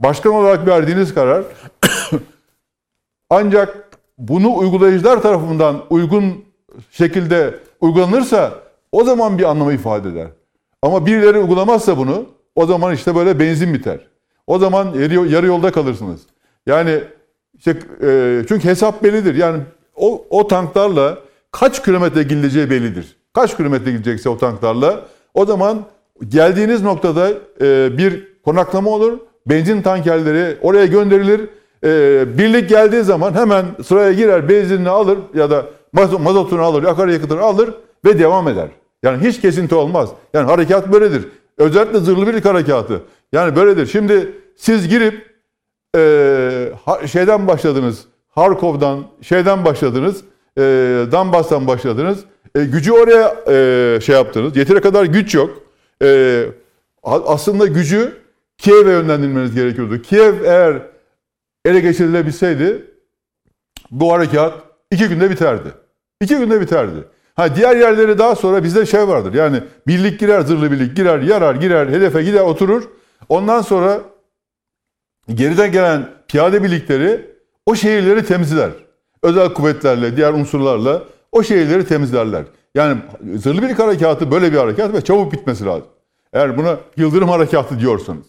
[0.00, 1.44] başkan olarak verdiğiniz karar
[3.30, 3.88] ancak
[4.18, 6.44] bunu uygulayıcılar tarafından uygun
[6.90, 8.54] şekilde uygulanırsa
[8.92, 10.28] o zaman bir anlamı ifade eder.
[10.82, 14.00] Ama birileri uygulamazsa bunu o zaman işte böyle benzin biter.
[14.46, 16.20] O zaman yarı, yolda kalırsınız.
[16.66, 17.00] Yani
[17.58, 19.34] işte, e, çünkü hesap bellidir.
[19.34, 19.62] Yani
[19.96, 21.18] o, o tanklarla
[21.50, 23.16] kaç kilometre gidileceği bellidir.
[23.32, 25.84] Kaç kilometre gidecekse o tanklarla o zaman
[26.28, 27.30] geldiğiniz noktada
[27.60, 29.18] e, bir konaklama olur.
[29.46, 31.40] Benzin tankerleri oraya gönderilir.
[31.84, 37.40] E, birlik geldiği zaman hemen sıraya girer, benzinini alır ya da maz- mazotunu alır, akaryakıtını
[37.40, 37.74] alır
[38.04, 38.68] ve devam eder.
[39.02, 40.08] Yani hiç kesinti olmaz.
[40.34, 41.28] Yani harekat böyledir.
[41.58, 43.00] Özellikle zırhlı birlik harekatı.
[43.32, 43.86] Yani böyledir.
[43.86, 45.14] Şimdi siz girip
[45.96, 48.04] e, şeyden başladınız.
[48.28, 50.24] Harkov'dan şeyden başladınız.
[50.58, 50.62] E,
[51.12, 52.24] Donbass'tan başladınız.
[52.56, 54.56] E, gücü oraya e, şey yaptınız.
[54.56, 55.50] Yeteri kadar güç yok.
[56.02, 56.44] E,
[57.02, 58.16] aslında gücü
[58.58, 60.02] Kiev'e yönlendirmeniz gerekiyordu.
[60.02, 60.82] Kiev eğer
[61.64, 62.84] ele geçirilebilseydi
[63.90, 64.54] bu harekat
[64.90, 65.68] iki günde biterdi.
[66.20, 67.04] İki günde biterdi.
[67.34, 69.34] Ha diğer yerleri daha sonra bizde şey vardır.
[69.34, 72.82] Yani birlik girer, zırhlı birlik girer, yarar, girer, hedefe gider, oturur.
[73.28, 74.00] Ondan sonra
[75.28, 77.30] geriden gelen piyade birlikleri
[77.66, 78.70] o şehirleri temizler.
[79.22, 81.02] Özel kuvvetlerle, diğer unsurlarla
[81.32, 82.44] o şehirleri temizlerler.
[82.74, 82.98] Yani
[83.36, 85.88] zırhlı birlik harekatı böyle bir harekat ve çabuk bitmesi lazım.
[86.32, 88.26] Eğer buna yıldırım harekatı diyorsanız.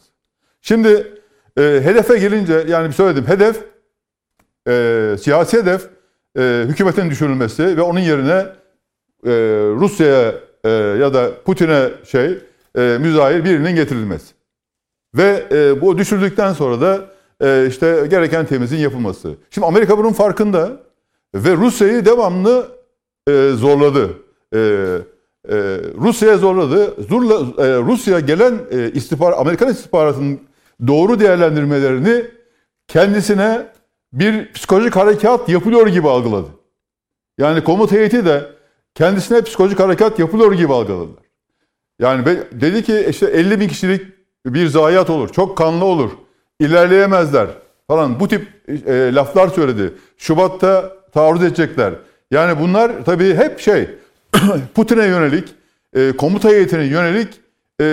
[0.62, 1.14] Şimdi
[1.58, 3.64] e, hedefe gelince yani söyledim hedef
[4.68, 5.90] e, siyasi hedef
[6.38, 8.46] e, hükümetin düşürülmesi ve onun yerine
[9.26, 9.32] e,
[9.76, 12.40] Rusya'ya e, ya da Putin'e şey
[12.78, 14.34] e, müzahir birinin getirilmesi.
[15.16, 17.06] Ve e, bu düşürdükten sonra da
[17.42, 19.36] e, işte gereken temizliğin yapılması.
[19.50, 20.72] Şimdi Amerika bunun farkında
[21.36, 22.68] ve Rusya'yı devamlı
[23.30, 24.25] e, zorladı.
[24.54, 24.58] E,
[25.50, 25.56] e,
[25.98, 26.94] Rusya'ya zorladı.
[27.10, 30.40] Zurla, e, Rusya gelen e, istihbar, Amerikan istihbaratının
[30.88, 32.26] doğru değerlendirmelerini
[32.88, 33.68] kendisine
[34.14, 36.48] bir psikolojik harekat yapılıyor gibi algıladı.
[37.38, 38.52] Yani komuta heyeti de
[38.96, 41.26] kendisine psikolojik harekat yapılıyor gibi algıladılar.
[42.00, 44.02] Yani dedi ki işte 50 bin kişilik
[44.46, 46.12] bir zayiat olur, çok kanlı olur,
[46.60, 47.48] ilerleyemezler
[47.88, 48.48] falan bu tip
[48.88, 49.94] e, laflar söyledi.
[50.18, 51.94] Şubat'ta taarruz edecekler.
[52.32, 53.90] Yani bunlar tabii hep şey
[54.76, 55.48] Putin'e yönelik,
[55.94, 57.28] e, komuta heyetine yönelik
[57.82, 57.86] e,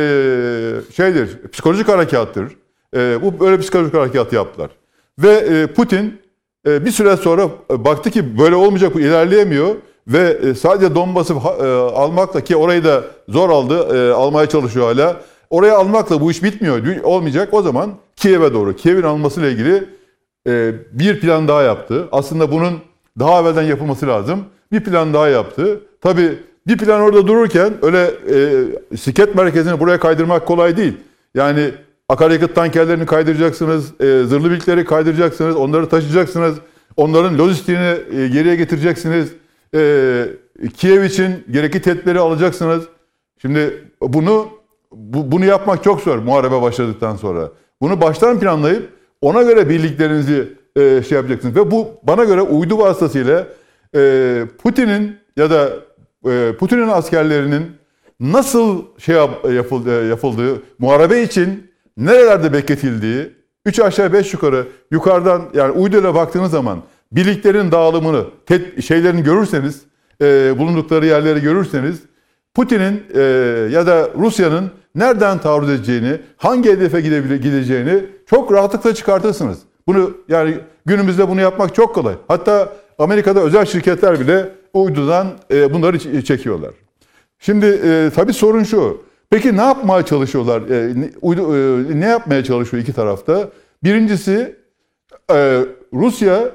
[0.96, 2.56] şeydir, psikolojik harekattır.
[2.96, 4.70] E, bu böyle psikolojik harekat yaptılar.
[5.18, 6.20] Ve e, Putin
[6.66, 9.74] e, bir süre sonra e, baktı ki böyle olmayacak, ilerleyemiyor
[10.06, 15.16] ve e, sadece Donbas'ı e, almakla ki orayı da zor aldı, e, almaya çalışıyor hala.
[15.50, 17.48] Oraya almakla bu iş bitmiyor, olmayacak.
[17.52, 19.88] O zaman Kiev'e doğru, Kiev'in alınmasıyla ilgili
[20.46, 22.08] e, bir plan daha yaptı.
[22.12, 22.80] Aslında bunun
[23.18, 24.44] daha evvelden yapılması lazım.
[24.72, 25.80] Bir plan daha yaptı.
[26.02, 30.96] Tabii bir plan orada dururken öyle e, siket merkezini buraya kaydırmak kolay değil.
[31.34, 31.70] Yani
[32.08, 36.56] akaryakıt tankerlerini kaydıracaksınız, e, zırhlı birlikleri kaydıracaksınız, onları taşıyacaksınız,
[36.96, 39.32] onların lojistiğini e, geriye getireceksiniz.
[39.74, 40.24] E,
[40.76, 42.84] Kiev için gerekli tedbiri alacaksınız.
[43.38, 44.48] Şimdi bunu
[44.92, 47.50] bu, bunu yapmak çok zor muharebe başladıktan sonra.
[47.80, 48.88] Bunu baştan planlayıp
[49.20, 51.56] ona göre birliklerinizi e, şey yapacaksınız.
[51.56, 53.46] Ve bu bana göre uydu vasıtasıyla
[53.94, 55.70] e, Putin'in ya da
[56.58, 57.70] Putin'in askerlerinin
[58.20, 63.30] nasıl şey yap, yapıldı, yapıldığı, muharebe için nerelerde bekletildiği,
[63.66, 66.78] 3 aşağı 5 yukarı yukarıdan yani uyduyla baktığınız zaman
[67.12, 69.82] birliklerin dağılımını, tet, şeylerini görürseniz,
[70.20, 72.02] e, bulundukları yerleri görürseniz
[72.54, 73.20] Putin'in e,
[73.72, 79.58] ya da Rusya'nın nereden taarruz edeceğini, hangi hedefe gideceğini çok rahatlıkla çıkartırsınız.
[79.86, 82.14] Bunu yani günümüzde bunu yapmak çok kolay.
[82.28, 82.72] Hatta
[83.02, 86.70] Amerika'da özel şirketler bile uydudan e, bunları çekiyorlar.
[87.38, 89.02] Şimdi e, tabii sorun şu.
[89.30, 90.62] Peki ne yapmaya çalışıyorlar?
[90.62, 93.48] E, ne, uydu, e, ne yapmaya çalışıyor iki tarafta?
[93.84, 94.56] Birincisi
[95.32, 95.60] e,
[95.92, 96.50] Rusya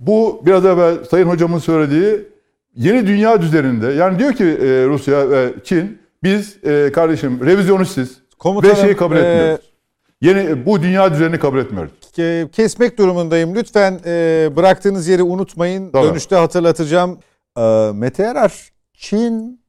[0.00, 2.28] bu biraz evvel Sayın Hocamın söylediği
[2.74, 8.76] yeni dünya düzeninde yani diyor ki e, Rusya ve Çin biz e, kardeşim revizyonistiz Komutanım,
[8.76, 9.72] ve şeyi kabul e, etmiyoruz.
[10.20, 11.92] Yeni bu dünya düzenini kabul etmiyoruz.
[12.16, 13.54] Ke- kesmek durumundayım.
[13.54, 15.90] Lütfen e, bıraktığınız yeri unutmayın.
[15.92, 16.10] Tamam.
[16.10, 17.18] Dönüşte hatırlatacağım.
[17.58, 19.64] E, Mete Erer, Çin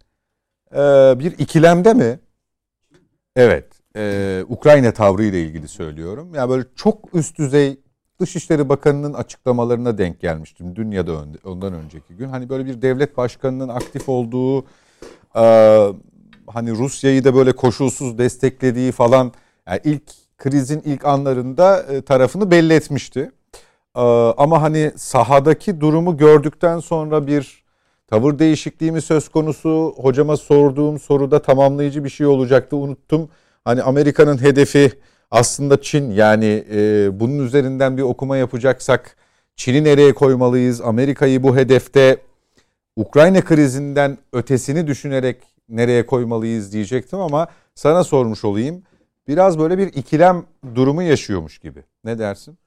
[0.71, 0.77] e,
[1.19, 2.19] bir ikilemde mi?
[3.35, 3.65] Evet.
[3.95, 6.35] E, Ukrayna tavrı ile ilgili söylüyorum.
[6.35, 7.79] Yani böyle çok üst düzey
[8.19, 10.75] Dışişleri Bakanı'nın açıklamalarına denk gelmiştim.
[10.75, 11.13] Dün ya da
[11.43, 12.29] ondan önceki gün.
[12.29, 14.59] Hani böyle bir devlet başkanının aktif olduğu,
[15.35, 15.43] e,
[16.47, 19.33] hani Rusya'yı da böyle koşulsuz desteklediği falan.
[19.67, 20.03] Yani ilk
[20.39, 23.31] krizin ilk anlarında e, tarafını belli etmişti.
[23.95, 24.01] E,
[24.37, 27.63] ama hani sahadaki durumu gördükten sonra bir
[28.07, 29.93] tavır değişikliği mi söz konusu?
[29.97, 32.75] Hocama sorduğum soruda tamamlayıcı bir şey olacaktı.
[32.75, 33.29] Unuttum.
[33.65, 34.91] Hani Amerika'nın hedefi
[35.31, 36.11] aslında Çin.
[36.11, 39.15] Yani e, bunun üzerinden bir okuma yapacaksak
[39.55, 40.81] Çin'i nereye koymalıyız?
[40.81, 42.17] Amerika'yı bu hedefte
[42.95, 45.37] Ukrayna krizinden ötesini düşünerek
[45.69, 48.83] nereye koymalıyız diyecektim ama sana sormuş olayım.
[49.29, 50.45] Biraz böyle bir ikilem
[50.75, 51.83] durumu yaşıyormuş gibi.
[52.03, 52.57] Ne dersin?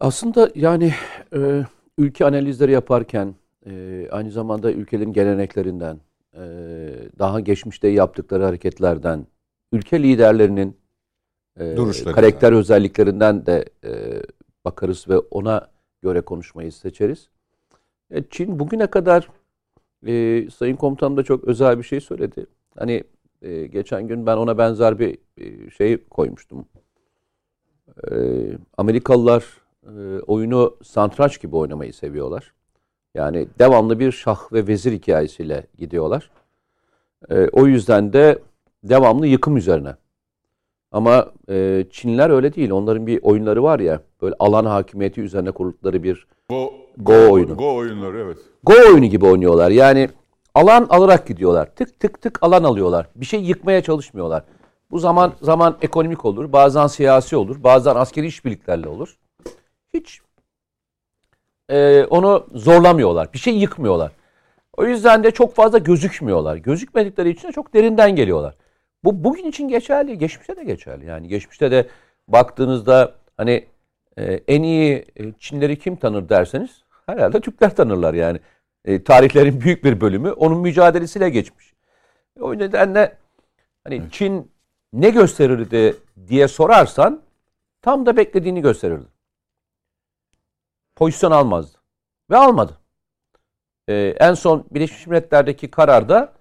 [0.00, 0.94] Aslında yani
[1.36, 1.64] e,
[1.98, 3.34] ülke analizleri yaparken
[3.66, 6.00] e, aynı zamanda ülkelerin geleneklerinden,
[6.34, 6.40] e,
[7.18, 9.26] daha geçmişte yaptıkları hareketlerden,
[9.72, 10.76] ülke liderlerinin
[11.60, 11.74] e,
[12.12, 14.22] karakter özelliklerinden de e,
[14.64, 15.70] bakarız ve ona
[16.02, 17.28] göre konuşmayı seçeriz.
[18.10, 19.28] E, Çin bugüne kadar
[20.06, 22.46] e, Sayın Komutanım da çok özel bir şey söyledi.
[22.78, 23.04] Hani
[23.42, 26.64] e, geçen gün ben ona benzer bir e, şey koymuştum.
[28.10, 28.16] E,
[28.76, 29.44] Amerikalılar
[29.86, 32.52] e, oyunu satranç gibi oynamayı seviyorlar.
[33.14, 36.30] Yani devamlı bir şah ve vezir hikayesiyle gidiyorlar.
[37.30, 38.38] E, o yüzden de
[38.84, 39.94] devamlı yıkım üzerine.
[40.92, 42.70] Ama e, Çinliler öyle değil.
[42.70, 47.56] Onların bir oyunları var ya, böyle alan hakimiyeti üzerine kurdukları bir Go, Go oyunu.
[47.56, 48.38] Go oyunları evet.
[48.64, 49.70] Go oyunu gibi oynuyorlar.
[49.70, 50.08] Yani
[50.54, 51.74] alan alarak gidiyorlar.
[51.74, 53.06] Tık tık tık alan alıyorlar.
[53.16, 54.44] Bir şey yıkmaya çalışmıyorlar.
[54.90, 59.18] Bu zaman zaman ekonomik olur, bazen siyasi olur, bazen askeri işbirliklerle olur.
[59.94, 60.20] Hiç
[61.68, 63.32] e, onu zorlamıyorlar.
[63.32, 64.12] Bir şey yıkmıyorlar.
[64.76, 66.56] O yüzden de çok fazla gözükmüyorlar.
[66.56, 68.54] Gözükmedikleri için de çok derinden geliyorlar.
[69.04, 71.06] Bu bugün için geçerli, geçmişte de geçerli.
[71.06, 71.88] Yani geçmişte de
[72.28, 73.66] baktığınızda hani
[74.16, 78.40] e, en iyi e, Çinleri kim tanır derseniz herhalde Türkler tanırlar yani.
[78.84, 81.74] E, tarihlerin büyük bir bölümü onun mücadelesiyle geçmiş.
[82.40, 83.18] O nedenle
[83.84, 84.50] hani Çin
[84.92, 85.96] ne gösterirdi
[86.28, 87.22] diye sorarsan
[87.82, 89.06] tam da beklediğini gösterirdi.
[90.96, 91.78] Pozisyon almazdı.
[92.30, 92.78] Ve almadı.
[93.88, 96.32] E, en son Birleşmiş Milletler'deki kararda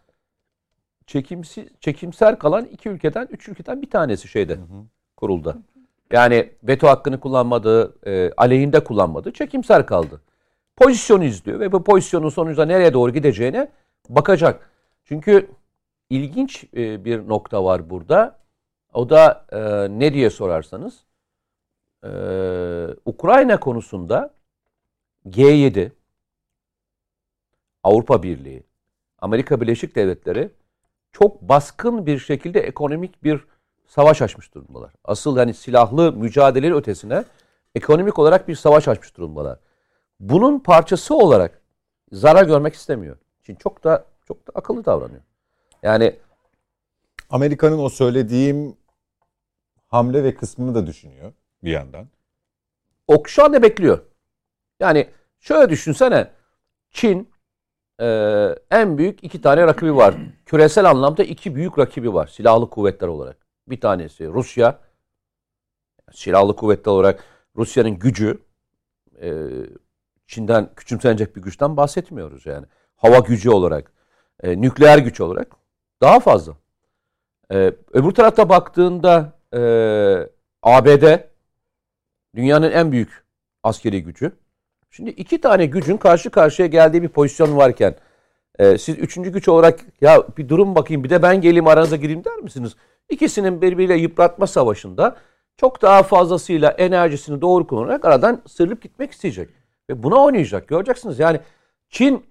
[1.08, 4.58] çekimsi, çekimser kalan iki ülkeden, üç ülkeden bir tanesi şeyde
[5.18, 5.58] kurulda.
[6.12, 10.22] Yani veto hakkını kullanmadı, e, aleyhinde kullanmadı, çekimser kaldı.
[10.80, 13.72] Pozisyonu izliyor ve bu pozisyonun sonucunda nereye doğru gideceğine
[14.10, 14.70] bakacak.
[15.06, 15.50] Çünkü
[16.10, 18.40] ilginç e, bir nokta var burada.
[18.94, 19.60] O da e,
[20.00, 21.04] ne diye sorarsanız,
[22.04, 22.10] e,
[23.06, 24.34] Ukrayna konusunda
[25.26, 25.92] G7,
[27.84, 28.64] Avrupa Birliği,
[29.20, 30.50] Amerika Birleşik Devletleri
[31.12, 33.46] çok baskın bir şekilde ekonomik bir
[33.88, 34.94] savaş açmış durumdalar.
[35.04, 37.24] Asıl yani silahlı mücadelenin ötesine
[37.76, 39.60] ekonomik olarak bir savaş açmış durumdalar.
[40.20, 41.62] Bunun parçası olarak
[42.12, 43.18] zarar görmek istemiyor.
[43.44, 45.22] Çin çok da çok da akıllı davranıyor.
[45.84, 46.16] Yani
[47.30, 48.78] Amerika'nın o söylediğim
[49.88, 51.34] hamle ve kısmını da düşünüyor
[51.64, 52.08] bir yandan.
[53.08, 54.00] o şu anda bekliyor.
[54.80, 55.10] Yani
[55.40, 56.32] şöyle düşünsene
[56.92, 57.30] Çin
[58.02, 58.06] e,
[58.72, 60.16] en büyük iki tane rakibi var.
[60.46, 63.38] Küresel anlamda iki büyük rakibi var silahlı kuvvetler olarak.
[63.68, 64.80] Bir tanesi Rusya.
[66.12, 67.24] Silahlı kuvvetler olarak
[67.56, 68.42] Rusya'nın gücü
[69.22, 69.44] e,
[70.30, 72.66] Çin'den küçümsenecek bir güçten bahsetmiyoruz yani.
[72.96, 73.92] Hava gücü olarak,
[74.44, 75.48] e, nükleer güç olarak
[76.02, 76.54] daha fazla.
[77.52, 79.60] E, öbür tarafta baktığında e,
[80.64, 81.20] ABD
[82.36, 83.24] dünyanın en büyük
[83.64, 84.32] askeri gücü.
[84.90, 87.96] Şimdi iki tane gücün karşı karşıya geldiği bir pozisyon varken
[88.60, 92.24] e, siz üçüncü güç olarak ya bir durun bakayım bir de ben geleyim aranıza gireyim
[92.26, 92.76] der misiniz?
[93.10, 95.16] İkisinin birbiriyle yıpratma savaşında
[95.58, 99.59] çok daha fazlasıyla enerjisini doğru kullanarak aradan sıyrılıp gitmek isteyecek.
[99.90, 100.68] Ve buna oynayacak.
[100.68, 101.40] Göreceksiniz yani
[101.90, 102.26] Çin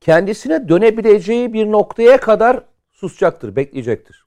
[0.00, 4.26] kendisine dönebileceği bir noktaya kadar susacaktır, bekleyecektir.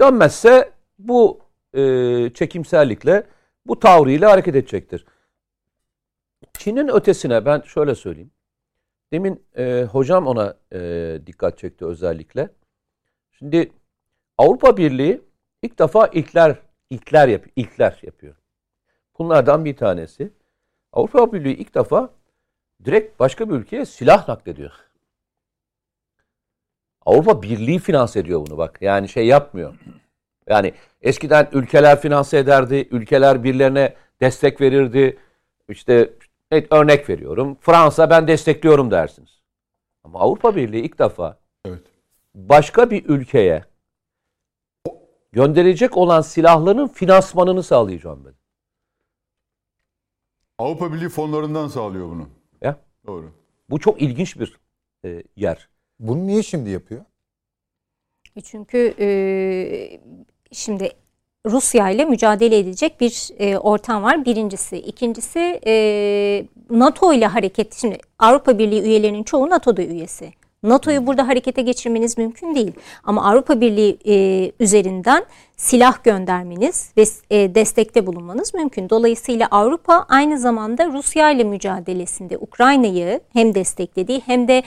[0.00, 1.40] Dönmezse bu
[1.74, 1.82] e,
[2.34, 3.26] çekimsellikle,
[3.66, 5.06] bu tavrıyla hareket edecektir.
[6.58, 8.30] Çin'in ötesine ben şöyle söyleyeyim.
[9.12, 10.80] Demin e, hocam ona e,
[11.26, 12.48] dikkat çekti özellikle.
[13.32, 13.72] Şimdi
[14.38, 15.20] Avrupa Birliği
[15.62, 16.56] ilk defa ilkler
[16.90, 17.52] ilkler yapıyor.
[17.56, 18.34] ilkler yapıyor.
[19.18, 20.32] Bunlardan bir tanesi
[20.96, 22.10] Avrupa Birliği ilk defa
[22.84, 24.72] direkt başka bir ülkeye silah naklediyor.
[27.06, 28.78] Avrupa Birliği finanse ediyor bunu bak.
[28.80, 29.74] Yani şey yapmıyor.
[30.46, 32.88] Yani eskiden ülkeler finanse ederdi.
[32.90, 35.18] Ülkeler birilerine destek verirdi.
[35.68, 36.12] İşte
[36.50, 37.56] evet, örnek veriyorum.
[37.60, 39.42] Fransa ben destekliyorum dersiniz.
[40.04, 41.82] Ama Avrupa Birliği ilk defa Evet.
[42.34, 43.64] başka bir ülkeye
[45.32, 48.35] gönderecek olan silahların finansmanını sağlayacağım ben.
[50.58, 52.28] Avrupa Birliği fonlarından sağlıyor bunu.
[52.62, 52.76] Ya.
[53.06, 53.32] Doğru.
[53.70, 54.58] Bu çok ilginç bir
[55.04, 55.68] e, yer.
[56.00, 57.04] Bunu niye şimdi yapıyor?
[58.44, 59.08] Çünkü e,
[60.52, 60.90] şimdi
[61.46, 64.76] Rusya ile mücadele edecek bir e, ortam var birincisi.
[64.76, 67.74] İkincisi e, NATO ile hareket.
[67.74, 70.32] Şimdi Avrupa Birliği üyelerinin çoğu NATO'da üyesi.
[70.68, 72.72] NATO'yu burada harekete geçirmeniz mümkün değil.
[73.04, 75.24] Ama Avrupa Birliği e, üzerinden
[75.56, 78.90] silah göndermeniz ve e, destekte bulunmanız mümkün.
[78.90, 84.62] Dolayısıyla Avrupa aynı zamanda Rusya ile mücadelesinde Ukrayna'yı hem desteklediği hem de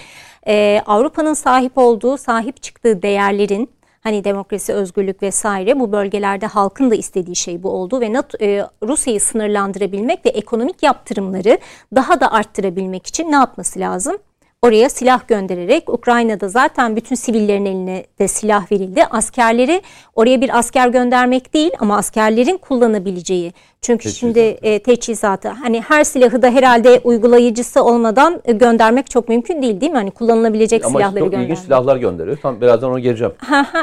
[0.47, 3.69] e, Avrupa'nın sahip olduğu, sahip çıktığı değerlerin
[4.01, 8.65] hani demokrasi, özgürlük vesaire bu bölgelerde halkın da istediği şey bu oldu ve NATO, e,
[8.83, 11.59] Rusya'yı sınırlandırabilmek ve ekonomik yaptırımları
[11.95, 14.17] daha da arttırabilmek için ne yapması lazım?
[14.61, 19.05] Oraya silah göndererek Ukrayna'da zaten bütün sivillerin eline de silah verildi.
[19.05, 19.81] Askerleri
[20.15, 23.53] oraya bir asker göndermek değil ama askerlerin kullanabileceği.
[23.81, 24.19] Çünkü Teçhizatı.
[24.19, 29.81] şimdi e, teçhizatı hani her silahı da herhalde uygulayıcısı olmadan e, göndermek çok mümkün değil
[29.81, 29.97] değil mi?
[29.97, 31.49] Hani kullanılabilecek Ama silahları çok göndermek.
[31.49, 32.37] ilginç silahlar gönderiyor.
[32.41, 33.33] Tam birazdan ona geleceğim.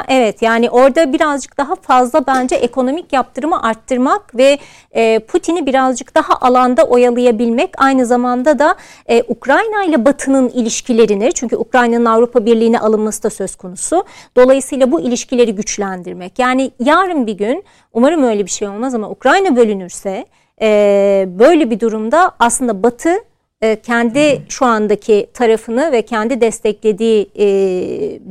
[0.07, 4.57] Evet yani orada birazcık daha fazla bence ekonomik yaptırımı arttırmak ve
[4.91, 8.75] e, Putin'i birazcık daha alanda oyalayabilmek aynı zamanda da
[9.09, 14.03] e, Ukrayna ile Batı'nın ilişkilerini çünkü Ukrayna'nın Avrupa Birliği'ne alınması da söz konusu.
[14.35, 16.39] Dolayısıyla bu ilişkileri güçlendirmek.
[16.39, 17.63] Yani yarın bir gün
[17.93, 19.55] umarım öyle bir şey olmaz ama Ukrayna
[19.87, 20.25] bölünürse
[20.61, 23.15] e, böyle bir durumda aslında Batı
[23.61, 27.45] e, kendi şu andaki tarafını ve kendi desteklediği e,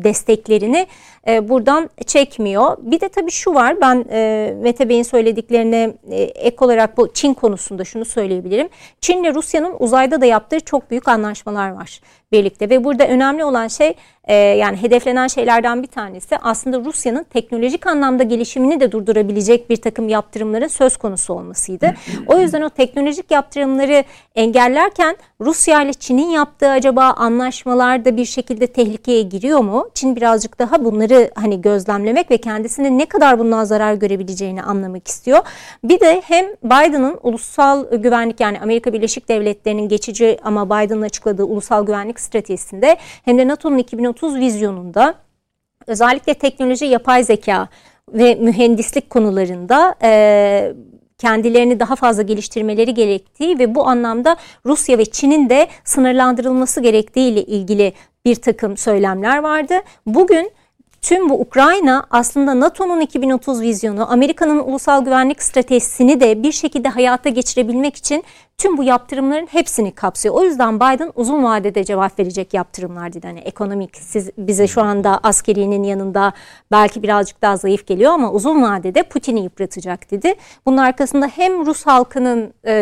[0.04, 0.86] desteklerini
[1.28, 2.76] e, buradan çekmiyor.
[2.80, 7.34] Bir de tabii şu var ben e, Mete Bey'in söylediklerine e, ek olarak bu Çin
[7.34, 8.68] konusunda şunu söyleyebilirim.
[9.00, 12.00] Çin ile Rusya'nın uzayda da yaptığı çok büyük anlaşmalar var
[12.32, 13.94] birlikte ve burada önemli olan şey
[14.24, 20.08] e, yani hedeflenen şeylerden bir tanesi aslında Rusya'nın teknolojik anlamda gelişimini de durdurabilecek bir takım
[20.08, 21.94] yaptırımların söz konusu olmasıydı.
[22.26, 24.04] O yüzden o teknolojik yaptırımları
[24.34, 29.88] engellerken Rusya ile Çin'in yaptığı acaba anlaşmalarda bir şekilde tehlikeye giriyor mu?
[29.94, 35.38] Çin birazcık daha bunları hani gözlemlemek ve kendisinin ne kadar bundan zarar görebileceğini anlamak istiyor.
[35.84, 41.86] Bir de hem Biden'ın ulusal güvenlik yani Amerika Birleşik Devletleri'nin geçici ama Biden'ın açıkladığı ulusal
[41.86, 45.14] güvenlik stratejisinde hem de NATO'nun 2030 vizyonunda
[45.86, 47.68] özellikle teknoloji, yapay zeka
[48.12, 50.72] ve mühendislik konularında e,
[51.18, 54.36] kendilerini daha fazla geliştirmeleri gerektiği ve bu anlamda
[54.66, 57.92] Rusya ve Çin'in de sınırlandırılması gerektiği ile ilgili
[58.24, 59.74] bir takım söylemler vardı.
[60.06, 60.50] Bugün
[61.02, 67.28] tüm bu Ukrayna aslında NATO'nun 2030 vizyonu, Amerika'nın ulusal güvenlik stratejisini de bir şekilde hayata
[67.28, 68.24] geçirebilmek için
[68.58, 70.34] tüm bu yaptırımların hepsini kapsıyor.
[70.34, 73.26] O yüzden Biden uzun vadede cevap verecek yaptırımlar dedi.
[73.26, 76.32] Hani ekonomik siz bize şu anda askerinin yanında
[76.70, 80.34] belki birazcık daha zayıf geliyor ama uzun vadede Putin'i yıpratacak dedi.
[80.66, 82.72] Bunun arkasında hem Rus halkının e,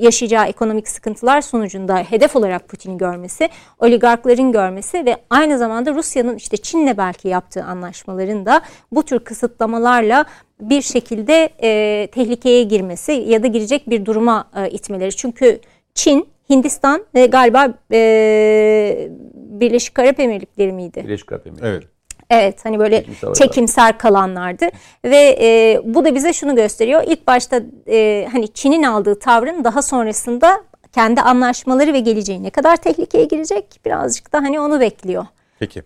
[0.00, 3.48] yaşayacağı ekonomik sıkıntılar sonucunda hedef olarak Putin'i görmesi,
[3.78, 8.60] oligarkların görmesi ve aynı zamanda Rusya'nın işte Çin'le belki yaptığı anlaşmaların da
[8.92, 10.24] bu tür kısıtlamalarla
[10.60, 15.16] bir şekilde e, tehlikeye girmesi ya da girecek bir duruma e, itmeleri.
[15.16, 15.60] Çünkü
[15.94, 21.02] Çin, Hindistan ve galiba e, Birleşik Arap Emirlikleri miydi?
[21.04, 21.72] Birleşik Arap Emirlikleri.
[21.72, 21.84] Evet.
[22.30, 24.64] Evet hani böyle Çekimser çekimser kalanlardı
[25.04, 27.02] ve e, bu da bize şunu gösteriyor.
[27.06, 30.64] İlk başta e, hani Çin'in aldığı tavrın daha sonrasında
[30.94, 35.26] kendi anlaşmaları ve geleceği ne kadar tehlikeye girecek birazcık da hani onu bekliyor.
[35.58, 35.82] Peki.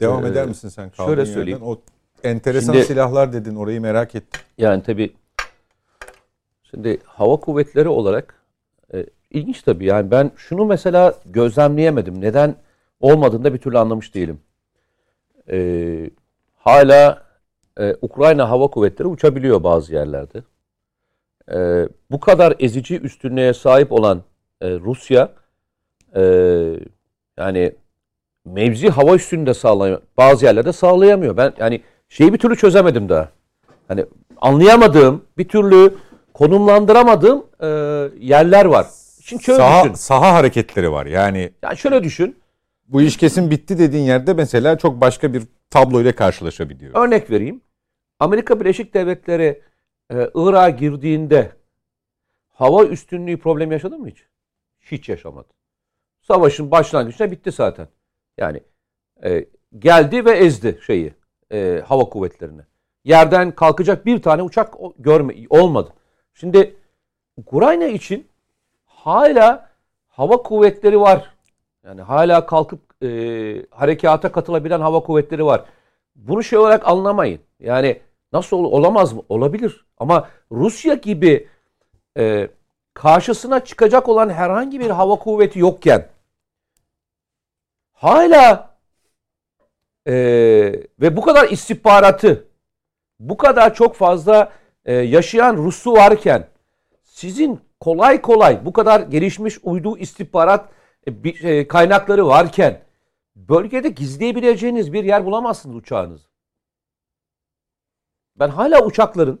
[0.00, 1.24] Devam Ee, eder misin sen şöyle yerden?
[1.34, 1.62] söyleyeyim.
[1.62, 1.78] O
[2.24, 4.40] enteresan Şimdi- silahlar dedin orayı merak ettim.
[4.58, 5.12] Yani tabii
[6.70, 8.34] şimdi hava kuvvetleri olarak
[8.94, 9.84] e, ilginç tabii.
[9.84, 12.20] Yani ben şunu mesela gözlemleyemedim.
[12.20, 12.54] Neden
[13.00, 14.40] olmadığını da bir türlü anlamış değilim.
[15.50, 16.10] E,
[16.56, 17.22] hala
[17.80, 20.42] e, Ukrayna hava kuvvetleri uçabiliyor bazı yerlerde.
[21.52, 24.22] E, bu kadar ezici üstünlüğe sahip olan
[24.60, 25.28] e, Rusya
[26.16, 26.22] e,
[27.36, 27.72] yani
[28.44, 30.02] mevzi hava üstünde sağlayamıyor.
[30.16, 31.36] Bazı yerlerde sağlayamıyor.
[31.36, 31.82] Ben yani
[32.12, 33.28] şeyi bir türlü çözemedim daha.
[33.88, 34.06] Hani
[34.40, 35.94] anlayamadığım, bir türlü
[36.34, 37.66] konumlandıramadığım e,
[38.26, 38.86] yerler var.
[39.22, 39.94] Şimdi şöyle Saha, düşün.
[39.94, 41.06] saha hareketleri var.
[41.06, 42.36] Yani Yani şöyle düşün.
[42.88, 47.06] bu iş kesin bitti dediğin yerde mesela çok başka bir tabloyla karşılaşabiliyor.
[47.06, 47.60] Örnek vereyim.
[48.18, 49.62] Amerika Birleşik Devletleri
[50.12, 51.52] e, Irak'a girdiğinde
[52.50, 54.26] hava üstünlüğü problemi yaşadı mı hiç?
[54.80, 55.48] Hiç yaşamadı.
[56.22, 57.88] Savaşın başlangıcında bitti zaten.
[58.38, 58.60] Yani
[59.24, 59.46] e,
[59.78, 61.14] geldi ve ezdi şeyi
[61.52, 62.62] e, hava kuvvetlerini.
[63.04, 65.92] Yerden kalkacak bir tane uçak görme olmadı.
[66.34, 66.76] Şimdi
[67.36, 68.28] Ukrayna için
[68.84, 69.68] hala
[70.08, 71.34] hava kuvvetleri var.
[71.84, 73.08] Yani hala kalkıp e,
[73.70, 75.64] harekata katılabilen hava kuvvetleri var.
[76.16, 77.40] Bunu şey olarak anlamayın.
[77.60, 78.00] Yani
[78.32, 79.22] nasıl ol- olamaz mı?
[79.28, 79.86] Olabilir.
[79.98, 81.48] Ama Rusya gibi
[82.18, 82.48] e,
[82.94, 86.08] karşısına çıkacak olan herhangi bir hava kuvveti yokken
[88.02, 88.71] hala
[90.06, 90.14] e,
[91.00, 92.48] ve bu kadar istihbaratı
[93.20, 94.52] bu kadar çok fazla
[94.84, 96.48] e, yaşayan Rus'u varken
[97.02, 100.68] sizin kolay kolay bu kadar gelişmiş uydu istihbarat
[101.06, 102.80] e, e, kaynakları varken
[103.36, 106.28] bölgede gizleyebileceğiniz bir yer bulamazsınız uçağınızı.
[108.36, 109.40] Ben hala uçakların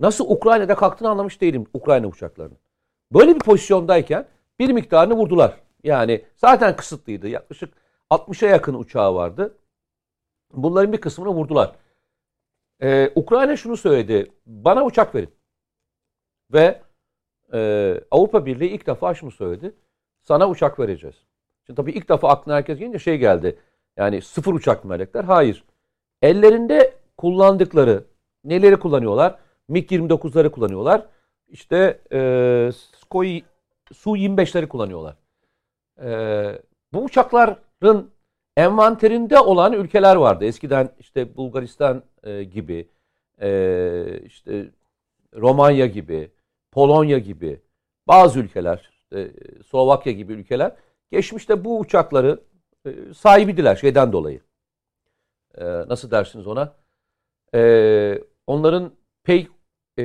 [0.00, 2.58] nasıl Ukrayna'da kalktığını anlamış değilim Ukrayna uçaklarının.
[3.12, 4.28] Böyle bir pozisyondayken
[4.58, 5.60] bir miktarını vurdular.
[5.84, 7.28] Yani zaten kısıtlıydı.
[7.28, 7.74] Yaklaşık
[8.10, 9.58] 60'a yakın uçağı vardı.
[10.56, 11.76] Bunların bir kısmını vurdular.
[12.82, 14.32] Ee, Ukrayna şunu söyledi.
[14.46, 15.30] Bana uçak verin.
[16.52, 16.82] Ve
[17.52, 19.74] e, Avrupa Birliği ilk defa şunu söyledi.
[20.20, 21.16] Sana uçak vereceğiz.
[21.66, 23.58] Şimdi tabii ilk defa aklına herkes gelince şey geldi.
[23.96, 25.24] Yani sıfır uçak mı melekler?
[25.24, 25.64] Hayır.
[26.22, 28.04] Ellerinde kullandıkları
[28.44, 29.38] neleri kullanıyorlar?
[29.70, 31.06] MiG-29'ları kullanıyorlar.
[31.48, 33.42] İşte e, Sukhoi
[33.92, 35.16] Su-25'leri kullanıyorlar.
[36.02, 36.08] E,
[36.92, 38.10] bu uçakların
[38.56, 40.44] envanterinde olan ülkeler vardı.
[40.44, 42.88] Eskiden işte Bulgaristan e, gibi,
[43.40, 44.70] e, işte
[45.36, 46.30] Romanya gibi,
[46.72, 47.60] Polonya gibi
[48.08, 49.32] bazı ülkeler, işte
[49.66, 50.72] Slovakya gibi ülkeler
[51.10, 52.40] geçmişte bu uçakları
[52.86, 54.40] e, sahibidiler şeyden dolayı.
[55.54, 56.72] E, nasıl dersiniz ona?
[57.54, 58.92] E, onların
[59.24, 59.46] pay
[59.98, 60.04] e,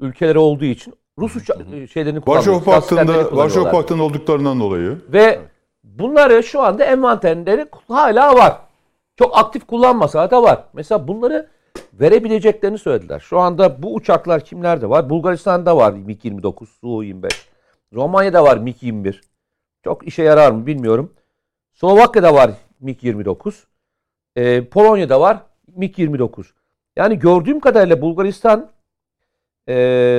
[0.00, 2.46] ülkeleri olduğu için Rus uça- e, şeylerini kullanıyor.
[2.46, 3.72] Varşova Paktı'nda, Varşova kullanıyorlar.
[3.72, 4.98] Paktı'nda olduklarından dolayı.
[5.08, 5.40] Ve
[5.84, 8.58] bunları şu anda envanterleri hala var.
[9.16, 10.64] Çok aktif kullanmasa da var.
[10.72, 11.48] Mesela bunları
[11.92, 13.20] verebileceklerini söylediler.
[13.20, 15.10] Şu anda bu uçaklar kimlerde var?
[15.10, 17.30] Bulgaristan'da var MiG-29, Su-25.
[17.92, 19.20] Romanya'da var MiG-21.
[19.84, 21.12] Çok işe yarar mı bilmiyorum.
[21.72, 22.50] Slovakya'da var
[22.82, 23.54] MiG-29.
[24.36, 25.38] Ee, Polonya'da var
[25.76, 26.44] MiG-29.
[26.96, 28.70] Yani gördüğüm kadarıyla Bulgaristan,
[29.68, 29.74] e,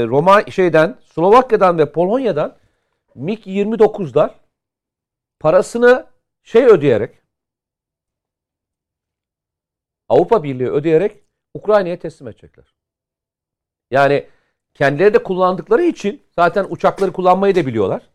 [0.07, 2.55] Roma şeyden, Slovakya'dan ve Polonya'dan
[3.15, 4.29] MiG-29'lar
[5.39, 6.05] parasını
[6.43, 7.21] şey ödeyerek
[10.09, 12.73] Avrupa Birliği ödeyerek Ukrayna'ya teslim edecekler.
[13.91, 14.27] Yani
[14.73, 18.09] kendileri de kullandıkları için zaten uçakları kullanmayı da biliyorlar.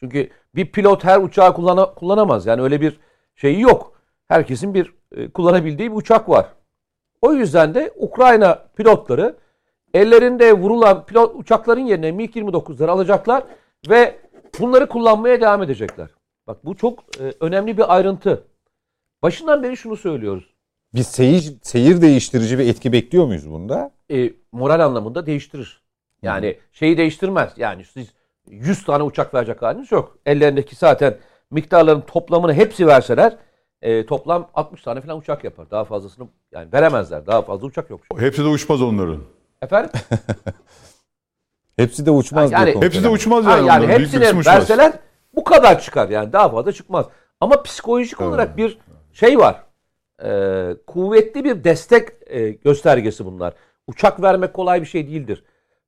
[0.00, 2.46] Çünkü bir pilot her uçağı kullana- kullanamaz.
[2.46, 3.00] Yani öyle bir
[3.34, 4.00] şeyi yok.
[4.28, 6.52] Herkesin bir e, kullanabildiği bir uçak var.
[7.22, 9.36] O yüzden de Ukrayna pilotları
[9.94, 13.44] ellerinde vurulan pilot uçakların yerine MiG-29'ları alacaklar
[13.88, 14.18] ve
[14.60, 16.08] bunları kullanmaya devam edecekler.
[16.46, 18.44] Bak bu çok e, önemli bir ayrıntı.
[19.22, 20.54] Başından beri şunu söylüyoruz.
[20.94, 23.90] Biz seyir, seyir değiştirici bir etki bekliyor muyuz bunda?
[24.10, 25.82] E, moral anlamında değiştirir.
[26.22, 27.52] Yani şeyi değiştirmez.
[27.56, 28.08] Yani siz
[28.50, 30.18] 100 tane uçak verecek haliniz yok.
[30.26, 31.16] Ellerindeki zaten
[31.50, 33.36] miktarların toplamını hepsi verseler
[33.82, 35.70] e, toplam 60 tane falan uçak yapar.
[35.70, 37.26] Daha fazlasını yani veremezler.
[37.26, 38.00] Daha fazla uçak yok.
[38.18, 39.22] Hepsi de uçmaz onların.
[39.62, 39.90] Efendim?
[41.76, 42.94] Hepsi de uçmaz Yani- diyor komutanım.
[42.94, 43.68] Hepsi de uçmaz Ha, yani.
[43.68, 44.92] yani bir hepsini verseler
[45.36, 47.06] bu kadar çıkar yani daha fazla çıkmaz.
[47.40, 48.78] Ama psikolojik olarak bir
[49.12, 49.62] şey var.
[50.24, 53.54] Ee, kuvvetli bir destek e, göstergesi bunlar.
[53.86, 55.44] Uçak vermek kolay bir şey değildir.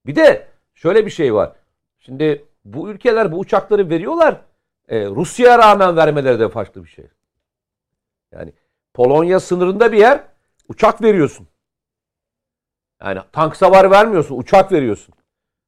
[0.07, 1.53] Bir de şöyle bir şey var.
[1.99, 4.41] Şimdi bu ülkeler bu uçakları veriyorlar.
[4.89, 7.07] Ee, Rusya'ya rağmen vermeleri de farklı bir şey.
[8.33, 8.53] Yani
[8.95, 10.25] Polonya sınırında bir yer
[10.69, 11.49] uçak veriyorsun.
[13.03, 15.15] Yani tank savar vermiyorsun, uçak veriyorsun.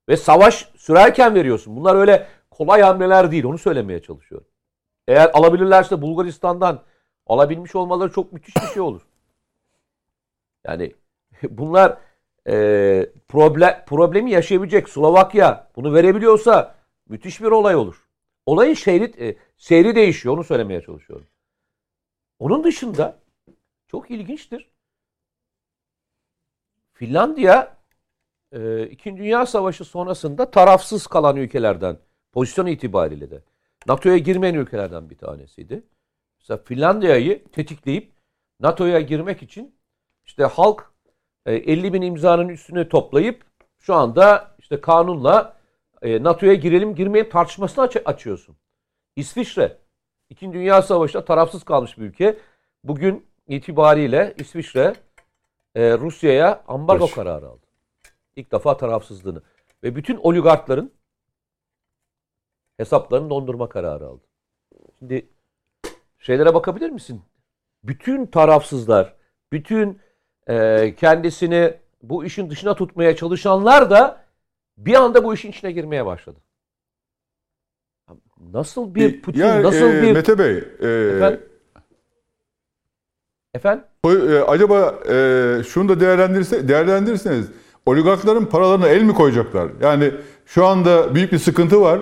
[0.09, 1.77] Ve savaş sürerken veriyorsun.
[1.77, 2.27] Bunlar öyle
[2.61, 3.45] kolay hamleler değil.
[3.45, 4.47] Onu söylemeye çalışıyorum.
[5.09, 6.83] Eğer alabilirlerse Bulgaristan'dan
[7.27, 9.03] alabilmiş olmaları çok müthiş bir şey olur.
[10.67, 10.95] Yani
[11.51, 11.99] bunlar
[12.49, 12.55] e,
[13.29, 16.75] problem, problemi yaşayabilecek Slovakya bunu verebiliyorsa
[17.09, 18.09] müthiş bir olay olur.
[18.47, 20.35] Olayın seyri, e, seyri değişiyor.
[20.35, 21.27] Onu söylemeye çalışıyorum.
[22.39, 23.19] Onun dışında
[23.87, 24.71] çok ilginçtir.
[26.93, 27.77] Finlandiya
[28.53, 31.97] e, İkinci Dünya Savaşı sonrasında tarafsız kalan ülkelerden
[32.33, 33.43] pozisyon itibariyle de
[33.87, 35.83] NATO'ya girmeyen ülkelerden bir tanesiydi.
[36.41, 38.13] mesela Finlandiya'yı tetikleyip
[38.61, 39.75] NATO'ya girmek için
[40.25, 40.93] işte halk
[41.47, 43.45] e, 50 bin imzanın üstünü toplayıp
[43.79, 45.57] şu anda işte kanunla
[46.03, 48.57] e, NATO'ya girelim girmeyelim tartışmasını aç- açıyorsun.
[49.17, 49.79] İsviçre
[50.31, 52.39] İkinci Dünya Savaşı'nda tarafsız kalmış bir ülke.
[52.85, 54.95] Bugün itibariyle İsviçre
[55.75, 57.15] e, Rusya'ya ambargo Beş.
[57.15, 57.67] kararı aldı.
[58.37, 59.43] İlk defa tarafsızlığını.
[59.85, 60.93] Ve bütün oligarkların
[62.81, 64.25] hesaplarını dondurma kararı aldı.
[64.99, 65.29] Şimdi
[66.19, 67.23] şeylere bakabilir misin?
[67.85, 69.17] Bütün tarafsızlar,
[69.53, 70.01] bütün
[70.47, 74.25] e, kendisini bu işin dışına tutmaya çalışanlar da
[74.79, 76.39] bir anda bu işin içine girmeye başladı.
[78.53, 80.13] Nasıl bir Putin, Ya, nasıl e, bir...
[80.13, 81.41] Mete Bey, e, Efendim?
[83.55, 83.85] Efendim?
[84.05, 87.51] e, acaba e, şunu da değerlendirse, değerlendirirseniz
[87.87, 89.71] oligarkların paralarına el mi koyacaklar?
[89.81, 90.13] Yani
[90.55, 92.01] şu anda büyük bir sıkıntı var.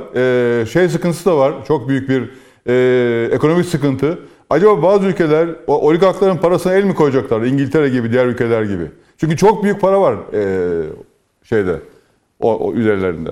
[0.63, 1.55] E, şey sıkıntısı da var.
[1.67, 2.31] Çok büyük bir
[2.67, 4.19] e, ekonomik sıkıntı.
[4.51, 7.43] Acaba bazı ülkeler o oligarkların parasına el mi koyacaklar?
[7.43, 8.91] İngiltere gibi, diğer ülkeler gibi.
[9.17, 10.43] Çünkü çok büyük para var e,
[11.45, 11.77] şeyde,
[12.41, 13.31] o, o üzerlerinde.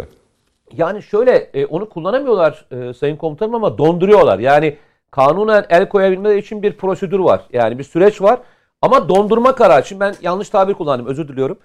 [0.72, 4.38] Yani şöyle e, onu kullanamıyorlar e, Sayın Komutanım ama donduruyorlar.
[4.38, 4.76] Yani
[5.10, 7.40] kanunen el koyabilmeleri için bir prosedür var.
[7.52, 8.40] Yani bir süreç var.
[8.82, 9.86] Ama dondurma kararı.
[9.86, 11.58] Şimdi ben yanlış tabir kullandım özür diliyorum.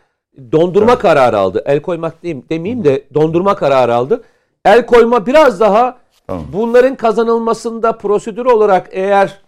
[0.52, 1.64] Dondurma kararı aldı.
[1.66, 4.24] El koymak diyeyim, demeyeyim de dondurma kararı aldı.
[4.66, 5.98] El koyma biraz daha
[6.28, 6.46] Tamam.
[6.54, 9.42] bunların kazanılmasında prosedür olarak eğer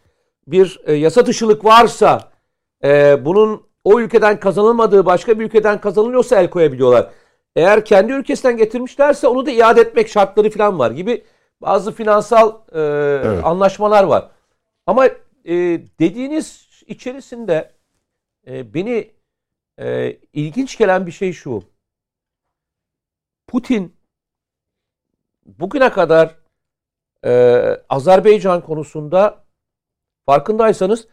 [0.47, 2.19] bir e, yasa dışılık varsa
[2.83, 7.09] e, bunun o ülkeden kazanılmadığı başka bir ülkeden kazanılıyorsa el koyabiliyorlar.
[7.55, 11.23] Eğer kendi ülkesinden getirmişlerse onu da iade etmek şartları falan var gibi
[11.61, 12.81] bazı finansal e,
[13.43, 14.29] anlaşmalar var.
[14.87, 15.53] Ama e,
[15.99, 17.71] dediğiniz içerisinde
[18.47, 19.11] e, beni
[19.79, 21.63] e, ilginç gelen bir şey şu.
[23.47, 23.95] Putin
[25.45, 26.35] bugüne kadar
[27.25, 27.31] e,
[27.89, 29.45] Azerbaycan konusunda
[30.25, 31.07] farkındaysanız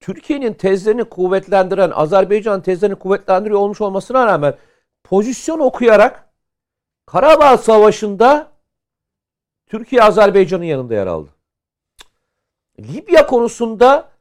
[0.00, 4.58] Türkiye'nin tezlerini kuvvetlendiren, Azerbaycan tezlerini kuvvetlendiriyor olmuş olmasına rağmen
[5.04, 6.30] pozisyon okuyarak
[7.06, 8.52] Karabağ Savaşı'nda
[9.66, 11.30] Türkiye Azerbaycan'ın yanında yer aldı.
[12.78, 14.12] Libya konusunda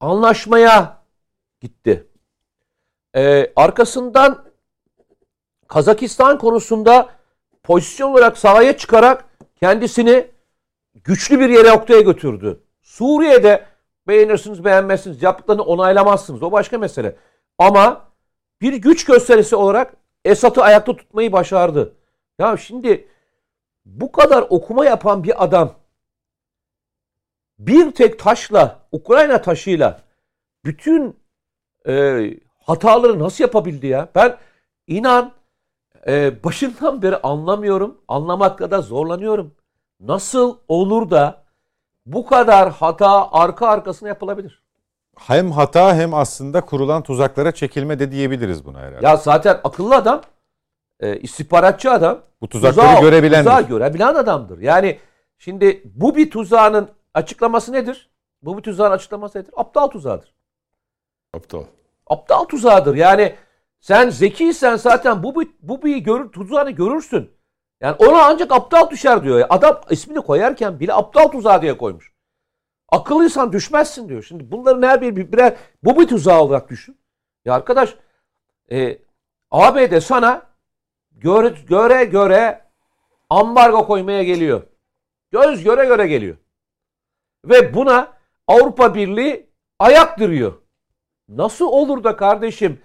[0.00, 1.02] anlaşmaya
[1.60, 2.08] gitti.
[3.16, 4.44] Ee, arkasından
[5.68, 7.10] Kazakistan konusunda
[7.62, 9.24] pozisyon olarak sahaya çıkarak
[9.60, 10.26] kendisini
[10.94, 12.60] güçlü bir yere noktaya götürdü.
[12.82, 13.66] Suriye'de
[14.08, 17.16] beğenirsiniz beğenmezsiniz yaptıklarını onaylamazsınız o başka mesele.
[17.58, 18.04] Ama
[18.60, 21.94] bir güç gösterisi olarak Esad'ı ayakta tutmayı başardı.
[22.38, 23.08] Ya şimdi
[23.84, 25.74] bu kadar okuma yapan bir adam
[27.58, 30.00] bir tek taşla Ukrayna taşıyla
[30.64, 31.16] bütün
[31.86, 32.24] e,
[32.66, 34.08] hataları nasıl yapabildi ya?
[34.14, 34.36] Ben
[34.86, 35.32] inan
[36.06, 37.98] e, başından beri anlamıyorum.
[38.08, 39.54] Anlamakta da zorlanıyorum.
[40.00, 41.44] Nasıl olur da
[42.06, 44.62] bu kadar hata arka arkasına yapılabilir?
[45.18, 49.06] Hem hata hem aslında kurulan tuzaklara çekilme de diyebiliriz buna herhalde.
[49.06, 50.20] Ya zaten akıllı adam,
[51.00, 52.20] e, istihbaratçı adam.
[52.40, 53.50] Bu tuzakları tuzağı- görebilendir.
[53.50, 54.58] Tuzağı görebilen adamdır.
[54.58, 54.98] Yani
[55.38, 58.10] şimdi bu bir tuzağının açıklaması nedir?
[58.42, 59.50] Bu bir tuzağın açıklaması nedir?
[59.56, 60.34] Aptal tuzağıdır.
[61.34, 61.64] Aptal.
[62.06, 62.94] Aptal tuzağıdır.
[62.94, 63.34] Yani
[63.80, 67.30] sen zekiysen zaten bu bir, bu bir görür, tuzağını görürsün.
[67.80, 69.46] Yani ona ancak aptal düşer diyor.
[69.48, 72.12] Adam ismini koyarken bile aptal tuzağı diye koymuş.
[72.88, 74.22] Akıllıysan düşmezsin diyor.
[74.22, 76.98] Şimdi bunların her biri birer bu bir tuzağı olarak düşün.
[77.44, 77.96] Ya arkadaş
[78.70, 78.98] e,
[79.50, 80.42] ABD sana
[81.12, 82.64] göre göre göre
[83.30, 84.62] ambargo koymaya geliyor.
[85.30, 86.36] Göz göre göre geliyor.
[87.44, 88.12] Ve buna
[88.46, 90.63] Avrupa Birliği ayak diriyor.
[91.28, 92.80] Nasıl olur da kardeşim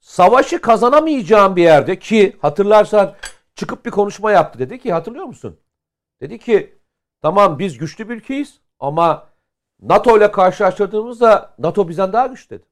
[0.00, 3.14] savaşı kazanamayacağım bir yerde ki hatırlarsan
[3.54, 5.60] çıkıp bir konuşma yaptı dedi ki hatırlıyor musun?
[6.20, 6.78] Dedi ki
[7.22, 9.28] tamam biz güçlü bir ülkeyiz ama
[9.80, 12.66] NATO ile karşılaştırdığımızda NATO bizden daha güçlü dedi.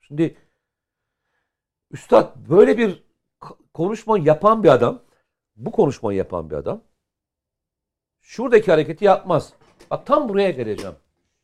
[0.00, 0.36] Şimdi
[1.90, 3.04] Üstad böyle bir
[3.74, 5.02] konuşma yapan bir adam,
[5.56, 6.82] bu konuşmayı yapan bir adam
[8.20, 9.52] şuradaki hareketi yapmaz.
[9.90, 10.94] Bak tam buraya geleceğim.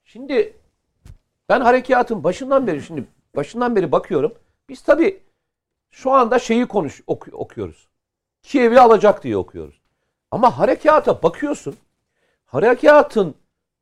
[0.05, 0.60] Şimdi
[1.51, 3.05] ben harekatın başından beri şimdi
[3.37, 4.35] başından beri bakıyorum.
[4.69, 5.23] Biz tabii
[5.91, 7.89] şu anda şeyi konuş oku- okuyoruz.
[8.43, 9.81] Kiev'i alacak diye okuyoruz.
[10.31, 11.77] Ama harekata bakıyorsun.
[12.45, 13.35] Harekatın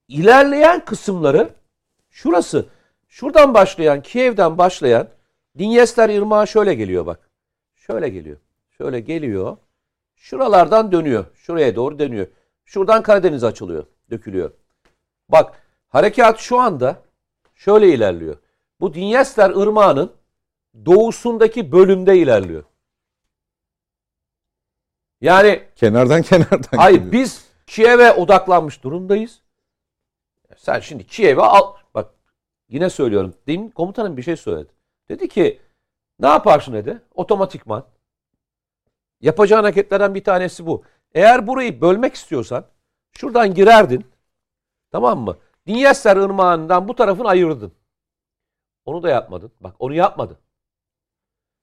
[0.08, 1.50] ilerleyen kısımları
[2.10, 2.66] şurası.
[3.08, 5.08] Şuradan başlayan, Kiev'den başlayan
[5.58, 7.30] Dinyester Irmağı şöyle geliyor bak.
[7.74, 8.36] Şöyle geliyor.
[8.70, 9.56] Şöyle geliyor.
[10.16, 11.24] Şuralardan dönüyor.
[11.34, 12.26] Şuraya doğru dönüyor.
[12.64, 14.50] Şuradan Karadeniz açılıyor, dökülüyor.
[15.28, 17.07] Bak harekat şu anda
[17.58, 18.36] şöyle ilerliyor.
[18.80, 20.12] Bu Dinyester Irmağı'nın
[20.86, 22.64] doğusundaki bölümde ilerliyor.
[25.20, 26.76] Yani Kenardan kenardan.
[26.78, 27.12] hayır geliyor.
[27.12, 29.42] biz Kiev'e odaklanmış durumdayız.
[30.56, 31.74] Sen şimdi Kiev'i al.
[31.94, 32.10] Bak
[32.68, 33.34] yine söylüyorum.
[33.46, 34.72] Demin komutanım bir şey söyledi.
[35.08, 35.60] Dedi ki
[36.20, 37.02] ne yaparsın dedi.
[37.14, 37.84] Otomatikman.
[39.20, 40.82] Yapacağın hareketlerden bir tanesi bu.
[41.14, 42.64] Eğer burayı bölmek istiyorsan
[43.12, 44.06] şuradan girerdin.
[44.90, 45.36] Tamam mı?
[45.68, 47.72] Dinyester ırmağından bu tarafını ayırdın.
[48.84, 49.52] Onu da yapmadın.
[49.60, 50.38] Bak onu yapmadı.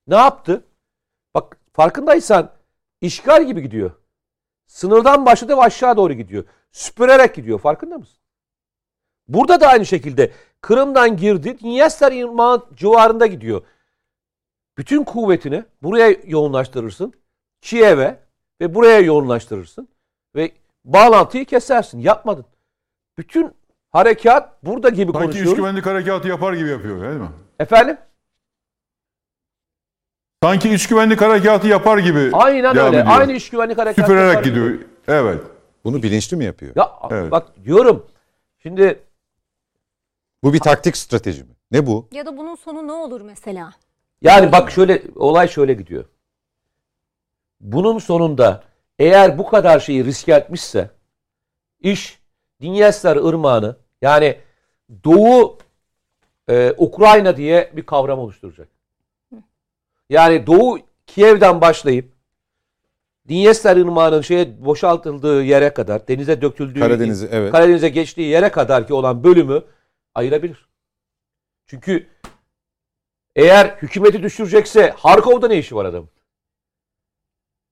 [0.06, 0.64] Ne yaptı?
[1.34, 2.52] Bak farkındaysan
[3.00, 3.90] işgal gibi gidiyor.
[4.66, 6.44] Sınırdan başladı ve aşağı doğru gidiyor.
[6.72, 7.58] Süpürerek gidiyor.
[7.58, 8.18] Farkında mısın?
[9.28, 11.60] Burada da aynı şekilde Kırım'dan girdi.
[11.60, 13.62] Dniester Irmağı civarında gidiyor.
[14.78, 17.12] Bütün kuvvetini buraya yoğunlaştırırsın.
[17.60, 18.20] Kiev'e
[18.60, 19.88] ve buraya yoğunlaştırırsın.
[20.34, 20.52] Ve
[20.84, 21.98] bağlantıyı kesersin.
[21.98, 22.44] Yapmadın.
[23.18, 23.54] Bütün
[23.96, 25.54] harekat burada gibi Sanki üç konuşuyoruz.
[25.56, 27.28] güvenlik harekatı yapar gibi yapıyor değil mi?
[27.60, 27.96] Efendim?
[30.42, 32.88] Sanki üç güvenlik harekatı yapar gibi Aynen öyle.
[32.88, 33.04] ediyor.
[33.20, 34.00] Aynı iş güvenlik harekatı.
[34.02, 34.54] Süpürerek yapar gibi.
[34.54, 34.78] gidiyor.
[35.08, 35.40] Evet.
[35.84, 36.72] Bunu bilinçli mi yapıyor?
[36.76, 37.30] Ya Evet.
[37.30, 38.06] bak diyorum.
[38.62, 39.02] Şimdi
[40.42, 41.50] Bu bir taktik strateji mi?
[41.70, 42.08] Ne bu?
[42.12, 43.72] Ya da bunun sonu ne olur mesela?
[44.22, 46.04] Yani bak şöyle olay şöyle gidiyor.
[47.60, 48.62] Bunun sonunda
[48.98, 50.90] eğer bu kadar şeyi riske etmişse
[51.80, 52.20] iş
[52.60, 54.38] Dinyester Irmağı'nı yani
[55.04, 55.58] Doğu
[56.48, 58.68] e, Ukrayna diye bir kavram oluşturacak.
[60.10, 62.16] Yani Doğu Kiev'den başlayıp
[63.28, 67.52] Dinyester Irmağı'nın şeye boşaltıldığı yere kadar, denize döküldüğü Karadeniz'i, evet.
[67.52, 69.62] Karadeniz'e geçtiği yere kadar ki olan bölümü
[70.14, 70.68] ayırabilir.
[71.66, 72.06] Çünkü
[73.36, 76.10] eğer hükümeti düşürecekse Harkov'da ne işi var adamın?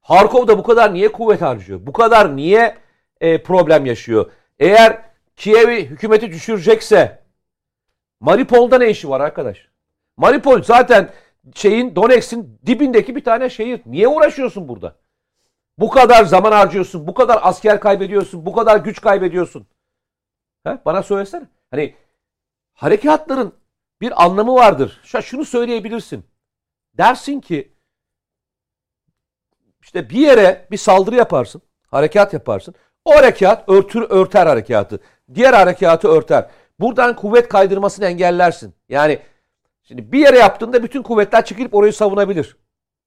[0.00, 1.86] Harkov'da bu kadar niye kuvvet harcıyor?
[1.86, 2.78] Bu kadar niye
[3.20, 4.30] e, problem yaşıyor?
[4.58, 5.02] Eğer
[5.36, 7.24] Kiev'i hükümeti düşürecekse
[8.20, 9.68] Mariupol'da ne işi var arkadaş?
[10.16, 11.12] Mariupol zaten
[11.54, 13.80] şeyin Donetsk'in dibindeki bir tane şehir.
[13.86, 14.96] Niye uğraşıyorsun burada?
[15.78, 19.66] Bu kadar zaman harcıyorsun, bu kadar asker kaybediyorsun, bu kadar güç kaybediyorsun.
[20.64, 20.78] He?
[20.84, 21.46] Bana söylesene.
[21.70, 21.94] Hani
[22.74, 23.54] harekatların
[24.00, 25.00] bir anlamı vardır.
[25.04, 26.24] Şu şunu söyleyebilirsin.
[26.94, 27.72] Dersin ki
[29.82, 32.74] işte bir yere bir saldırı yaparsın, harekat yaparsın.
[33.04, 35.00] O harekat örtür örter harekatı.
[35.34, 36.50] Diğer harekatı örter.
[36.80, 38.74] Buradan kuvvet kaydırmasını engellersin.
[38.88, 39.18] Yani
[39.82, 42.56] şimdi bir yere yaptığında bütün kuvvetler çıkıp orayı savunabilir.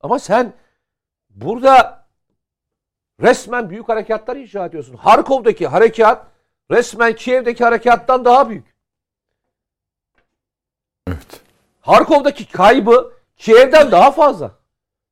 [0.02, 0.54] Ama sen
[1.30, 2.06] burada
[3.22, 4.96] resmen büyük harekatlar inşa ediyorsun.
[4.96, 6.28] Harkov'daki harekat
[6.72, 8.76] resmen Kiev'deki harekattan daha büyük.
[11.08, 11.42] Evet.
[11.82, 14.52] Harkov'daki kaybı Kiev'den daha fazla.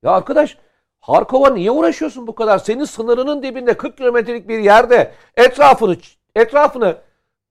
[0.03, 0.57] Ya arkadaş
[0.99, 2.57] Harkov'a niye uğraşıyorsun bu kadar?
[2.57, 5.97] Senin sınırının dibinde 40 kilometrelik bir yerde etrafını
[6.35, 7.01] etrafını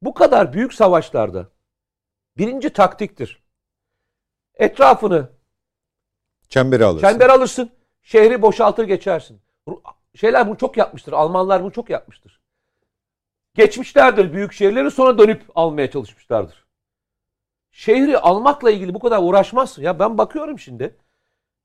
[0.03, 1.49] bu kadar büyük savaşlarda
[2.37, 3.43] birinci taktiktir.
[4.55, 5.29] Etrafını
[6.49, 7.09] Çemberi alırsın.
[7.09, 7.71] çember alırsın,
[8.03, 9.41] şehri boşaltır geçersin.
[10.15, 11.13] Şeyler bunu çok yapmıştır.
[11.13, 12.41] Almanlar bunu çok yapmıştır.
[13.55, 16.65] Geçmişlerdir büyük şehirleri sonra dönüp almaya çalışmışlardır.
[17.71, 19.83] Şehri almakla ilgili bu kadar uğraşmazsın.
[19.83, 20.97] Ya ben bakıyorum şimdi.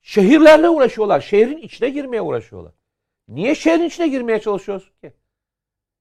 [0.02, 1.22] Şehirlerle uğraşıyorlar.
[1.22, 2.74] Şehrin içine girmeye uğraşıyorlar.
[3.28, 5.14] Niye şehrin içine girmeye çalışıyorsun ki?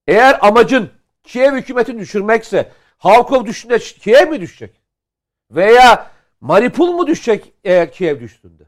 [0.07, 0.91] Eğer amacın
[1.29, 4.81] Kiev hükümetini düşürmekse Harkov düşünde Kiev mi düşecek?
[5.51, 6.11] Veya
[6.41, 8.63] Mariupol mu düşecek eğer Kiev düştüğünde?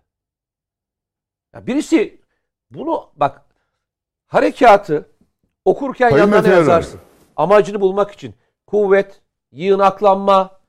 [1.55, 2.21] Ya birisi
[2.71, 3.43] bunu bak
[4.27, 5.11] harekatı
[5.65, 6.57] okurken Sayın Erer.
[6.57, 7.01] yazarsın?
[7.37, 8.35] Amacını bulmak için
[8.67, 9.21] kuvvet,
[9.53, 10.61] yığınaklanma,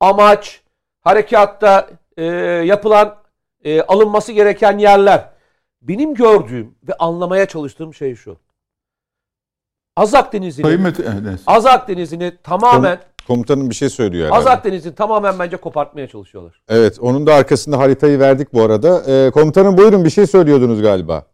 [0.00, 0.62] amaç,
[1.00, 2.24] harekatta e,
[2.64, 3.18] yapılan
[3.64, 5.30] e, alınması gereken yerler.
[5.82, 8.38] Benim gördüğüm ve anlamaya çalıştığım şey şu.
[9.96, 11.02] Azak Denizi'ni Sayın Mete...
[11.02, 11.42] eh, neyse.
[11.46, 14.38] Azak Denizi'ni tamamen Komutanım bir şey söylüyor herhalde.
[14.38, 16.60] Azak Denizi'ni tamamen bence kopartmaya çalışıyorlar.
[16.68, 19.02] Evet onun da arkasında haritayı verdik bu arada.
[19.06, 21.26] Ee, komutanım buyurun bir şey söylüyordunuz galiba.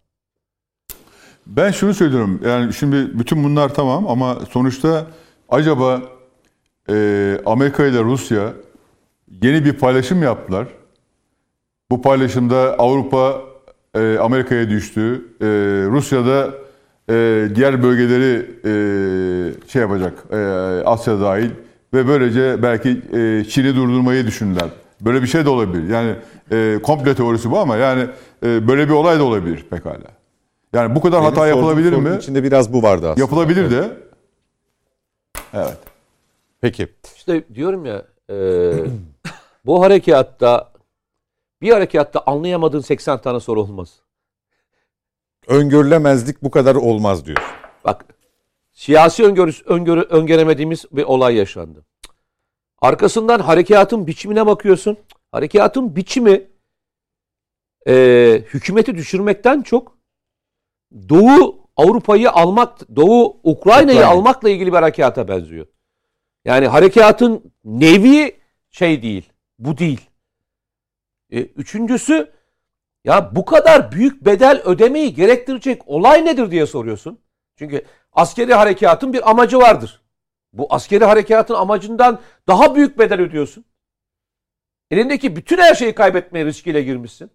[1.47, 2.41] Ben şunu söylüyorum.
[2.47, 5.07] Yani şimdi bütün bunlar tamam ama sonuçta
[5.49, 6.01] acaba
[6.91, 8.53] e, Amerika ile Rusya
[9.43, 10.67] yeni bir paylaşım yaptılar.
[11.91, 13.43] Bu paylaşımda Avrupa
[13.95, 15.27] e, Amerika'ya düştü.
[15.41, 15.47] E,
[15.91, 16.62] Rusya'da
[17.13, 18.73] e, diğer bölgeleri e,
[19.69, 20.25] şey yapacak.
[20.31, 20.37] E,
[20.85, 21.51] Asya dahil
[21.95, 24.69] ve böylece belki e, Çin'i durdurmayı düşündüler.
[25.01, 25.89] Böyle bir şey de olabilir.
[25.89, 26.15] Yani
[26.53, 28.07] e, komple teorisi bu ama yani
[28.43, 29.99] e, böyle bir olay da olabilir pekala.
[30.73, 32.19] Yani bu kadar Benim hata yapılabilir sorunun mi?
[32.19, 33.21] İçinde biraz bu vardı aslında.
[33.21, 33.97] Yapılabilir de.
[35.55, 35.79] Evet.
[36.61, 36.89] Peki.
[37.17, 38.37] İşte diyorum ya e,
[39.67, 40.73] bu harekatta
[41.63, 44.01] bir harekatta anlayamadığın 80 tane soru olmaz.
[45.47, 47.39] Öngörülemezlik bu kadar olmaz diyor.
[47.85, 48.05] Bak
[48.73, 51.85] siyasi öngörü, öngörü, öngöremediğimiz bir olay yaşandı.
[52.81, 54.97] Arkasından harekatın biçimine bakıyorsun.
[55.33, 56.51] Harekatın biçimi
[57.87, 57.95] e,
[58.55, 59.99] hükümeti düşürmekten çok
[61.09, 64.13] Doğu Avrupa'yı almak, Doğu Ukrayna'yı Ukrayna.
[64.13, 65.67] almakla ilgili bir harekata benziyor.
[66.45, 68.37] Yani harekatın nevi
[68.71, 69.33] şey değil.
[69.59, 70.01] Bu değil.
[71.31, 72.33] E, üçüncüsü
[73.05, 77.19] ya bu kadar büyük bedel ödemeyi gerektirecek olay nedir diye soruyorsun.
[77.59, 80.03] Çünkü askeri harekatın bir amacı vardır.
[80.53, 83.65] Bu askeri harekatın amacından daha büyük bedel ödüyorsun.
[84.91, 87.31] Elindeki bütün her şeyi kaybetmeye riskiyle girmişsin.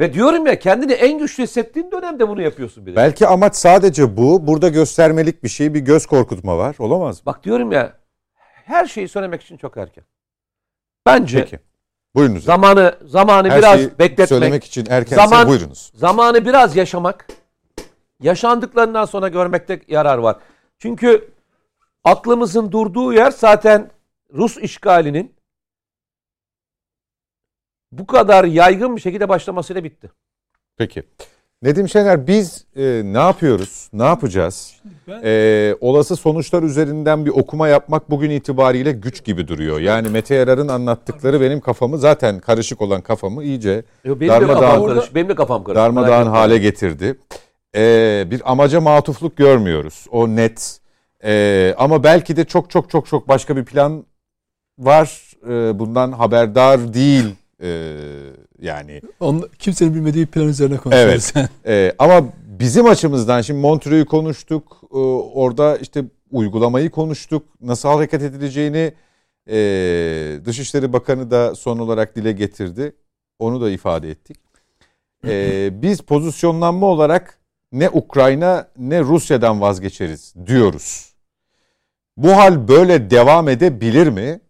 [0.00, 2.96] Ve diyorum ya kendini en güçlü hissettiğin dönemde bunu yapıyorsun bir de.
[2.96, 4.46] Belki amaç sadece bu.
[4.46, 6.76] Burada göstermelik bir şey, bir göz korkutma var.
[6.78, 7.26] Olamaz mı?
[7.26, 7.98] Bak diyorum ya
[8.64, 10.04] her şeyi söylemek için çok erken.
[11.06, 11.60] Bence Peki.
[12.14, 12.44] Buyurunuz.
[12.44, 15.92] zamanı zamanı Her biraz şeyi bekletmek, söylemek için erken Zaman- buyurunuz.
[15.94, 17.26] zamanı biraz yaşamak,
[18.20, 20.36] yaşandıklarından sonra görmekte yarar var.
[20.78, 21.30] Çünkü
[22.04, 23.90] aklımızın durduğu yer zaten
[24.34, 25.34] Rus işgalinin
[27.92, 30.10] bu kadar yaygın bir şekilde başlamasıyla bitti.
[30.76, 31.02] Peki.
[31.62, 33.88] Nedim Şener biz e, ne yapıyoruz?
[33.92, 34.72] Ne yapacağız?
[35.08, 39.80] Ben- E, olası sonuçlar üzerinden bir okuma yapmak bugün itibariyle güç gibi duruyor.
[39.80, 44.60] Yani Mete Yarar'ın anlattıkları benim kafamı zaten karışık olan kafamı iyice Yo, Benim de Darmadağın-
[44.60, 45.14] kafam karışık.
[45.14, 45.76] Benim de kafam karışık.
[45.82, 46.36] darmadağın Merak etme.
[46.38, 47.18] hale getirdi.
[47.76, 50.06] E, bir amaca matufluk görmüyoruz.
[50.10, 50.78] O net.
[51.24, 54.04] E, ama belki de çok çok çok çok başka bir plan
[54.78, 55.22] var.
[55.48, 57.34] E, bundan haberdar değil.
[57.62, 57.88] E,
[58.60, 61.32] yani Onun, kimsenin bilmediği plan üzerine konuşuyoruz.
[61.66, 64.80] Ee, ama bizim açımızdan şimdi Montreux'u konuştuk.
[64.94, 64.96] Ee,
[65.34, 67.46] orada işte uygulamayı konuştuk.
[67.60, 68.92] Nasıl hareket edileceğini
[69.50, 69.56] e,
[70.44, 72.92] Dışişleri Bakanı da son olarak dile getirdi.
[73.38, 74.36] Onu da ifade ettik.
[75.26, 77.38] Ee, biz pozisyonlanma olarak
[77.72, 81.12] ne Ukrayna ne Rusya'dan vazgeçeriz diyoruz.
[82.16, 84.40] Bu hal böyle devam edebilir mi?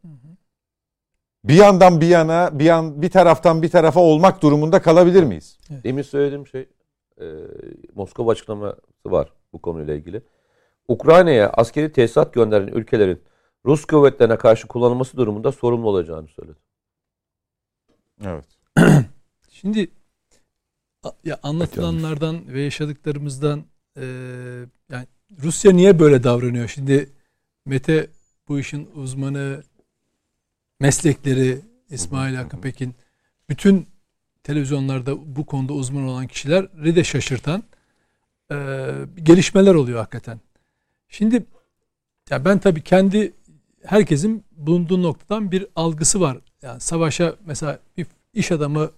[1.44, 5.59] Bir yandan bir yana, bir yan bir taraftan bir tarafa olmak durumunda kalabilir miyiz?
[5.85, 6.69] Demin söylediğim şey
[7.20, 7.24] e,
[7.94, 10.23] Moskova açıklaması var bu konuyla ilgili.
[10.89, 13.23] Ukrayna'ya askeri tesisat gönderen ülkelerin
[13.66, 16.59] Rus kuvvetlerine karşı kullanılması durumunda sorumlu olacağını söyledi.
[18.24, 18.44] Evet.
[19.51, 19.90] Şimdi
[21.24, 23.64] ya anlatılanlardan ve yaşadıklarımızdan
[23.97, 24.05] e,
[24.90, 25.06] yani
[25.43, 26.69] Rusya niye böyle davranıyor?
[26.69, 27.10] Şimdi
[27.66, 28.10] Mete
[28.48, 29.62] bu işin uzmanı,
[30.82, 31.60] meslekleri
[31.90, 32.94] İsmail Hakkı Pekin
[33.48, 33.86] bütün
[34.42, 37.62] televizyonlarda bu konuda uzman olan kişileri de şaşırtan
[38.52, 38.56] e,
[39.22, 40.40] gelişmeler oluyor hakikaten.
[41.09, 41.44] Şimdi
[42.30, 43.32] ya ben tabii kendi
[43.84, 46.38] herkesin bulunduğu noktadan bir algısı var.
[46.62, 48.90] Yani savaşa mesela bir iş adamı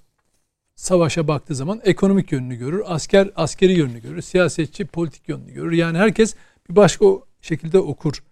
[0.75, 5.73] savaşa baktığı zaman ekonomik yönünü görür, asker askeri yönünü görür, siyasetçi politik yönünü görür.
[5.73, 6.35] Yani herkes
[6.71, 7.07] bir başka
[7.41, 8.23] şekilde okur.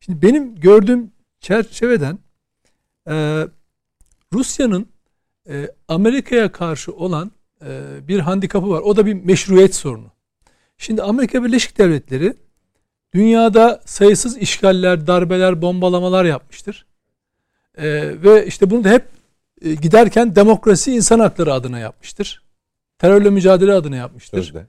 [0.00, 2.18] Şimdi benim gördüğüm çerçeveden
[3.08, 3.46] e,
[4.32, 4.86] Rusya'nın
[5.48, 7.32] e, Amerika'ya karşı olan
[7.66, 8.80] e, bir handikapı var.
[8.80, 10.10] O da bir meşruiyet sorunu.
[10.78, 12.34] Şimdi Amerika Birleşik Devletleri
[13.14, 16.86] dünyada sayısız işgaller, darbeler, bombalamalar yapmıştır.
[17.78, 17.84] E,
[18.22, 19.04] ve işte bunu da hep
[19.62, 22.42] e, giderken demokrasi insan hakları adına yapmıştır.
[22.98, 24.38] Terörle mücadele adına yapmıştır.
[24.38, 24.66] Sözde.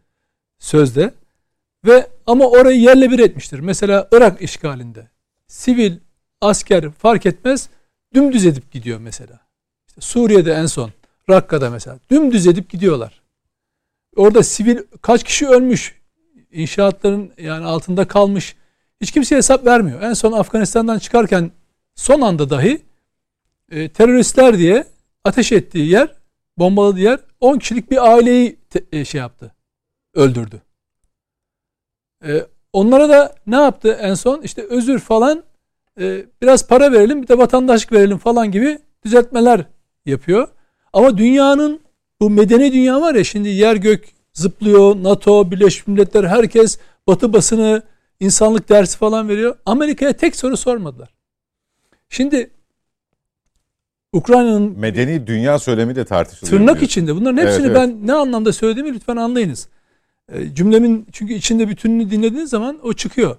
[0.59, 1.13] Sözde.
[1.85, 3.59] Ve ama orayı yerle bir etmiştir.
[3.59, 5.07] Mesela Irak işgalinde
[5.47, 5.97] sivil,
[6.41, 7.69] asker fark etmez
[8.13, 9.39] dümdüz edip gidiyor mesela.
[9.87, 10.91] İşte Suriye'de en son
[11.29, 13.21] Rakka'da mesela dümdüz edip gidiyorlar.
[14.15, 16.01] Orada sivil kaç kişi ölmüş?
[16.51, 18.55] İnşaatların yani altında kalmış.
[19.01, 20.01] Hiç kimseye hesap vermiyor.
[20.01, 21.51] En son Afganistan'dan çıkarken
[21.95, 22.81] son anda dahi
[23.71, 24.85] e, teröristler diye
[25.23, 26.15] ateş ettiği yer,
[26.57, 29.55] bombaladığı yer 10 kişilik bir aileyi te- e, şey yaptı.
[30.13, 30.61] Öldürdü.
[32.25, 34.41] E, onlara da ne yaptı en son?
[34.41, 35.43] İşte özür falan
[35.99, 39.65] e, biraz para verelim bir de vatandaşlık verelim falan gibi düzeltmeler
[40.05, 40.47] yapıyor.
[40.93, 41.79] Ama dünyanın
[42.21, 44.95] bu medeni dünya var ya şimdi yer gök zıplıyor.
[45.03, 47.81] NATO, Birleşmiş Milletler herkes batı basını
[48.19, 49.55] insanlık dersi falan veriyor.
[49.65, 51.15] Amerika'ya tek soru sormadılar.
[52.09, 52.49] Şimdi
[54.13, 56.57] Ukrayna'nın Medeni dünya söylemi de tartışılıyor.
[56.57, 56.85] tırnak diyor.
[56.85, 57.89] içinde bunların hepsini Evet, evet.
[57.89, 59.67] ben ne anlamda söylediğimi lütfen anlayınız.
[60.31, 63.37] E, cümlemin çünkü içinde bütününü dinlediğiniz zaman o çıkıyor.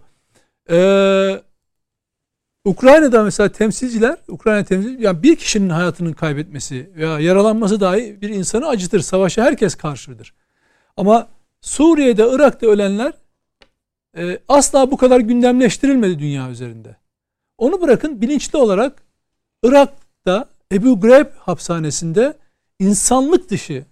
[0.71, 1.41] Ee,
[2.67, 8.69] Ukrayna'da mesela temsilciler, Ukrayna temsilciler, yani bir kişinin hayatının kaybetmesi veya yaralanması dahi bir insanı
[8.69, 9.01] acıtır.
[9.01, 10.35] Savaşa herkes karşıdır.
[10.97, 11.29] Ama
[11.61, 13.13] Suriye'de, Irak'ta ölenler
[14.17, 16.97] e, asla bu kadar gündemleştirilmedi dünya üzerinde.
[17.59, 19.03] Onu bırakın bilinçli olarak
[19.63, 22.35] Irak'ta Ebu Greb hapishanesinde
[22.79, 23.85] insanlık dışı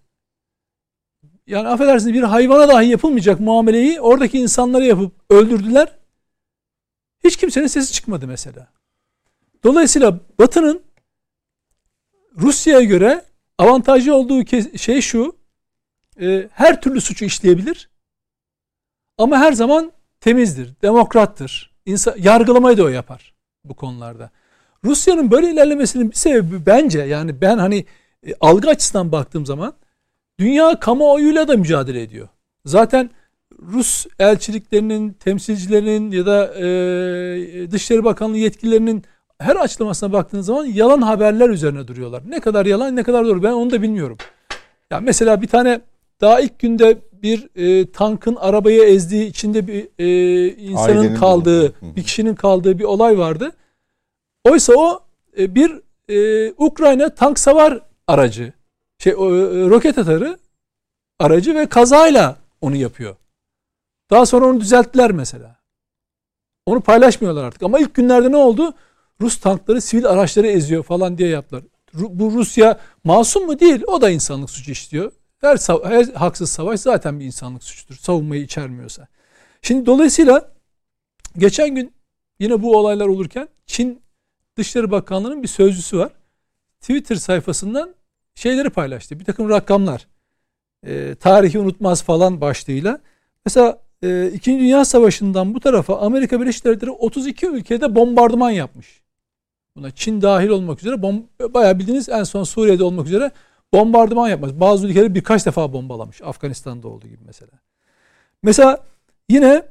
[1.47, 5.89] yani affedersiniz bir hayvana dahi yapılmayacak muameleyi oradaki insanlara yapıp öldürdüler.
[7.25, 8.69] Hiç kimsenin sesi çıkmadı mesela.
[9.65, 10.83] Dolayısıyla Batı'nın
[12.37, 13.25] Rusya'ya göre
[13.59, 14.47] avantajlı olduğu
[14.79, 15.37] şey şu.
[16.21, 17.91] e, her türlü suçu işleyebilir.
[19.19, 21.75] Ama her zaman temizdir, demokrattır.
[21.87, 23.35] İnsan, yargılamayı da o yapar.
[23.65, 24.31] bu konularda.
[24.85, 27.87] Rusya'nın böyle ilerlemesinin bir sebebi bence yani ben hani
[28.27, 29.75] e, algı açısından baktığım zaman
[30.39, 32.29] dünya kamuoyuyla da mücadele ediyor.
[32.65, 33.11] Zaten
[33.73, 39.05] Rus elçiliklerinin, temsilcilerinin ya da e, Dışişleri Bakanlığı yetkililerinin
[39.39, 42.23] her açıklamasına baktığınız zaman yalan haberler üzerine duruyorlar.
[42.29, 44.19] Ne kadar yalan ne kadar doğru ben onu da bilmiyorum.
[44.91, 45.81] Ya mesela bir tane
[46.21, 51.97] daha ilk günde bir e, tankın arabayı ezdiği içinde bir e, insanın Ailenin kaldığı, bulunduğu.
[51.97, 53.53] bir kişinin kaldığı bir olay vardı.
[54.45, 55.01] Oysa o
[55.39, 58.53] e, bir e, Ukrayna tank savar aracı,
[58.99, 59.17] şey e,
[59.69, 60.39] roket atarı
[61.19, 63.17] aracı ve kazayla onu yapıyor.
[64.11, 65.57] Daha sonra onu düzelttiler mesela.
[66.67, 67.63] Onu paylaşmıyorlar artık.
[67.63, 68.75] Ama ilk günlerde ne oldu?
[69.21, 71.63] Rus tankları sivil araçları eziyor falan diye yaptılar.
[71.95, 73.61] Bu Rusya masum mu?
[73.61, 73.83] Değil.
[73.87, 75.13] O da insanlık suçu işliyor.
[75.41, 77.95] Her, her haksız savaş zaten bir insanlık suçudur.
[77.95, 79.09] Savunmayı içermiyorsa.
[79.63, 80.53] Şimdi dolayısıyla
[81.39, 81.95] geçen gün
[82.39, 84.03] yine bu olaylar olurken Çin
[84.57, 86.13] Dışişleri Bakanlığı'nın bir sözcüsü var.
[86.81, 87.95] Twitter sayfasından
[88.35, 89.21] şeyleri paylaştı.
[89.21, 90.07] Bir takım rakamlar.
[90.87, 93.01] Ee, tarihi unutmaz falan başlığıyla.
[93.45, 99.03] Mesela e, İkinci Dünya Savaşı'ndan bu tarafa Amerika Birleşik Devletleri 32 ülkede bombardıman yapmış.
[99.77, 103.31] Buna Çin dahil olmak üzere bom- bayağı bildiğiniz en son Suriye'de olmak üzere
[103.75, 104.53] bombardıman yapmış.
[104.55, 106.23] Bazı ülkeleri birkaç defa bombalamış.
[106.23, 107.53] Afganistan'da olduğu gibi mesela.
[108.43, 108.85] Mesela
[109.29, 109.63] yine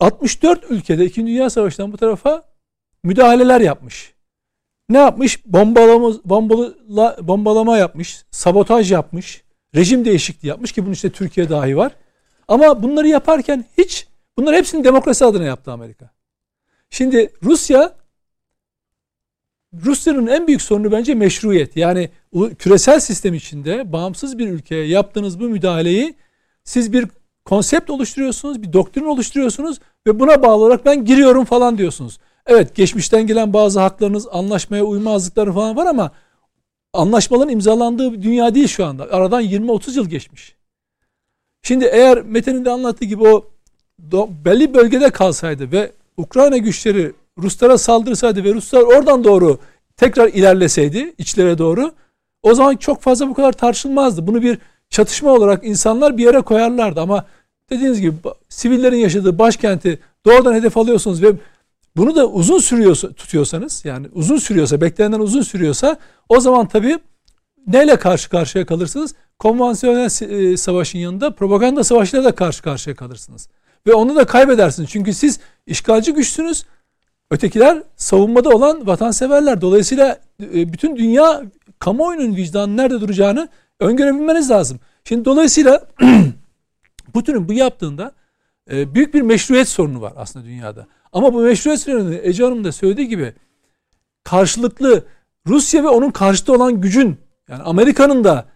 [0.00, 1.26] 64 ülkede 2.
[1.26, 2.42] Dünya Savaşı'ndan bu tarafa
[3.04, 4.14] müdahaleler yapmış.
[4.88, 5.46] Ne yapmış?
[5.46, 9.44] Bombalama, bombala, bombalama yapmış, sabotaj yapmış,
[9.74, 11.92] rejim değişikliği yapmış ki bunun işte Türkiye dahi var.
[12.48, 14.06] Ama bunları yaparken hiç,
[14.38, 16.10] bunları hepsini demokrasi adına yaptı Amerika.
[16.90, 17.96] Şimdi Rusya,
[19.84, 21.76] Rusya'nın en büyük sorunu bence meşruiyet.
[21.76, 22.10] Yani
[22.58, 26.14] küresel sistem içinde bağımsız bir ülkeye yaptığınız bu müdahaleyi
[26.64, 27.08] siz bir
[27.44, 32.18] konsept oluşturuyorsunuz, bir doktrin oluşturuyorsunuz ve buna bağlı olarak ben giriyorum falan diyorsunuz.
[32.46, 36.10] Evet geçmişten gelen bazı haklarınız, anlaşmaya uymazlıkları falan var ama
[36.92, 39.08] anlaşmaların imzalandığı bir dünya değil şu anda.
[39.10, 40.56] Aradan 20-30 yıl geçmiş.
[41.66, 43.44] Şimdi eğer Metin'in de anlattığı gibi o
[44.44, 49.58] belli bölgede kalsaydı ve Ukrayna güçleri Ruslara saldırsaydı ve Ruslar oradan doğru
[49.96, 51.92] tekrar ilerleseydi içlere doğru
[52.42, 54.26] o zaman çok fazla bu kadar tartışılmazdı.
[54.26, 54.58] Bunu bir
[54.90, 57.24] çatışma olarak insanlar bir yere koyarlardı ama
[57.70, 58.14] dediğiniz gibi
[58.48, 61.32] sivillerin yaşadığı başkenti doğrudan hedef alıyorsunuz ve
[61.96, 65.96] bunu da uzun sürüyorsa tutuyorsanız yani uzun sürüyorsa beklenenden uzun sürüyorsa
[66.28, 66.98] o zaman tabii
[67.66, 69.14] neyle karşı karşıya kalırsınız?
[69.38, 73.48] Konvansiyonel e, savaşın yanında propaganda savaşıyla da karşı karşıya kalırsınız.
[73.86, 74.90] Ve onu da kaybedersiniz.
[74.90, 76.64] Çünkü siz işgalci güçsünüz.
[77.30, 79.60] Ötekiler savunmada olan vatanseverler.
[79.60, 81.42] Dolayısıyla e, bütün dünya
[81.78, 83.48] kamuoyunun vicdanı nerede duracağını
[83.80, 84.80] öngörebilmeniz lazım.
[85.04, 85.86] Şimdi dolayısıyla
[87.12, 88.12] Putin'in bu yaptığında
[88.70, 90.86] e, büyük bir meşruiyet sorunu var aslında dünyada.
[91.12, 93.34] Ama bu meşruiyet sorunu Ece Hanım da söylediği gibi
[94.24, 95.04] karşılıklı
[95.46, 97.16] Rusya ve onun karşıtı olan gücün
[97.48, 98.48] yani Amerika'nın da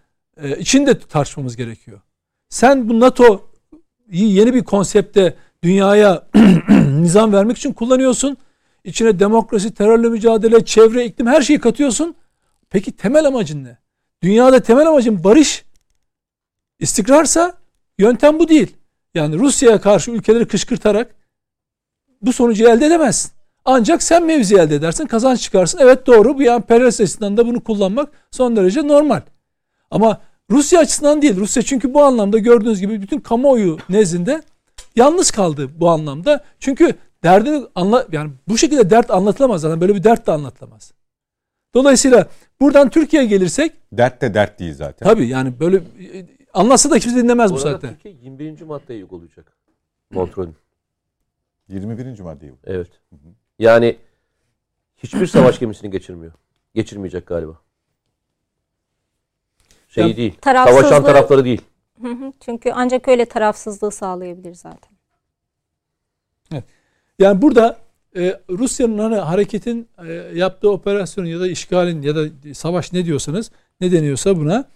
[0.42, 2.00] e, içinde tartışmamız gerekiyor.
[2.48, 3.50] Sen bu NATO
[4.10, 6.26] yeni bir konsepte dünyaya
[7.00, 8.36] nizam vermek için kullanıyorsun.
[8.84, 12.14] İçine demokrasi, terörle mücadele, çevre, iklim her şeyi katıyorsun.
[12.70, 13.78] Peki temel amacın ne?
[14.22, 15.64] Dünyada temel amacın barış,
[16.78, 17.58] istikrarsa
[17.98, 18.76] yöntem bu değil.
[19.14, 21.14] Yani Rusya'ya karşı ülkeleri kışkırtarak
[22.22, 23.32] bu sonucu elde edemezsin.
[23.64, 25.78] Ancak sen mevzi elde edersin, kazanç çıkarsın.
[25.82, 29.20] Evet doğru bu emperyalist açısından da bunu kullanmak son derece normal.
[29.90, 30.20] Ama
[30.50, 31.36] Rusya açısından değil.
[31.36, 34.42] Rusya çünkü bu anlamda gördüğünüz gibi bütün kamuoyu nezdinde
[34.96, 36.44] yalnız kaldı bu anlamda.
[36.58, 39.80] Çünkü derdini anla yani bu şekilde dert anlatılamaz zaten.
[39.80, 40.92] Böyle bir dert de anlatılamaz.
[41.74, 42.26] Dolayısıyla
[42.60, 45.08] buradan Türkiye'ye gelirsek Dert de dert değil zaten.
[45.08, 45.82] tabii yani böyle
[46.54, 47.88] anlatsa da kimse dinlemez bu Bu saatte.
[47.88, 48.62] Türkiye 21.
[48.62, 49.56] maddeyi uygulayacak.
[50.14, 50.54] Kontrolün.
[51.68, 52.20] 21.
[52.20, 52.52] maddeyi.
[52.64, 52.88] Evet.
[53.60, 53.96] Yani
[54.96, 56.32] hiçbir savaş gemisini geçirmiyor.
[56.74, 57.60] Geçirmeyecek galiba.
[59.88, 60.34] Şey Ya, değil.
[60.40, 61.60] tarafsızlığı- Savaşan tarafları değil.
[62.02, 62.32] Hı hı.
[62.44, 64.90] Çünkü ancak öyle tarafsızlığı sağlayabilir zaten.
[67.18, 67.78] Yani burada
[68.16, 72.24] e, Rusya'nın hani hareketin e, yaptığı operasyon ya da işgalin ya da
[72.54, 73.50] savaş ne diyorsanız
[73.80, 74.68] ne deniyorsa buna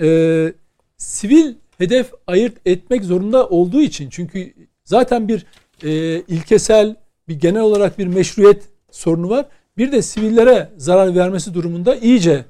[0.00, 0.52] e,
[0.96, 4.54] sivil hedef ayırt etmek zorunda olduğu için çünkü
[4.84, 5.46] zaten bir
[5.82, 5.90] e,
[6.20, 6.96] ilkesel
[7.28, 9.46] bir genel olarak bir meşruiyet sorunu var.
[9.76, 12.44] Bir de sivillere zarar vermesi durumunda iyice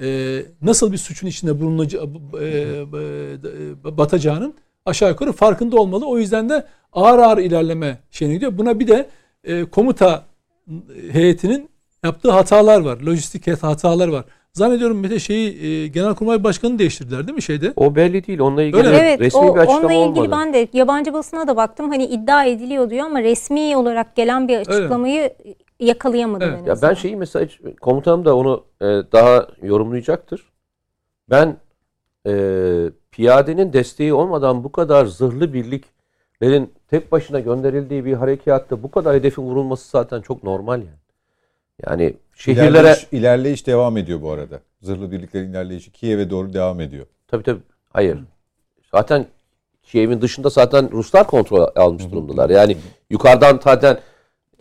[0.00, 2.10] e, nasıl bir suçun içinde bulunacağı
[2.40, 4.54] e, e, batacağının
[4.86, 6.06] aşağı yukarı farkında olmalı.
[6.06, 8.58] O yüzden de ağır ağır ilerleme şeyine gidiyor.
[8.58, 9.08] Buna bir de
[9.44, 10.24] e, komuta
[11.12, 11.68] heyetinin
[12.04, 13.00] yaptığı hatalar var.
[13.00, 14.24] Lojistik hatalar var.
[14.56, 17.72] Zannediyorum Mete şeyi e, Genelkurmay Başkanı değiştirdiler değil mi şeyde?
[17.76, 18.38] O belli değil.
[18.40, 18.96] Onunla ilgili Öyle?
[18.96, 20.30] Evet, resmi o, bir açıklama onunla ilgili olmadı.
[20.40, 21.88] ben de yabancı basına da baktım.
[21.90, 25.34] Hani iddia ediliyor diyor ama resmi olarak gelen bir açıklamayı
[25.80, 26.58] yakalayamadı Evet.
[26.62, 30.52] en Ya ben şeyi mesela hiç- komutanım da onu e, daha yorumlayacaktır.
[31.30, 31.56] Ben
[32.26, 32.32] e,
[33.10, 39.42] piyadenin desteği olmadan bu kadar zırhlı birliklerin tek başına gönderildiği bir harekatta bu kadar hedefin
[39.42, 40.98] vurulması zaten çok normal yani.
[41.86, 44.60] Yani şehirlere İlerleyiş, ilerleyiş devam ediyor bu arada.
[44.82, 47.06] Zırhlı birliklerin ilerleyişi Kiev'e doğru devam ediyor.
[47.28, 48.18] tabii tabii hayır.
[48.90, 49.26] Zaten
[49.82, 52.50] Kiev'in dışında zaten Ruslar kontrol almış durumdalar.
[52.50, 52.76] Yani
[53.10, 53.98] yukarıdan zaten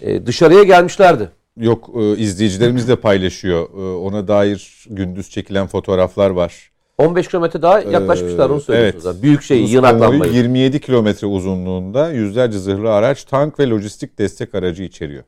[0.02, 1.30] e, dışarıya gelmişlerdi.
[1.58, 3.70] Yok e, izleyicilerimiz de paylaşıyor.
[3.70, 6.72] E, ona dair gündüz çekilen fotoğraflar var.
[6.98, 9.06] 15 kilometre daha yaklaşmışlar onu söylüyorsunuz.
[9.06, 9.24] evet.
[9.24, 10.22] Büyük şey yığınaklanmayı.
[10.22, 15.24] konvoyu 27 kilometre uzunluğunda yüzlerce zırhlı araç, tank ve lojistik destek aracı içeriyor.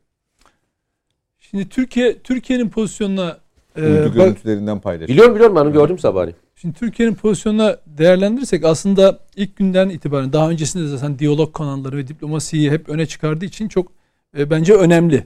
[1.54, 3.38] Şimdi Türkiye Türkiye'nin pozisyonuna
[3.76, 5.10] e, Uydu bak- görüntülerinden paylaşıyor.
[5.10, 6.38] Biliyorum biliyorum ben onu gördüm sabahleyin.
[6.56, 12.08] Şimdi Türkiye'nin pozisyonuna değerlendirirsek aslında ilk günden itibaren daha öncesinde de zaten diyalog kanalları ve
[12.08, 13.92] diplomasiyi hep öne çıkardığı için çok
[14.38, 15.26] e, bence önemli.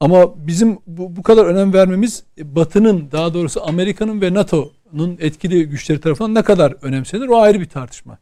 [0.00, 5.68] Ama bizim bu, bu kadar önem vermemiz e, Batı'nın daha doğrusu Amerika'nın ve NATO'nun etkili
[5.68, 8.18] güçleri tarafından ne kadar önemsenir o ayrı bir tartışma.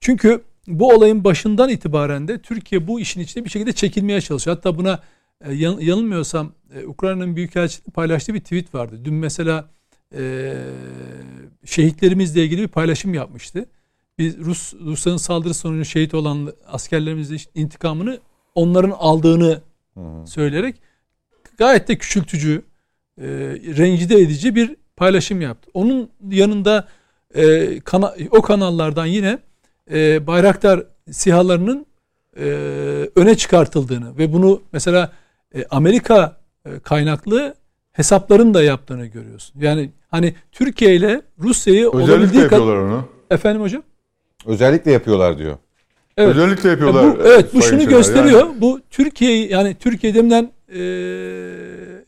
[0.00, 4.56] Çünkü bu olayın başından itibaren de Türkiye bu işin içine bir şekilde çekilmeye çalışıyor.
[4.56, 5.00] Hatta buna
[5.46, 9.00] e, yan- yanılmıyorsam e, Ukrayna'nın büyükelçisi paylaştığı bir tweet vardı.
[9.04, 9.68] Dün mesela
[10.16, 10.52] e,
[11.64, 13.66] şehitlerimizle ilgili bir paylaşım yapmıştı.
[14.18, 18.18] Biz Rus Rusların saldırı sonucu şehit olan askerlerimizin intikamını
[18.54, 19.60] onların aldığını
[20.26, 20.76] söyleyerek
[21.58, 22.62] gayet de küçültücü,
[23.18, 23.24] e,
[23.76, 25.70] rencide edici bir paylaşım yaptı.
[25.74, 26.88] Onun yanında
[27.34, 29.38] e, kana- o kanallardan yine
[29.90, 31.86] e, Bayraktar sihalarının
[32.36, 32.44] e,
[33.16, 35.12] öne çıkartıldığını ve bunu mesela
[35.54, 37.54] e, Amerika e, kaynaklı
[37.92, 39.60] hesapların da yaptığını görüyorsun.
[39.60, 43.08] Yani hani Türkiye ile Rusya'yı Özellikle olabildiği yapıyorlar onu.
[43.30, 43.82] Efendim hocam?
[44.46, 45.56] Özellikle yapıyorlar diyor.
[46.16, 46.36] Evet.
[46.36, 47.18] Özellikle Ya yapıyorlar.
[47.18, 48.46] bu, evet bu şunu gösteriyor.
[48.46, 50.80] Yani Bu Türkiye'yi yani Türkiye deminden e,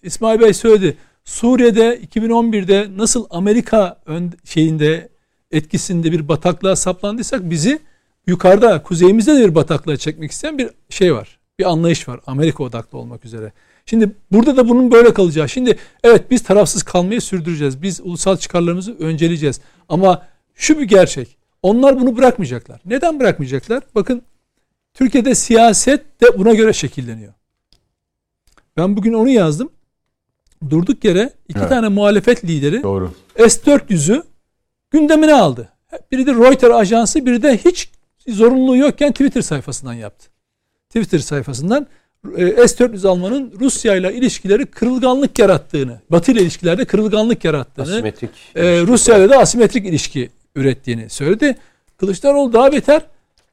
[0.02, 0.96] İsmail Bey söyledi.
[1.24, 5.08] Suriye'de 2011'de nasıl Amerika ön, şeyinde
[5.50, 7.78] etkisinde bir bataklığa saplandıysak bizi
[8.26, 11.38] yukarıda kuzeyimizde de bir bataklığa çekmek isteyen bir şey var.
[11.58, 12.20] Bir anlayış var.
[12.26, 13.52] Amerika odaklı olmak üzere.
[13.86, 15.48] Şimdi burada da bunun böyle kalacağı.
[15.48, 17.82] Şimdi evet biz tarafsız kalmayı sürdüreceğiz.
[17.82, 19.60] Biz ulusal çıkarlarımızı önceleyeceğiz.
[19.88, 21.36] Ama şu bir gerçek.
[21.62, 22.80] Onlar bunu bırakmayacaklar.
[22.86, 23.82] Neden bırakmayacaklar?
[23.94, 24.22] Bakın
[24.94, 27.32] Türkiye'de siyaset de buna göre şekilleniyor.
[28.76, 29.70] Ben bugün onu yazdım.
[30.70, 31.68] Durduk yere iki Evet.
[31.68, 33.14] tane muhalefet lideri Doğru.
[33.36, 34.22] S-400'ü
[34.90, 35.68] gündemine aldı.
[36.12, 37.90] Biri de Reuters ajansı, biri de hiç
[38.28, 40.33] zorunluluğu yokken Twitter sayfasından yaptı.
[40.94, 41.86] Twitter sayfasından
[42.36, 48.30] e, S-400 almanın Rusya ile ilişkileri kırılganlık yarattığını, Batı ile ilişkilerde kırılganlık yarattığını, Asimetrik.
[48.54, 51.56] e, Rusya ile de asimetrik ilişki ürettiğini söyledi.
[51.96, 53.02] Kılıçdaroğlu daha beter.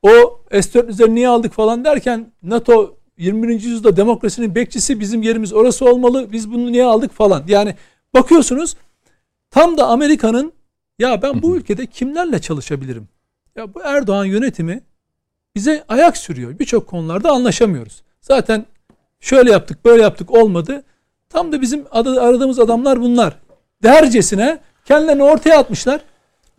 [0.01, 3.49] O S-400'leri niye aldık falan derken NATO 21.
[3.49, 6.27] yüzyılda demokrasinin bekçisi bizim yerimiz orası olmalı.
[6.31, 7.43] Biz bunu niye aldık falan.
[7.47, 7.75] Yani
[8.13, 8.75] bakıyorsunuz
[9.51, 10.53] tam da Amerika'nın
[10.99, 13.07] ya ben bu ülkede kimlerle çalışabilirim?
[13.55, 14.81] Ya bu Erdoğan yönetimi
[15.55, 16.59] bize ayak sürüyor.
[16.59, 18.01] Birçok konularda anlaşamıyoruz.
[18.21, 18.65] Zaten
[19.19, 20.83] şöyle yaptık böyle yaptık olmadı.
[21.29, 23.37] Tam da bizim adı- aradığımız adamlar bunlar.
[23.83, 26.01] Dercesine kendilerini ortaya atmışlar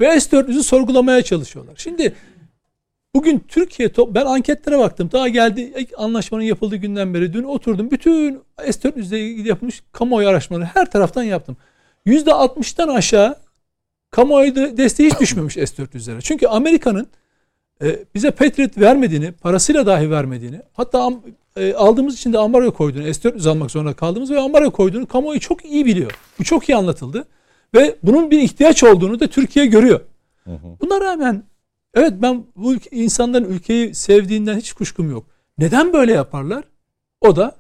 [0.01, 1.75] ve S-400'ü sorgulamaya çalışıyorlar.
[1.77, 2.15] Şimdi
[3.15, 5.09] bugün Türkiye ben anketlere baktım.
[5.13, 7.91] Daha geldi ilk anlaşmanın yapıldığı günden beri dün oturdum.
[7.91, 11.57] Bütün S-400 ile ilgili yapılmış kamuoyu araştırmaları her taraftan yaptım.
[12.07, 13.37] %60'tan aşağı
[14.11, 16.21] kamuoyu de- desteği hiç düşmemiş S-400'lere.
[16.21, 17.07] Çünkü Amerika'nın
[17.83, 21.11] e, bize Patriot vermediğini, parasıyla dahi vermediğini, hatta
[21.57, 25.65] e, aldığımız için de ambargo koyduğunu, S-400 almak zorunda kaldığımız ve ambargo koyduğunu kamuoyu çok
[25.65, 26.13] iyi biliyor.
[26.39, 27.25] Bu çok iyi anlatıldı.
[27.75, 30.01] Ve bunun bir ihtiyaç olduğunu da Türkiye görüyor.
[30.81, 31.43] Buna rağmen
[31.95, 35.27] evet ben bu ülke, insanların ülkeyi sevdiğinden hiç kuşkum yok.
[35.59, 36.65] Neden böyle yaparlar?
[37.21, 37.57] O da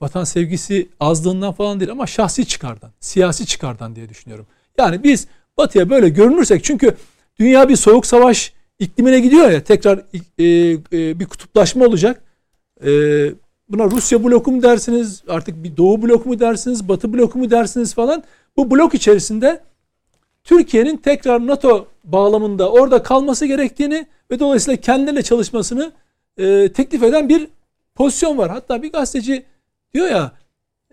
[0.00, 4.46] vatan sevgisi azlığından falan değil ama şahsi çıkardan, siyasi çıkardan diye düşünüyorum.
[4.78, 5.26] Yani biz
[5.58, 6.96] batıya böyle görünürsek çünkü
[7.40, 9.98] dünya bir soğuk savaş iklimine gidiyor ya tekrar
[10.38, 10.44] e,
[10.92, 12.22] e, bir kutuplaşma olacak.
[12.84, 12.90] E,
[13.68, 17.94] buna Rusya bloku mu dersiniz artık bir Doğu bloku mu dersiniz Batı bloku mu dersiniz
[17.94, 18.24] falan.
[18.56, 19.60] Bu blok içerisinde
[20.44, 25.92] Türkiye'nin tekrar NATO bağlamında orada kalması gerektiğini ve dolayısıyla kendilerine çalışmasını
[26.36, 27.48] e, teklif eden bir
[27.94, 28.50] pozisyon var.
[28.50, 29.44] Hatta bir gazeteci
[29.94, 30.32] diyor ya,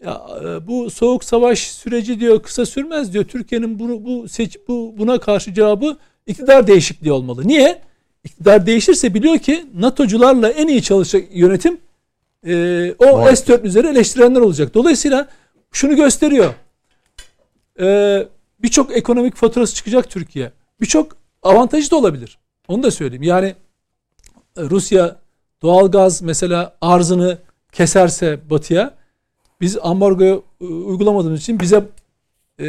[0.06, 3.24] ya e, bu soğuk savaş süreci diyor kısa sürmez diyor.
[3.24, 5.98] Türkiye'nin bunu bu seç bu buna karşı cevabı
[6.28, 7.48] iktidar değişikliği olmalı.
[7.48, 7.82] Niye?
[8.24, 11.78] İktidar değişirse biliyor ki NATO'cularla en iyi çalışacak yönetim
[12.46, 13.48] e, o Maalesef.
[13.48, 14.74] S-400'leri eleştirenler olacak.
[14.74, 15.28] Dolayısıyla
[15.72, 16.54] şunu gösteriyor.
[17.80, 18.28] E,
[18.60, 20.52] Birçok ekonomik faturası çıkacak Türkiye.
[20.82, 22.38] Birçok avantajı da olabilir.
[22.68, 23.24] Onu da söyleyeyim.
[23.24, 23.56] Yani
[24.58, 25.16] e, Rusya
[25.62, 27.38] doğalgaz mesela arzını
[27.72, 28.94] keserse batıya
[29.62, 31.84] biz ambargoyu e, uygulamadığımız için bize
[32.60, 32.66] e,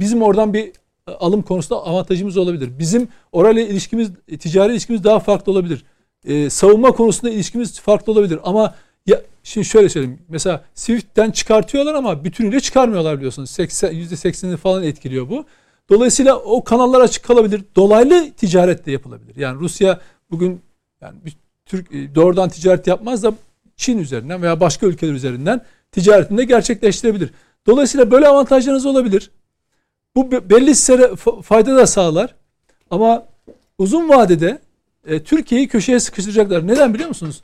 [0.00, 0.72] bizim oradan bir
[1.06, 2.78] alım konusunda avantajımız olabilir.
[2.78, 4.10] Bizim orayla ilişkimiz,
[4.40, 5.84] ticari ilişkimiz daha farklı olabilir.
[6.24, 8.38] E, savunma konusunda ilişkimiz farklı olabilir.
[8.44, 8.74] Ama
[9.06, 10.18] ya şimdi şöyle söyleyeyim.
[10.28, 13.50] Mesela Swift'ten çıkartıyorlar ama bütünüyle çıkarmıyorlar biliyorsunuz.
[13.50, 15.44] 80, %80'ini falan etkiliyor bu.
[15.90, 17.64] Dolayısıyla o kanallar açık kalabilir.
[17.76, 19.36] Dolaylı ticaret de yapılabilir.
[19.36, 20.00] Yani Rusya
[20.30, 20.60] bugün
[21.00, 23.34] yani bir Türk e, doğrudan ticaret yapmaz da
[23.76, 27.30] Çin üzerinden veya başka ülkeler üzerinden ticaretini de gerçekleştirebilir.
[27.66, 29.30] Dolayısıyla böyle avantajlarınız olabilir.
[30.16, 32.34] Bu belli size fayda da sağlar.
[32.90, 33.26] Ama
[33.78, 34.58] uzun vadede
[35.06, 36.66] e, Türkiye'yi köşeye sıkıştıracaklar.
[36.66, 37.42] Neden biliyor musunuz?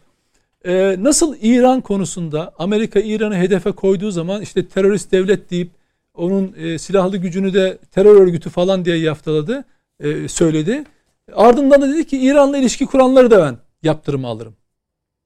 [0.64, 5.70] E, nasıl İran konusunda Amerika İran'ı hedefe koyduğu zaman işte terörist devlet deyip
[6.14, 9.64] onun e, silahlı gücünü de terör örgütü falan diye yaftaladı,
[10.00, 10.84] e, söyledi.
[11.32, 14.54] Ardından da dedi ki İran'la ilişki kuranları da ben yaptırım alırım.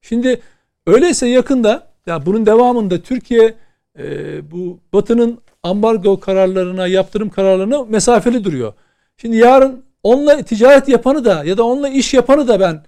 [0.01, 0.41] Şimdi
[0.87, 3.55] öyleyse yakında ya bunun devamında Türkiye
[3.99, 4.05] e,
[4.51, 8.73] bu Batı'nın ambargo kararlarına, yaptırım kararlarına mesafeli duruyor.
[9.17, 12.83] Şimdi yarın onunla ticaret yapanı da ya da onunla iş yapanı da ben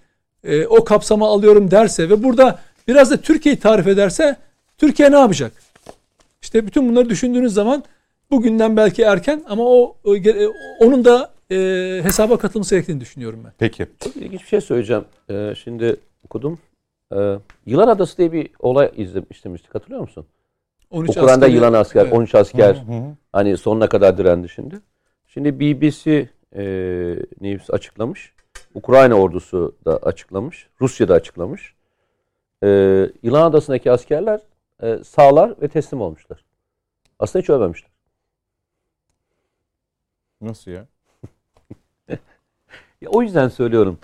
[0.45, 4.37] e, o kapsama alıyorum derse ve burada biraz da Türkiye'yi tarif ederse
[4.79, 5.53] Türkiye ne yapacak?
[6.43, 7.85] İşte bütün bunları düşündüğünüz zaman
[8.31, 10.15] bugünden belki erken ama o, o
[10.81, 11.57] onun da e,
[12.03, 13.53] hesaba katılması gerektiğini düşünüyorum ben.
[13.59, 13.87] Peki.
[14.05, 15.05] Çok ilginç bir şey söyleyeceğim.
[15.31, 16.59] Ee, şimdi okudum.
[17.13, 17.35] Ee,
[17.67, 20.27] Yılan Adası diye bir olay izlemiştik hatırlıyor musun?
[20.91, 22.13] 13 Ukrayna'da asker, yılan asker, evet.
[22.13, 23.03] 13 asker hı hı.
[23.33, 24.81] hani sonuna kadar direndi şimdi.
[25.27, 26.65] Şimdi BBC e,
[27.41, 28.33] News açıklamış.
[28.75, 30.69] Ukrayna ordusu da açıklamış.
[30.81, 31.75] Rusya da açıklamış.
[32.65, 32.69] E,
[33.23, 34.41] yılan Adası'ndaki askerler
[34.83, 36.45] e, sağlar ve teslim olmuşlar.
[37.19, 37.91] Aslında hiç ölmemişler.
[40.41, 40.87] Nasıl ya?
[43.01, 43.99] ya o yüzden söylüyorum.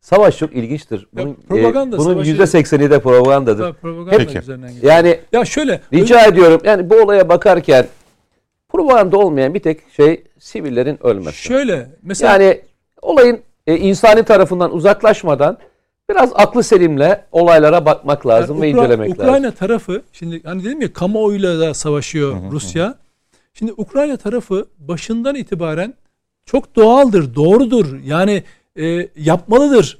[0.00, 1.06] Savaş çok ilginçtir.
[1.12, 2.58] Bunun, ya, propaganda e, bunun savaşı...
[2.58, 3.62] %80'i de propagandadır.
[3.62, 4.38] Tabii, propaganda Peki.
[4.38, 4.92] üzerinden gidiyor.
[4.92, 6.28] Yani ya şöyle rica öyle...
[6.28, 6.60] ediyorum.
[6.64, 7.86] Yani bu olaya bakarken
[8.68, 11.42] propaganda olmayan bir tek şey sivillerin ölmesi.
[11.42, 12.60] Şöyle mesela yani
[13.02, 15.58] olayın e, insani tarafından uzaklaşmadan
[16.10, 19.44] biraz aklı selimle olaylara bakmak lazım yani ve Ukra- incelemek Ukrayna lazım.
[19.44, 22.50] Ukrayna tarafı şimdi hani dedim ya kamuoyuyla da savaşıyor hı hı.
[22.50, 22.94] Rusya.
[23.54, 25.94] Şimdi Ukrayna tarafı başından itibaren
[26.46, 28.00] çok doğaldır, doğrudur.
[28.04, 28.42] Yani
[28.76, 29.98] e, yapmalıdır.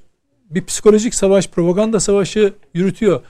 [0.51, 3.23] Bir psikolojik savaş, propaganda savaşı yürütüyor.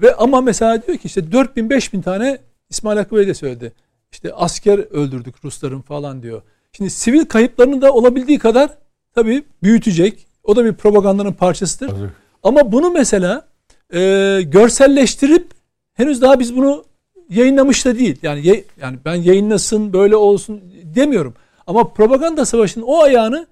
[0.00, 2.38] Ve ama mesela diyor ki işte 4000 5000 tane
[2.70, 3.72] İsmail Hakkı Bey de söyledi.
[4.12, 6.42] İşte asker öldürdük Rusların falan diyor.
[6.72, 8.70] Şimdi sivil kayıplarını da olabildiği kadar
[9.14, 10.26] tabii büyütecek.
[10.44, 11.88] O da bir propagandanın parçasıdır.
[11.88, 12.10] Hazır.
[12.42, 13.46] Ama bunu mesela
[13.94, 15.46] e, görselleştirip
[15.94, 16.84] henüz daha biz bunu
[17.28, 18.16] yayınlamış da değil.
[18.22, 21.34] Yani ye, yani ben yayınlasın böyle olsun demiyorum.
[21.66, 23.46] Ama propaganda savaşının o ayağını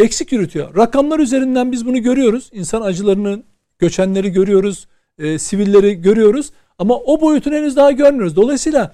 [0.00, 0.76] eksik yürütüyor.
[0.76, 2.50] Rakamlar üzerinden biz bunu görüyoruz.
[2.52, 3.42] İnsan acılarını,
[3.78, 6.50] göçenleri görüyoruz, e, sivilleri görüyoruz.
[6.78, 8.36] Ama o boyutunu henüz daha görmüyoruz.
[8.36, 8.92] Dolayısıyla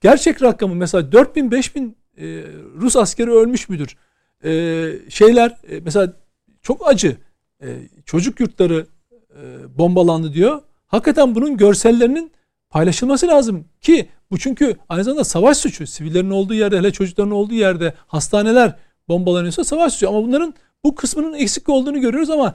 [0.00, 2.24] gerçek rakamı mesela 4000 5000 e,
[2.80, 3.96] Rus askeri ölmüş müdür?
[4.44, 6.12] E, şeyler e, mesela
[6.62, 7.16] çok acı.
[7.62, 7.68] E,
[8.06, 10.62] çocuk yurtları e, bombalandı diyor.
[10.86, 12.32] Hakikaten bunun görsellerinin
[12.70, 15.86] paylaşılması lazım ki bu çünkü aynı zamanda savaş suçu.
[15.86, 18.76] Sivillerin olduğu yerde hele çocukların olduğu yerde hastaneler
[19.08, 20.08] bombalanıyorsa savaş suçu.
[20.08, 20.54] Ama bunların
[20.84, 22.54] bu kısmının eksik olduğunu görüyoruz ama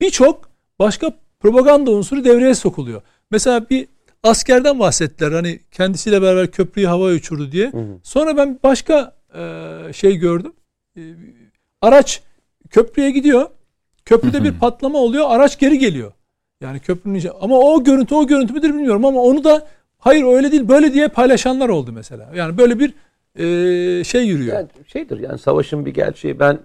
[0.00, 3.02] birçok başka propaganda unsuru devreye sokuluyor.
[3.30, 3.88] Mesela bir
[4.22, 7.72] askerden bahsettiler hani kendisiyle beraber köprüyü havaya uçurdu diye.
[7.72, 7.98] Hı hı.
[8.02, 10.52] Sonra ben başka e, şey gördüm.
[10.96, 11.00] E,
[11.82, 12.22] araç
[12.70, 13.50] köprüye gidiyor.
[14.04, 14.44] Köprüde hı hı.
[14.44, 15.24] bir patlama oluyor.
[15.28, 16.12] Araç geri geliyor.
[16.60, 17.22] Yani köprünün.
[17.40, 19.66] Ama o görüntü o görüntü müdür bilmiyorum ama onu da
[19.98, 22.32] hayır öyle değil böyle diye paylaşanlar oldu mesela.
[22.34, 22.94] Yani böyle bir
[23.38, 24.56] e, şey yürüyor.
[24.56, 26.58] Yani şeydir yani savaşın bir gerçeği ben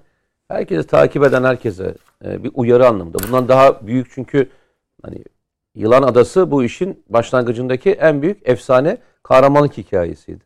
[0.47, 1.95] herkese takip eden herkese
[2.25, 3.17] e, bir uyarı anlamında.
[3.27, 4.49] Bundan daha büyük çünkü
[5.03, 5.23] hani
[5.75, 10.43] Yılan Adası bu işin başlangıcındaki en büyük efsane kahramanlık hikayesiydi.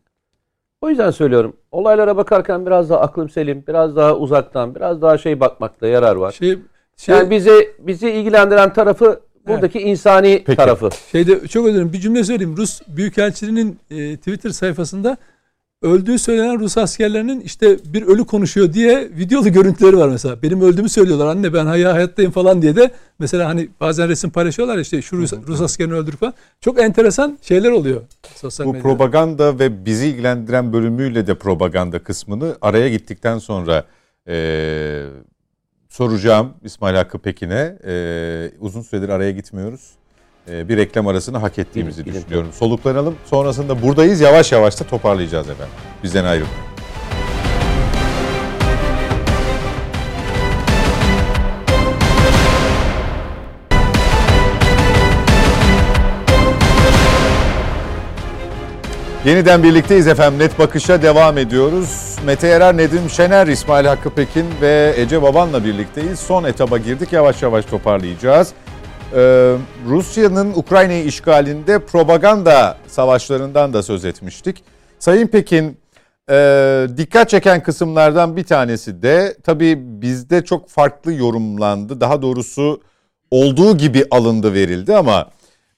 [0.80, 1.56] O yüzden söylüyorum.
[1.72, 6.32] Olaylara bakarken biraz daha aklım selim, biraz daha uzaktan, biraz daha şey bakmakta yarar var.
[6.32, 6.58] Şey,
[6.96, 9.88] şey, yani bizi bizi ilgilendiren tarafı buradaki evet.
[9.88, 10.56] insani Peki.
[10.56, 10.88] tarafı.
[11.12, 11.92] Şeyde çok özür dilerim.
[11.92, 12.56] Bir cümle söyleyeyim.
[12.56, 15.16] Rus Büyükelçiliğinin e, Twitter sayfasında
[15.82, 20.42] öldüğü söylenen Rus askerlerinin işte bir ölü konuşuyor diye videolu görüntüleri var mesela.
[20.42, 24.78] Benim öldüğümü söylüyorlar anne ben hayal hayattayım falan diye de mesela hani bazen resim paylaşıyorlar
[24.78, 26.34] işte şu Rus, Rus askerini öldür falan.
[26.60, 28.00] Çok enteresan şeyler oluyor
[28.34, 28.88] sosyal Bu medyada.
[28.88, 33.84] propaganda ve bizi ilgilendiren bölümüyle de propaganda kısmını araya gittikten sonra
[34.28, 35.06] e,
[35.88, 37.78] soracağım İsmail Hakkı Pekin'e.
[37.86, 39.90] E, uzun süredir araya gitmiyoruz.
[40.50, 42.48] E, bir reklam arasını hak ettiğimizi bilim, düşünüyorum.
[42.48, 42.58] Bilim.
[42.58, 43.14] Soluklanalım.
[43.24, 44.20] Sonrasında buradayız.
[44.20, 45.74] Yavaş yavaş da toparlayacağız efendim.
[46.02, 46.66] Bizden ayrılmayın.
[59.24, 60.38] Yeniden birlikteyiz efendim.
[60.38, 62.16] Net Bakış'a devam ediyoruz.
[62.26, 66.18] Mete Yarar, Nedim Şener, İsmail Hakkı Pekin ve Ece Baban'la birlikteyiz.
[66.18, 67.12] Son etaba girdik.
[67.12, 68.52] Yavaş yavaş toparlayacağız.
[69.14, 69.56] Ee,
[69.88, 74.64] Rusya'nın Ukrayna'yı işgalinde propaganda savaşlarından da söz etmiştik.
[74.98, 75.78] Sayın Pekin,
[76.30, 82.00] e, dikkat çeken kısımlardan bir tanesi de tabii bizde çok farklı yorumlandı.
[82.00, 82.80] Daha doğrusu
[83.30, 85.30] olduğu gibi alındı verildi ama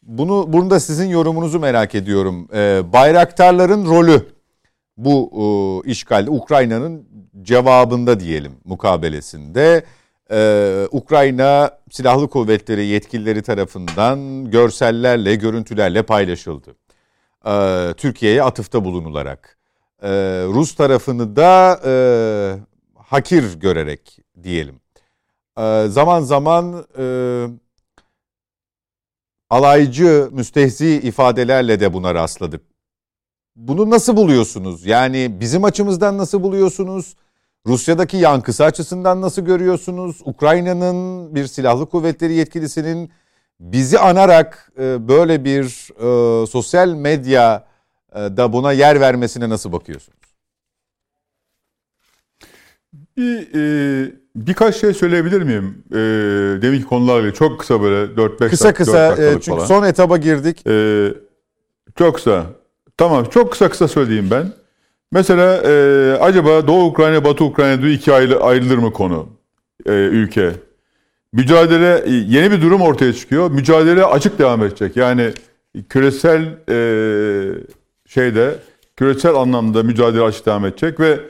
[0.02, 2.48] bunu bunu da sizin yorumunuzu merak ediyorum.
[2.54, 4.26] Ee, bayraktarların rolü
[4.96, 5.30] bu
[5.86, 7.08] e, işgalde Ukrayna'nın
[7.42, 9.84] cevabında diyelim mukabelesinde
[10.30, 16.76] Ee, Ukrayna Silahlı Kuvvetleri yetkilileri tarafından görsellerle, görüntülerle paylaşıldı.
[17.46, 19.58] Ee, Türkiye'ye atıfta bulunularak.
[20.02, 20.08] Ee,
[20.46, 21.92] Rus tarafını da e,
[22.94, 24.80] hakir görerek diyelim.
[25.58, 27.04] Ee, zaman zaman e,
[29.50, 32.62] alaycı, müstehzi ifadelerle de buna rastladık.
[33.56, 34.86] Bunu nasıl buluyorsunuz?
[34.86, 37.16] Yani bizim açımızdan nasıl buluyorsunuz?
[37.68, 40.16] Rusya'daki yankısı açısından nasıl görüyorsunuz?
[40.24, 43.10] Ukrayna'nın bir silahlı kuvvetleri yetkilisinin
[43.60, 45.64] bizi anarak e, böyle bir
[46.42, 47.66] e, sosyal medya
[48.12, 50.18] e, da buna yer vermesine nasıl bakıyorsunuz?
[53.16, 55.84] Bir, e, birkaç şey söyleyebilir miyim?
[55.90, 55.96] E,
[56.62, 59.66] deminki konularla çok kısa böyle 4-5 Kısa kısa e, çünkü falan.
[59.66, 60.66] son etaba girdik.
[60.66, 61.08] E,
[61.98, 62.46] çok kısa.
[62.96, 64.52] Tamam çok kısa kısa söyleyeyim ben.
[65.12, 69.28] Mesela e, acaba Doğu Ukrayna, Batı Ukrayna diye iki ayrı, ayrılır mı konu?
[69.86, 70.52] E, ülke.
[71.32, 73.50] Mücadele, e, yeni bir durum ortaya çıkıyor.
[73.50, 74.96] Mücadele açık devam edecek.
[74.96, 75.32] Yani
[75.88, 76.78] küresel e,
[78.06, 78.54] şeyde,
[78.96, 81.20] küresel anlamda mücadele açık devam edecek ve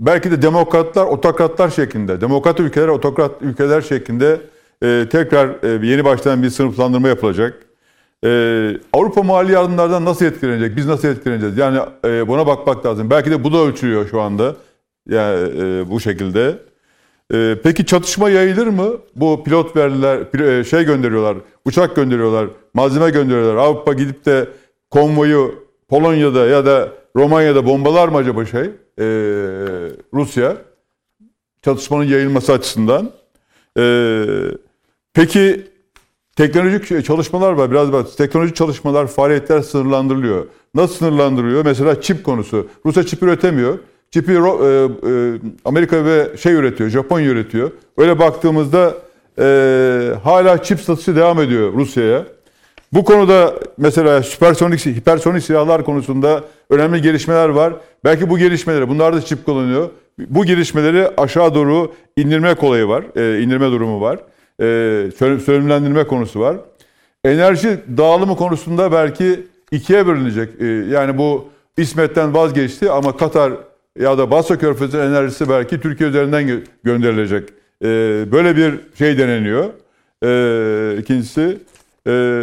[0.00, 4.40] belki de demokratlar, otokratlar şeklinde, demokrat ülkeler, otokrat ülkeler şeklinde
[4.82, 7.69] e, tekrar e, yeni baştan bir sınıflandırma yapılacak.
[8.24, 10.76] Ee, Avrupa mali yardımlardan nasıl etkilenecek?
[10.76, 11.58] Biz nasıl etkileneceğiz?
[11.58, 13.10] Yani e, buna bakmak lazım.
[13.10, 14.56] Belki de bu da ölçülüyor şu anda.
[15.08, 16.58] Yani e, bu şekilde.
[17.34, 18.88] E, peki çatışma yayılır mı?
[19.16, 23.56] Bu pilot verdiler, pil- e, şey gönderiyorlar, uçak gönderiyorlar, malzeme gönderiyorlar.
[23.56, 24.48] Avrupa gidip de
[24.90, 25.54] konvoyu
[25.88, 28.62] Polonya'da ya da Romanya'da bombalar mı acaba şey?
[28.98, 29.04] E,
[30.14, 30.56] Rusya.
[31.62, 33.10] Çatışmanın yayılması açısından.
[33.78, 34.24] E,
[35.14, 35.66] peki
[36.40, 37.70] Teknolojik çalışmalar var.
[37.70, 38.06] Biraz var.
[38.16, 40.46] Teknolojik çalışmalar, faaliyetler sınırlandırılıyor.
[40.74, 41.64] Nasıl sınırlandırılıyor?
[41.64, 42.66] Mesela çip konusu.
[42.86, 43.78] Rusya çip üretemiyor.
[44.10, 44.38] Çipi e, e,
[45.64, 47.70] Amerika ve şey üretiyor, Japonya üretiyor.
[47.98, 48.94] Öyle baktığımızda
[49.38, 49.44] e,
[50.24, 52.24] hala çip satışı devam ediyor Rusya'ya.
[52.92, 57.72] Bu konuda mesela süpersonik, hipersonik silahlar konusunda önemli gelişmeler var.
[58.04, 59.88] Belki bu gelişmeleri, bunlar da çip kullanıyor.
[60.18, 63.04] Bu gelişmeleri aşağı doğru indirme kolayı var,
[63.40, 64.18] indirme durumu var
[64.60, 65.10] e,
[65.44, 66.56] sönümlendirme konusu var.
[67.24, 70.60] Enerji dağılımı konusunda belki ikiye bölünecek.
[70.60, 73.52] E, yani bu İsmet'ten vazgeçti ama Katar
[73.98, 77.48] ya da Basra Körfezi'nin enerjisi belki Türkiye üzerinden gö- gönderilecek.
[77.84, 77.86] E,
[78.32, 79.64] böyle bir şey deneniyor.
[80.24, 81.58] E, ikincisi
[82.06, 82.42] e,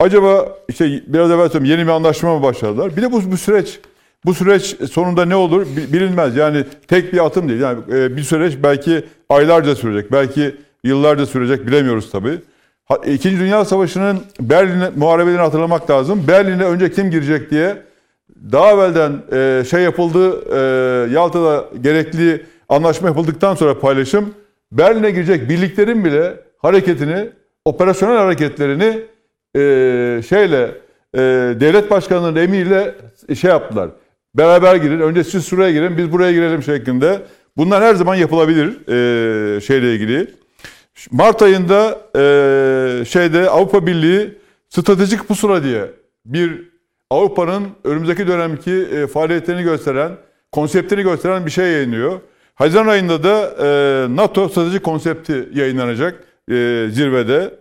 [0.00, 2.96] acaba işte biraz evvel söyledim yeni bir anlaşma mı başladılar?
[2.96, 3.80] Bir de bu, bu süreç
[4.24, 6.36] bu süreç sonunda ne olur bilinmez.
[6.36, 7.60] Yani tek bir atım değil.
[7.60, 10.12] Yani e, bir süreç belki aylarca sürecek.
[10.12, 12.38] Belki Yıllarca sürecek bilemiyoruz tabii.
[13.06, 16.24] İkinci Dünya Savaşı'nın Berlin muharebelerini hatırlamak lazım.
[16.28, 17.76] Berlin'e önce kim girecek diye
[18.52, 24.34] daha evvelden e, şey yapıldı, e, Yalta'da gerekli anlaşma yapıldıktan sonra paylaşım,
[24.72, 27.30] Berlin'e girecek birliklerin bile hareketini,
[27.64, 28.98] operasyonel hareketlerini
[29.56, 30.70] e, şeyle,
[31.60, 32.94] devlet başkanının emriyle
[33.40, 33.90] şey yaptılar.
[34.34, 37.22] Beraber girin, önce siz şuraya girin, biz buraya girelim şeklinde.
[37.56, 38.70] Bunlar her zaman yapılabilir
[39.60, 40.26] şeyle ilgili.
[41.10, 45.90] Mart ayında e, şeyde Avrupa Birliği stratejik pusula diye
[46.24, 46.70] bir
[47.10, 50.12] Avrupa'nın önümüzdeki dönemki e, faaliyetlerini gösteren,
[50.52, 52.20] konseptini gösteren bir şey yayınlıyor.
[52.54, 57.54] Haziran ayında da e, NATO stratejik konsepti yayınlanacak e, zirvede.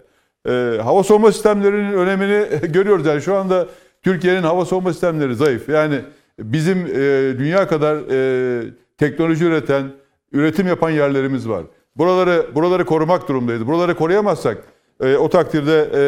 [0.48, 3.06] E, hava savunma sistemlerinin önemini görüyoruz.
[3.06, 3.68] Yani şu anda
[4.02, 5.70] Türkiye'nin hava savunma sistemleri zayıf.
[5.70, 5.99] Yani
[6.40, 6.90] bizim e,
[7.40, 8.64] dünya kadar e,
[8.98, 9.84] teknoloji üreten,
[10.32, 11.64] üretim yapan yerlerimiz var.
[11.95, 13.68] Buraları buraları korumak durumdayız.
[13.68, 14.57] Buraları koruyamazsak
[15.02, 16.02] e, o takdirde e,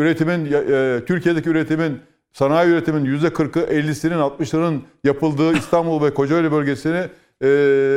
[0.00, 2.00] üretimin e, Türkiye'deki üretimin
[2.32, 7.08] sanayi üretimin yüzde 40'ı 50'sinin 60'ların yapıldığı İstanbul ve Kocaeli bölgesini
[7.40, 7.48] e,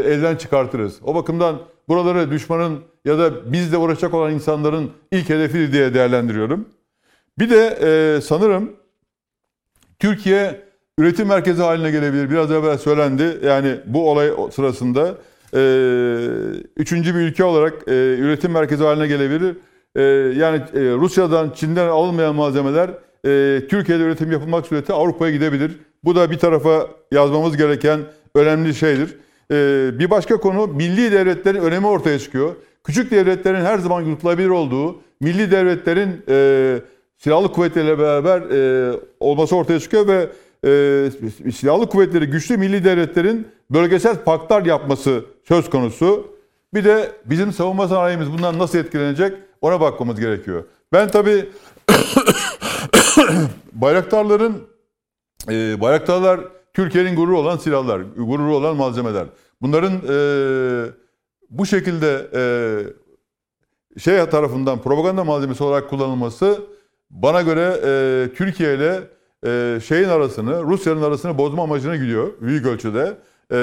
[0.06, 1.00] elden çıkartırız.
[1.04, 6.70] O bakımdan buraları düşmanın ya da bizle uğraşacak olan insanların ilk hedefi diye değerlendiriyorum.
[7.40, 8.76] Bir de e, sanırım
[10.00, 10.62] Türkiye
[11.00, 12.30] üretim merkezi haline gelebilir.
[12.30, 13.40] Biraz evvel söylendi.
[13.44, 15.16] Yani bu olay sırasında
[15.54, 15.62] e,
[16.78, 19.56] üçüncü bir ülke olarak e, üretim merkezi haline gelebilir.
[19.96, 20.02] E,
[20.40, 22.90] yani e, Rusya'dan, Çin'den alınmayan malzemeler
[23.26, 25.72] e, Türkiye'de üretim yapılmak sureti Avrupa'ya gidebilir.
[26.04, 28.00] Bu da bir tarafa yazmamız gereken
[28.36, 29.16] önemli şeydir.
[29.52, 32.56] E, bir başka konu milli devletlerin önemi ortaya çıkıyor.
[32.84, 36.80] Küçük devletlerin her zaman yutulabilir olduğu, milli devletlerin e,
[37.18, 40.30] silahlı kuvvetleriyle beraber e, olması ortaya çıkıyor ve
[40.66, 46.28] e, silahlı kuvvetleri güçlü milli devletlerin bölgesel paktlar yapması söz konusu.
[46.74, 50.64] Bir de bizim savunma sanayimiz bundan nasıl etkilenecek ona bakmamız gerekiyor.
[50.94, 51.50] Ben tabii
[53.74, 54.68] bayraktarların
[55.50, 56.40] e, bayraktarlar
[56.74, 59.26] Türkiye'nin gururu olan silahlar, gururu olan malzemeler.
[59.62, 60.16] Bunların e,
[61.50, 62.42] bu şekilde e,
[64.00, 66.62] şey tarafından propaganda malzemesi olarak kullanılması
[67.10, 69.02] bana göre e, Türkiye ile
[69.46, 73.18] e, şeyin arasını, Rusya'nın arasını bozma amacına gidiyor büyük ölçüde.
[73.52, 73.56] E,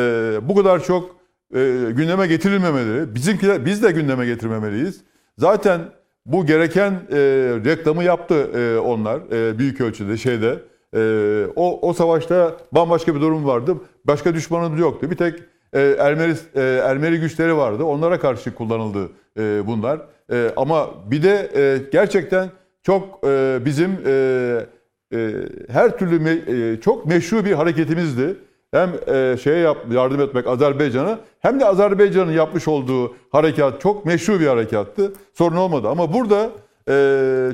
[0.42, 1.16] bu kadar çok
[1.54, 1.58] e,
[1.90, 3.14] gündeme getirilmemeli.
[3.14, 5.00] Bizimkiler biz de gündeme getirmemeliyiz.
[5.38, 5.80] Zaten
[6.26, 7.18] bu gereken e,
[7.64, 10.58] reklamı yaptı e, onlar e, büyük ölçüde şeyde.
[10.96, 11.00] E,
[11.56, 13.76] o o savaşta bambaşka bir durum vardı.
[14.04, 15.10] Başka düşmanımız yoktu.
[15.10, 15.42] Bir tek
[15.72, 17.84] e, Ermeni e, Ermeni güçleri vardı.
[17.84, 20.00] Onlara karşı kullanıldı e, bunlar.
[20.32, 22.48] E, ama bir de e, gerçekten
[22.82, 24.66] çok e, bizim e,
[25.12, 25.30] e,
[25.68, 28.36] her türlü me, e, çok meşru bir hareketimizdi.
[28.70, 34.40] Hem e, şeye yap, yardım etmek Azerbaycan'a hem de Azerbaycan'ın yapmış olduğu harekat çok meşru
[34.40, 35.12] bir harekattı.
[35.34, 36.50] Sorun olmadı ama burada
[36.88, 36.92] e,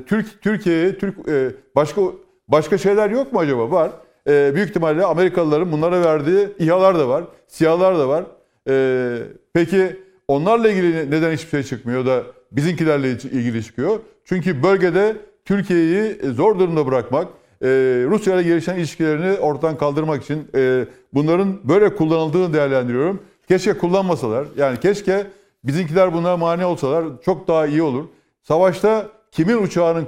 [0.07, 2.03] Türk Türkiye'ye Türk e, başka
[2.49, 3.71] başka şeyler yok mu acaba?
[3.71, 3.91] Var.
[4.29, 8.25] E, büyük ihtimalle Amerikalıların bunlara verdiği İHA'lar da var, SİHA'lar da var.
[8.69, 9.19] E,
[9.55, 9.97] peki
[10.29, 12.23] onlarla ilgili neden hiçbir şey çıkmıyor da
[12.53, 14.01] bizimkilerle ilgili çıkıyor?
[14.25, 17.29] Çünkü bölgede Türkiye'yi zor durumda bırakmak,
[17.63, 17.69] e,
[18.11, 20.85] Rusya ile gelişen ilişkilerini ortadan kaldırmak için e,
[21.15, 23.23] bunların böyle kullanıldığını değerlendiriyorum.
[23.49, 24.47] Keşke kullanmasalar.
[24.57, 25.27] Yani keşke
[25.65, 28.05] bizimkiler buna mani olsalar çok daha iyi olur.
[28.43, 30.05] Savaşta kimin uçağının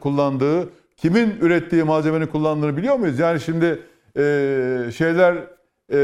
[0.00, 3.18] kullandığı, kimin ürettiği malzemenin kullandığını biliyor muyuz?
[3.18, 3.82] Yani şimdi
[4.16, 4.22] e,
[4.96, 5.34] şeyler
[5.92, 5.98] e,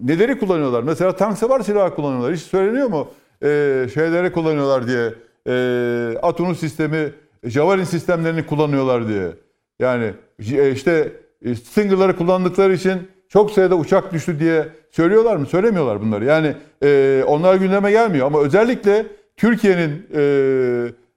[0.00, 0.82] neleri kullanıyorlar?
[0.82, 2.34] Mesela tank savar silahı kullanıyorlar.
[2.34, 3.08] Hiç söyleniyor mu?
[3.42, 5.14] E, şeyleri kullanıyorlar diye.
[5.46, 7.12] E, sistemi,
[7.44, 9.32] Javelin sistemlerini kullanıyorlar diye.
[9.80, 10.12] Yani
[10.52, 11.12] e, işte
[11.44, 12.98] e, Stinger'ları kullandıkları için
[13.28, 15.46] çok sayıda uçak düştü diye söylüyorlar mı?
[15.46, 16.24] Söylemiyorlar bunları.
[16.24, 20.22] Yani e, onlar gündeme gelmiyor ama özellikle Türkiye'nin e,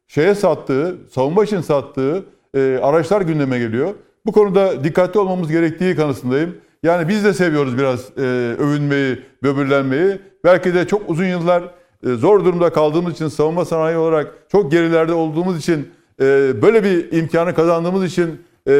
[0.07, 2.25] şeye sattığı, savunma için sattığı
[2.55, 3.93] e, araçlar gündeme geliyor.
[4.25, 6.55] Bu konuda dikkatli olmamız gerektiği kanısındayım.
[6.83, 8.21] Yani biz de seviyoruz biraz e,
[8.59, 10.19] övünmeyi, böbürlenmeyi.
[10.43, 11.63] Belki de çok uzun yıllar
[12.05, 16.25] e, zor durumda kaldığımız için, savunma sanayi olarak çok gerilerde olduğumuz için, e,
[16.61, 18.71] böyle bir imkanı kazandığımız için e,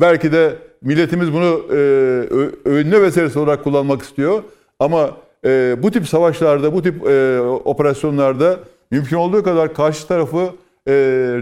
[0.00, 1.74] belki de milletimiz bunu e,
[2.64, 4.42] övünme vesilesi olarak kullanmak istiyor.
[4.78, 8.60] Ama e, bu tip savaşlarda, bu tip e, operasyonlarda
[8.90, 10.54] mümkün olduğu kadar karşı tarafı
[10.86, 10.92] e,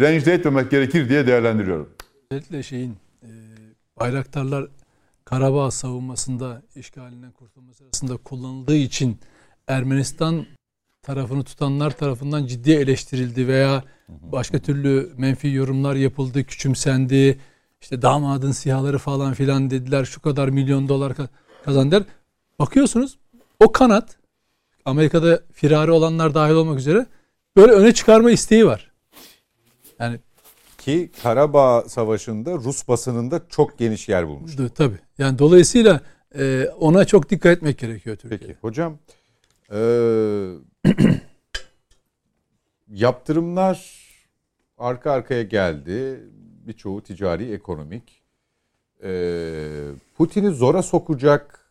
[0.00, 1.88] rencide etmemek gerekir diye değerlendiriyorum.
[2.30, 3.28] Özellikle şeyin e,
[4.00, 4.68] bayraktarlar
[5.24, 9.18] Karabağ savunmasında işgalinden kurtulması arasında kullanıldığı için
[9.68, 10.46] Ermenistan
[11.02, 17.38] tarafını tutanlar tarafından ciddi eleştirildi veya başka türlü menfi yorumlar yapıldı, küçümsendi
[17.86, 21.12] işte damadın sihaları falan filan dediler şu kadar milyon dolar
[21.64, 22.02] kazandılar.
[22.58, 23.18] Bakıyorsunuz
[23.64, 24.16] o kanat
[24.84, 27.06] Amerika'da firari olanlar dahil olmak üzere
[27.56, 28.92] böyle öne çıkarma isteği var.
[29.98, 30.20] Yani
[30.78, 34.70] ki Karabağ Savaşı'nda Rus basınında çok geniş yer bulmuştu.
[34.74, 34.98] Tabii.
[35.18, 36.00] Yani dolayısıyla
[36.38, 38.40] e, ona çok dikkat etmek gerekiyor Türkiye.
[38.40, 38.98] Peki hocam
[39.72, 39.78] e,
[42.88, 44.06] yaptırımlar
[44.78, 46.20] arka arkaya geldi
[46.66, 48.22] birçoğu ticari, ekonomik.
[49.02, 51.70] Ee, Putin'i zora sokacak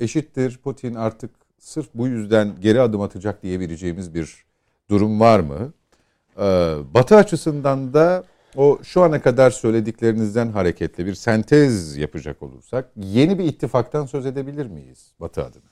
[0.00, 0.58] eşittir.
[0.64, 4.44] Putin artık sırf bu yüzden geri adım atacak diyebileceğimiz bir
[4.90, 5.72] durum var mı?
[6.38, 8.24] Ee, Batı açısından da
[8.56, 14.66] o şu ana kadar söylediklerinizden hareketle bir sentez yapacak olursak yeni bir ittifaktan söz edebilir
[14.66, 15.71] miyiz Batı adına?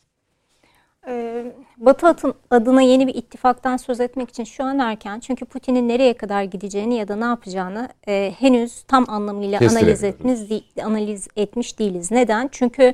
[1.08, 2.14] Ee, Batı
[2.50, 5.20] adına yeni bir ittifaktan söz etmek için şu an erken.
[5.20, 10.40] Çünkü Putin'in nereye kadar gideceğini ya da ne yapacağını e, henüz tam anlamıyla analiz etmiş,
[10.84, 12.10] analiz etmiş değiliz.
[12.10, 12.48] Neden?
[12.52, 12.92] Çünkü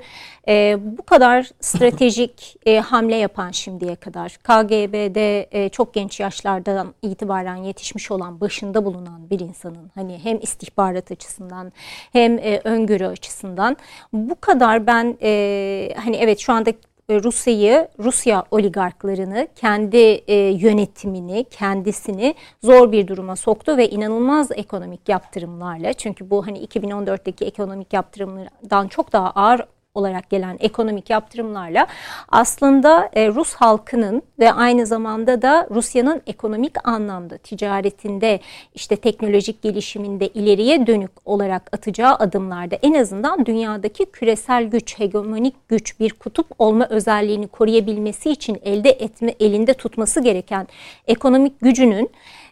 [0.48, 7.56] e, bu kadar stratejik e, hamle yapan şimdiye kadar KGB'de e, çok genç yaşlardan itibaren
[7.56, 11.72] yetişmiş olan, başında bulunan bir insanın hani hem istihbarat açısından
[12.12, 13.76] hem e, öngörü açısından
[14.12, 16.72] bu kadar ben e, hani evet şu anda
[17.10, 25.92] Rusya'yı, Rusya oligarklarını, kendi e, yönetimini, kendisini zor bir duruma soktu ve inanılmaz ekonomik yaptırımlarla
[25.92, 29.60] çünkü bu hani 2014'teki ekonomik yaptırımlardan çok daha ağır
[29.96, 31.86] olarak gelen ekonomik yaptırımlarla
[32.28, 38.40] aslında e, Rus halkının ve aynı zamanda da Rusya'nın ekonomik anlamda ticaretinde
[38.74, 46.00] işte teknolojik gelişiminde ileriye dönük olarak atacağı adımlarda en azından dünyadaki küresel güç, hegemonik güç
[46.00, 50.68] bir kutup olma özelliğini koruyabilmesi için elde etme elinde tutması gereken
[51.06, 52.10] ekonomik gücünün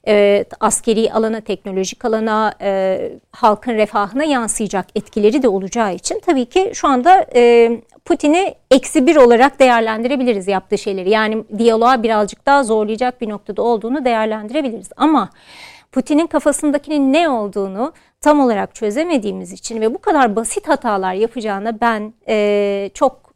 [0.09, 6.71] e, askeri alana, teknolojik alana, e, halkın refahına yansıyacak etkileri de olacağı için tabii ki
[6.75, 7.71] şu anda e,
[8.05, 11.11] Putin'i eksi bir olarak değerlendirebiliriz yaptığı şeyleri.
[11.11, 14.91] Yani diyaloğa birazcık daha zorlayacak bir noktada olduğunu değerlendirebiliriz.
[14.97, 15.31] Ama
[15.93, 22.15] Putin'in kafasındakinin ne olduğunu tam olarak çözemediğimiz için ve bu kadar basit hatalar yapacağına ben
[22.29, 23.35] e, çok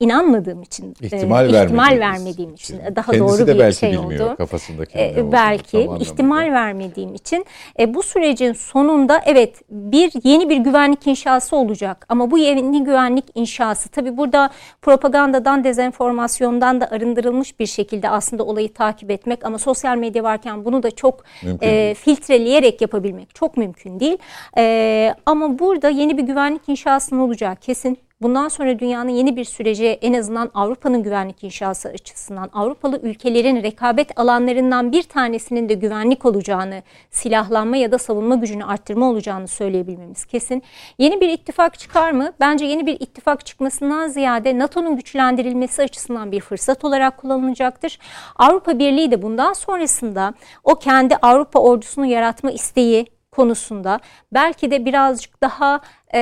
[0.00, 4.26] inanmadığım için ihtimal, e, ihtimal vermediğim için, için daha doğru de bir belki şey bilmiyor
[4.26, 4.36] oldu.
[4.36, 7.46] kafasındaki e, belki ihtimal vermediğim için.
[7.80, 12.06] E, bu sürecin sonunda evet bir yeni bir güvenlik inşası olacak.
[12.08, 14.50] Ama bu yeni güvenlik inşası tabi burada
[14.82, 19.44] propagandadan dezenformasyondan da arındırılmış bir şekilde aslında olayı takip etmek.
[19.44, 21.24] Ama sosyal medya varken bunu da çok
[21.62, 24.18] e, filtreleyerek yapabilmek çok mümkün değil.
[24.58, 29.86] E, ama burada yeni bir güvenlik inşasının olacağı kesin bundan sonra dünyanın yeni bir süreci
[29.86, 36.82] en azından Avrupa'nın güvenlik inşası açısından Avrupalı ülkelerin rekabet alanlarından bir tanesinin de güvenlik olacağını,
[37.10, 40.62] silahlanma ya da savunma gücünü arttırma olacağını söyleyebilmemiz kesin.
[40.98, 42.32] Yeni bir ittifak çıkar mı?
[42.40, 47.98] Bence yeni bir ittifak çıkmasından ziyade NATO'nun güçlendirilmesi açısından bir fırsat olarak kullanılacaktır.
[48.36, 50.34] Avrupa Birliği de bundan sonrasında
[50.64, 54.00] o kendi Avrupa ordusunu yaratma isteği konusunda
[54.32, 55.80] belki de birazcık daha
[56.14, 56.20] e,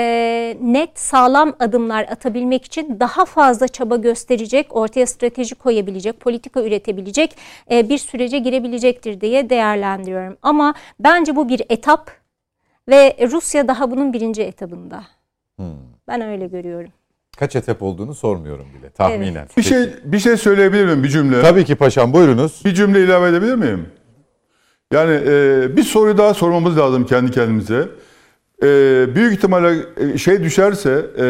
[0.60, 7.36] net sağlam adımlar atabilmek için daha fazla çaba gösterecek, ortaya strateji koyabilecek, politika üretebilecek
[7.70, 10.36] e, bir sürece girebilecektir diye değerlendiriyorum.
[10.42, 12.10] Ama bence bu bir etap
[12.88, 15.04] ve Rusya daha bunun birinci etabında.
[15.56, 15.66] Hmm.
[16.08, 16.90] Ben öyle görüyorum.
[17.36, 19.34] Kaç etap olduğunu sormuyorum bile tahminen.
[19.34, 19.56] Evet.
[19.56, 21.42] Bir şey bir şey söyleyebilir miyim bir cümle?
[21.42, 22.62] Tabii ki paşam buyurunuz.
[22.64, 23.88] Bir cümle ilave edebilir miyim?
[24.92, 27.88] Yani e, bir soru daha sormamız lazım kendi kendimize.
[28.62, 28.68] E,
[29.14, 31.26] büyük ihtimalle e, şey düşerse, e,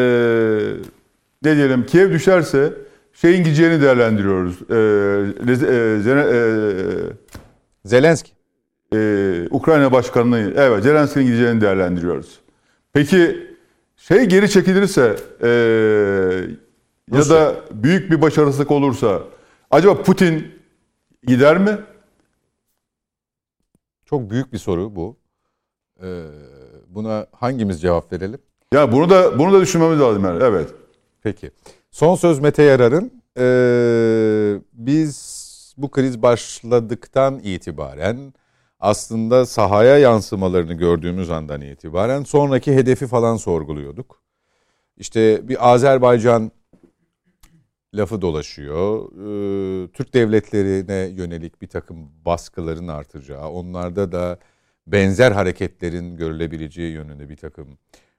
[1.42, 2.72] ne diyelim Kiev düşerse
[3.12, 4.56] şeyin gideceğini değerlendiriyoruz.
[4.70, 4.76] E,
[5.48, 6.42] e, e,
[7.84, 8.30] Zelenski.
[8.94, 8.98] E,
[9.50, 12.40] Ukrayna Başkanı'nın, evet Zelenski'nin gideceğini değerlendiriyoruz.
[12.92, 13.46] Peki
[13.96, 15.48] şey geri çekilirse e,
[17.12, 19.22] ya da büyük bir başarısızlık olursa
[19.70, 20.46] acaba Putin
[21.26, 21.78] gider mi?
[24.06, 25.16] Çok büyük bir soru bu.
[26.02, 26.24] Ee,
[26.88, 28.40] buna hangimiz cevap verelim?
[28.74, 30.42] Ya bunu da bunu da düşünmemiz lazım yani.
[30.42, 30.68] Evet.
[31.22, 31.50] Peki.
[31.90, 33.22] Son söz Mete Yarar'ın.
[33.38, 35.46] Ee, biz
[35.76, 38.34] bu kriz başladıktan itibaren
[38.80, 44.22] aslında sahaya yansımalarını gördüğümüz andan itibaren sonraki hedefi falan sorguluyorduk.
[44.96, 46.50] İşte bir Azerbaycan
[47.97, 49.12] lafı dolaşıyor.
[49.12, 54.39] Ee, Türk devletlerine yönelik bir takım baskıların artacağı, onlarda da
[54.86, 57.78] benzer hareketlerin görülebileceği yönünde bir takım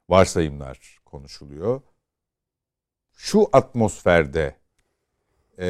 [0.10, 1.82] varsayımlar konuşuluyor.
[3.14, 4.56] Şu atmosferde
[5.60, 5.68] e,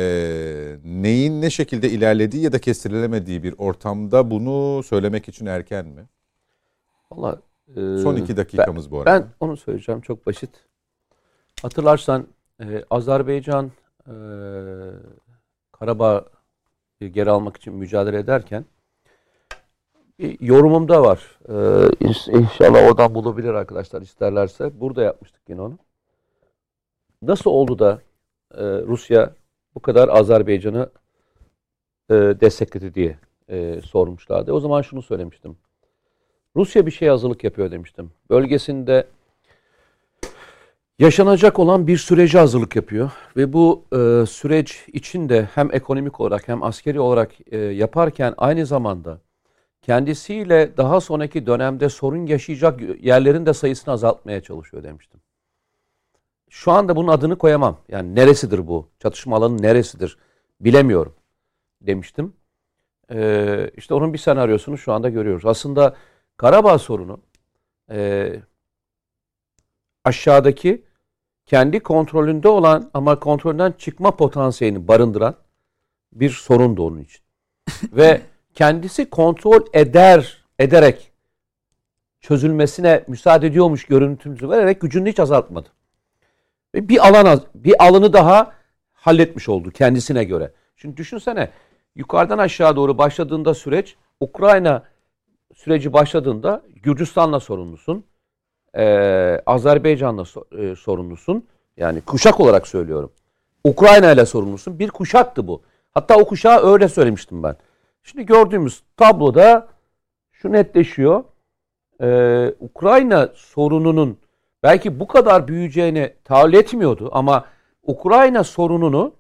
[0.84, 6.06] neyin ne şekilde ilerlediği ya da kestirilemediği bir ortamda bunu söylemek için erken mi?
[7.12, 7.40] Vallahi,
[7.70, 9.12] e, Son iki dakikamız ben, bu arada.
[9.12, 10.50] Ben onu söyleyeceğim çok basit.
[11.62, 12.28] Hatırlarsan
[12.62, 13.72] e, Azerbaycan
[14.08, 14.16] e,
[15.72, 16.26] Karabağ
[17.00, 18.66] geri almak için mücadele ederken
[20.20, 21.40] bir yorumum da var.
[21.50, 24.80] Ee, inşallah oradan bulabilir arkadaşlar isterlerse.
[24.80, 25.78] Burada yapmıştık yine onu.
[27.22, 28.02] Nasıl oldu da
[28.56, 29.34] e, Rusya
[29.76, 30.90] bu kadar Azerbaycan'ı
[32.10, 33.18] e, destekledi diye
[33.50, 34.52] e, sormuşlardı.
[34.52, 35.58] O zaman şunu söylemiştim.
[36.56, 38.12] Rusya bir şey hazırlık yapıyor demiştim.
[38.30, 39.08] Bölgesinde
[41.00, 46.64] yaşanacak olan bir süreci hazırlık yapıyor ve bu e, süreç içinde hem ekonomik olarak hem
[46.64, 49.22] askeri olarak e, yaparken aynı zamanda
[49.82, 55.20] kendisiyle daha sonraki dönemde sorun yaşayacak yerlerin de sayısını azaltmaya çalışıyor demiştim.
[56.50, 57.78] Şu anda bunun adını koyamam.
[57.90, 58.90] Yani neresidir bu?
[59.00, 60.18] Çatışma alanı neresidir?
[60.62, 61.14] Bilemiyorum
[61.82, 62.34] demiştim.
[63.12, 65.46] Ee, işte onun bir senaryosunu şu anda görüyoruz.
[65.46, 65.96] Aslında
[66.38, 67.20] Karabağ sorunu
[67.92, 68.34] e,
[70.04, 70.87] aşağıdaki
[71.48, 75.36] kendi kontrolünde olan ama kontrolden çıkma potansiyelini barındıran
[76.14, 77.22] bir sorun da onun için.
[77.92, 78.22] Ve
[78.54, 81.12] kendisi kontrol eder ederek
[82.22, 85.70] çözülmesine müsaade ediyormuş görüntümüzü vererek gücünü hiç azaltmadı.
[86.76, 88.54] Ve bir alan bir alanı daha
[88.94, 90.52] halletmiş oldu kendisine göre.
[90.76, 91.50] Şimdi düşünsene
[91.96, 94.84] yukarıdan aşağı doğru başladığında süreç Ukrayna
[95.56, 98.06] süreci başladığında Gürcistan'la sorumlusun.
[98.76, 101.46] Ee, Azerbaycan'la so, e, sorumlusun.
[101.78, 103.12] Yani kuşak olarak söylüyorum.
[103.64, 104.80] Ukrayna ile sorumlusun.
[104.80, 105.62] Bir kuşaktı bu.
[105.94, 107.56] Hatta o kuşağı öyle söylemiştim ben.
[108.04, 109.68] Şimdi gördüğümüz tabloda
[110.32, 111.24] şu netleşiyor.
[112.02, 114.18] Ee, Ukrayna sorununun
[114.64, 117.46] belki bu kadar büyüyeceğini tahayyül etmiyordu ama
[117.84, 119.14] Ukrayna sorununu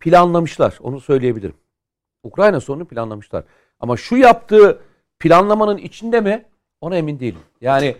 [0.00, 0.78] planlamışlar.
[0.82, 1.54] Onu söyleyebilirim.
[2.22, 3.44] Ukrayna sorununu planlamışlar.
[3.80, 4.80] Ama şu yaptığı
[5.18, 6.44] planlamanın içinde mi?
[6.80, 7.40] Ona emin değilim.
[7.60, 7.96] Yani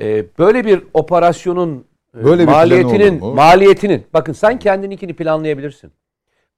[0.00, 3.34] e, böyle bir operasyonun Böyle bir maliyetinin mu?
[3.34, 5.92] maliyetinin bakın sen kendininkini planlayabilirsin.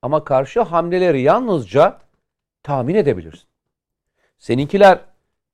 [0.02, 1.98] Ama karşı hamleleri yalnızca
[2.62, 3.48] tahmin edebilirsin.
[4.38, 4.98] Seninkiler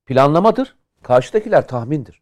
[0.05, 2.21] planlamadır, karşıdakiler tahmindir.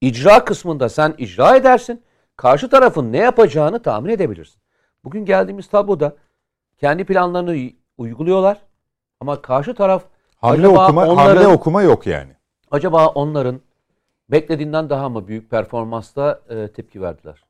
[0.00, 2.02] İcra kısmında sen icra edersin,
[2.36, 4.62] karşı tarafın ne yapacağını tahmin edebilirsin.
[5.04, 6.16] Bugün geldiğimiz tabloda
[6.78, 8.58] kendi planlarını uyguluyorlar
[9.20, 10.04] ama karşı taraf
[10.36, 12.32] Hamle acaba okuma, onların hamle okuma yok yani.
[12.70, 13.60] acaba onların
[14.28, 17.44] beklediğinden daha mı büyük performansla e, tepki verdiler?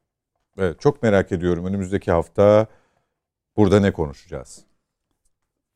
[0.58, 1.66] Evet, çok merak ediyorum.
[1.66, 2.66] Önümüzdeki hafta
[3.56, 4.64] burada ne konuşacağız?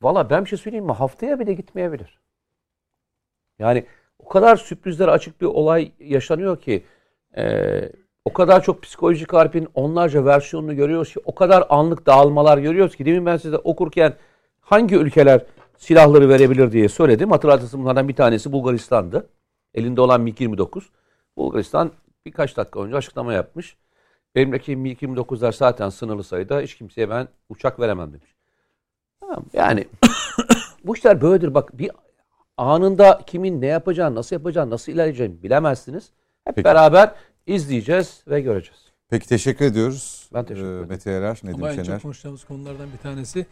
[0.01, 0.91] Valla ben bir şey söyleyeyim mi?
[0.91, 2.19] Haftaya bile gitmeyebilir.
[3.59, 3.85] Yani
[4.19, 6.85] o kadar sürprizlere açık bir olay yaşanıyor ki
[7.37, 7.43] e,
[8.25, 13.05] o kadar çok psikolojik harpin onlarca versiyonunu görüyoruz ki o kadar anlık dağılmalar görüyoruz ki
[13.05, 14.13] demin ben size okurken
[14.61, 15.45] hangi ülkeler
[15.77, 17.31] silahları verebilir diye söyledim.
[17.31, 19.29] Hatırlarsınız bunlardan bir tanesi Bulgaristan'dı.
[19.77, 20.81] Elinde olan MiG-29.
[21.37, 21.91] Bulgaristan
[22.25, 23.77] birkaç dakika önce açıklama yapmış.
[24.35, 26.61] Benimdeki MiG-29'lar zaten sınırlı sayıda.
[26.61, 28.35] Hiç kimseye ben uçak veremem demiş.
[29.19, 29.87] Tamam, yani
[30.83, 31.53] bu işler böyledir.
[31.53, 31.91] Bak bir
[32.57, 36.11] anında kimin ne yapacağını, nasıl yapacağını, nasıl ilerleyeceğini bilemezsiniz.
[36.45, 36.65] Hep Peki.
[36.65, 37.15] beraber
[37.47, 38.79] izleyeceğiz ve göreceğiz.
[39.09, 40.29] Peki teşekkür ediyoruz.
[40.33, 40.87] Ben teşekkür Ee, ederim.
[40.89, 41.85] Mete Erer, Nedim Ama en Şener.
[41.85, 43.45] çok konuşacağımız konulardan bir tanesi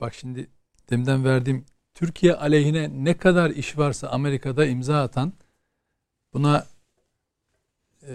[0.00, 0.46] bak şimdi
[0.90, 5.32] demden verdiğim Türkiye aleyhine ne kadar iş varsa Amerika'da imza atan
[6.34, 6.66] buna
[8.08, 8.12] e,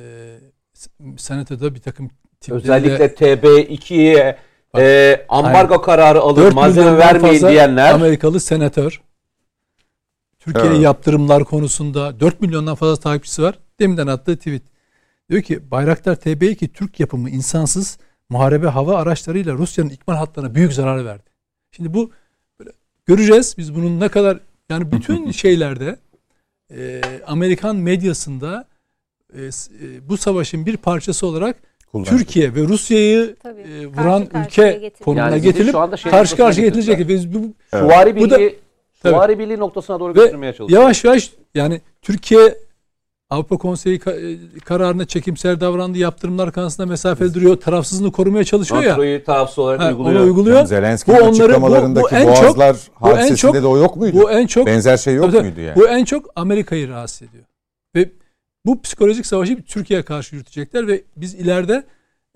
[1.17, 4.37] senatoda bir takım tiplerle Özellikle TB2'ye
[4.77, 7.93] e, ambargo kararı alın, 4 malzeme vermeyin diyenler.
[7.93, 9.01] Amerikalı senatör
[10.39, 10.83] Türkiye'ye Evet.
[10.83, 13.59] yaptırımlar konusunda 4 milyondan fazla takipçisi var.
[13.79, 14.61] Deminden attığı tweet.
[15.29, 17.97] Diyor ki Bayraktar TB2 Türk yapımı insansız
[18.29, 21.29] muharebe hava araçlarıyla Rusya'nın ikmal hatlarına büyük zarar verdi.
[21.71, 22.11] Şimdi bu
[22.59, 22.71] böyle
[23.05, 24.39] göreceğiz biz bunun ne kadar
[24.69, 25.99] yani bütün şeylerde
[26.75, 28.65] e, Amerikan medyasında
[29.33, 31.55] e, e, bu savaşın bir parçası olarak
[31.91, 32.17] Kullanacak.
[32.17, 37.09] Türkiye ve Rusya'yı e, Karşı vuran karşıya ülke konumuna Yani şey karşı karşıya getirilecek.
[37.09, 38.39] Biz bu, Suvari Bu da-.
[39.01, 40.81] Suvari Birliği noktasına doğru Ve götürmeye çalışıyor.
[40.81, 42.57] yavaş yavaş yani Türkiye
[43.29, 47.55] Avrupa Konseyi e, kararına çekimsel davrandığı yaptırımlar karşısında mesafeli duruyor.
[47.55, 48.89] Tarafsızlığını korumaya çalışıyor ya.
[48.95, 50.15] Kontrolü tarafsız olarak Ha, uyguluyor.
[50.19, 50.65] onu uyguluyor.
[50.65, 53.95] Zelenski'nin Bu onları- bu- açıklamalarındaki bu en çok- boğazlar bu en çok- de o yok
[53.95, 54.17] muydu?
[54.17, 55.41] Bu en çok Benzer şey yok tabii.
[55.41, 55.75] muydu yani?
[55.75, 57.43] Bu en çok Amerika'yı rahatsız ediyor.
[57.95, 58.09] Ve
[58.65, 61.83] bu psikolojik savaşı Türkiye'ye karşı yürütecekler ve biz ileride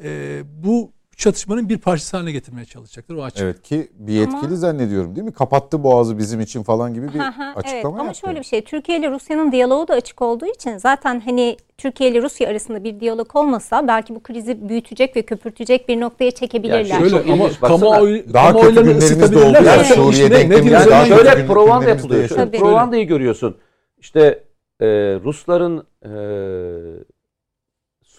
[0.03, 0.91] e, bu
[1.21, 3.15] çatışmanın bir parçası haline getirmeye çalışacaklar.
[3.15, 3.41] O açık.
[3.41, 5.33] Evet ki bir yetkili Ama- zannediyorum değil mi?
[5.33, 8.19] Kapattı boğazı bizim için falan gibi bir Hı hı, evet açıklama ama yaptı.
[8.19, 12.21] şöyle bir şey Türkiye ile Rusya'nın diyaloğu da açık olduğu için zaten hani Türkiye ile
[12.21, 16.85] Rusya arasında bir diyalog olmasa belki bu krizi büyütecek ve köpürtecek bir noktaya çekebilirler.
[16.85, 19.63] Yani Şöyle ama kamuoyu, Daha kötü kamuoylarını günlerimiz de ısıtabilirler.
[19.77, 22.29] Yani Suriye işte ne- ne daha Yani kötü şöyle provanda yapılıyor.
[22.51, 23.57] Provandayı görüyorsun.
[23.97, 24.43] İşte
[24.81, 24.85] e,
[25.23, 26.11] Rusların e,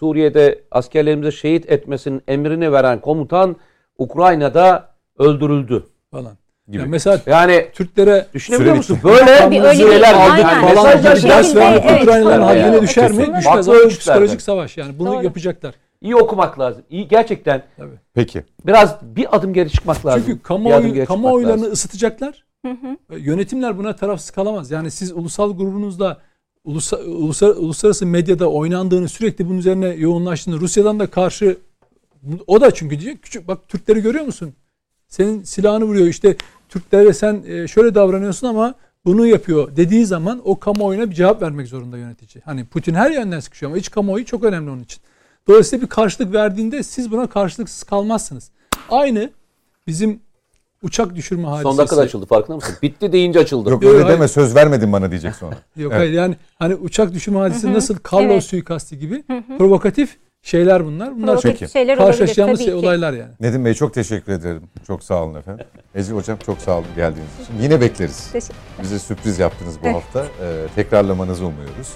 [0.03, 3.55] Suriye'de askerlerimize şehit etmesinin emrini veren komutan
[3.97, 5.83] Ukrayna'da öldürüldü.
[6.11, 6.37] falan.
[6.67, 6.77] Gibi.
[6.77, 8.99] Yani mesela Yani Türklere düşünebiliyor musun?
[9.03, 10.75] Böyle Tabii şeyler aldık.
[10.75, 12.59] falan şey ders vermek evet, Ukraynalıların tabii.
[12.59, 13.17] haline düşer mi?
[13.17, 13.37] Kesinlikle.
[13.39, 13.67] Düşmez.
[13.69, 13.99] Ölçütlerden.
[13.99, 14.99] psikolojik savaş yani.
[14.99, 15.23] Bunu Doğru.
[15.23, 15.73] yapacaklar.
[16.01, 16.83] iyi okumak lazım.
[16.89, 17.63] İyi gerçekten
[18.13, 18.43] Peki.
[18.65, 20.23] biraz bir adım geri çıkmak lazım.
[20.25, 21.73] Çünkü kamuoyu, kamuoylarını lazım.
[21.73, 22.43] ısıtacaklar.
[22.65, 23.17] Hı hı.
[23.19, 24.71] Yönetimler buna tarafsız kalamaz.
[24.71, 26.17] Yani siz ulusal grubunuzda
[26.63, 31.57] ulusa, uluslararası medyada oynandığını sürekli bunun üzerine yoğunlaştığını Rusya'dan da karşı
[32.47, 34.53] o da çünkü diyor küçük bak Türkleri görüyor musun?
[35.07, 36.35] Senin silahını vuruyor işte
[36.69, 38.75] Türklere sen e, şöyle davranıyorsun ama
[39.05, 42.41] bunu yapıyor dediği zaman o kamuoyuna bir cevap vermek zorunda yönetici.
[42.45, 45.01] Hani Putin her yönden sıkışıyor ama iç kamuoyu çok önemli onun için.
[45.47, 48.51] Dolayısıyla bir karşılık verdiğinde siz buna karşılıksız kalmazsınız.
[48.89, 49.29] Aynı
[49.87, 50.19] bizim
[50.83, 51.63] uçak düşürme hadisesi.
[51.63, 52.75] Son dakikada açıldı farkında mısın?
[52.81, 53.69] Bitti deyince açıldı.
[53.69, 55.55] Yok öyle deme söz vermedin bana diyecek sonra.
[55.77, 56.01] Yok Evet.
[56.01, 58.43] hayır yani hani uçak düşürme hadisesi nasıl Carlo Evet.
[58.43, 59.23] suikasti gibi
[59.57, 61.15] provokatif şeyler bunlar.
[61.15, 61.71] Bunlar Provokatif Peki.
[61.71, 63.31] şeyler olabilir karşılaşacağımız tabii şey, olaylar yani.
[63.39, 64.61] Nedim Bey çok teşekkür ederim.
[64.87, 65.65] Çok sağ olun efendim.
[65.95, 67.53] Ece Hocam çok sağ olun geldiğiniz için.
[67.63, 68.29] Yine bekleriz.
[68.31, 70.25] Teşekkür- Bize sürpriz yaptınız bu hafta.
[70.41, 71.87] Ee, tekrarlamanızı umuyoruz.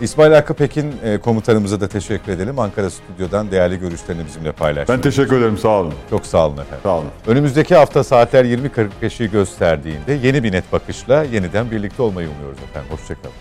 [0.00, 2.58] İsmail Hakkı Pekin e, komutanımıza da teşekkür edelim.
[2.58, 4.92] Ankara Stüdyo'dan değerli görüşlerini bizimle paylaştı.
[4.92, 5.94] Ben teşekkür ederim sağ olun.
[6.10, 6.80] Çok sağ olun efendim.
[6.82, 7.08] Sağ olun.
[7.26, 12.90] Önümüzdeki hafta saatler 20.45'i gösterdiğinde yeni bir net bakışla yeniden birlikte olmayı umuyoruz efendim.
[12.90, 13.34] Hoşçakalın.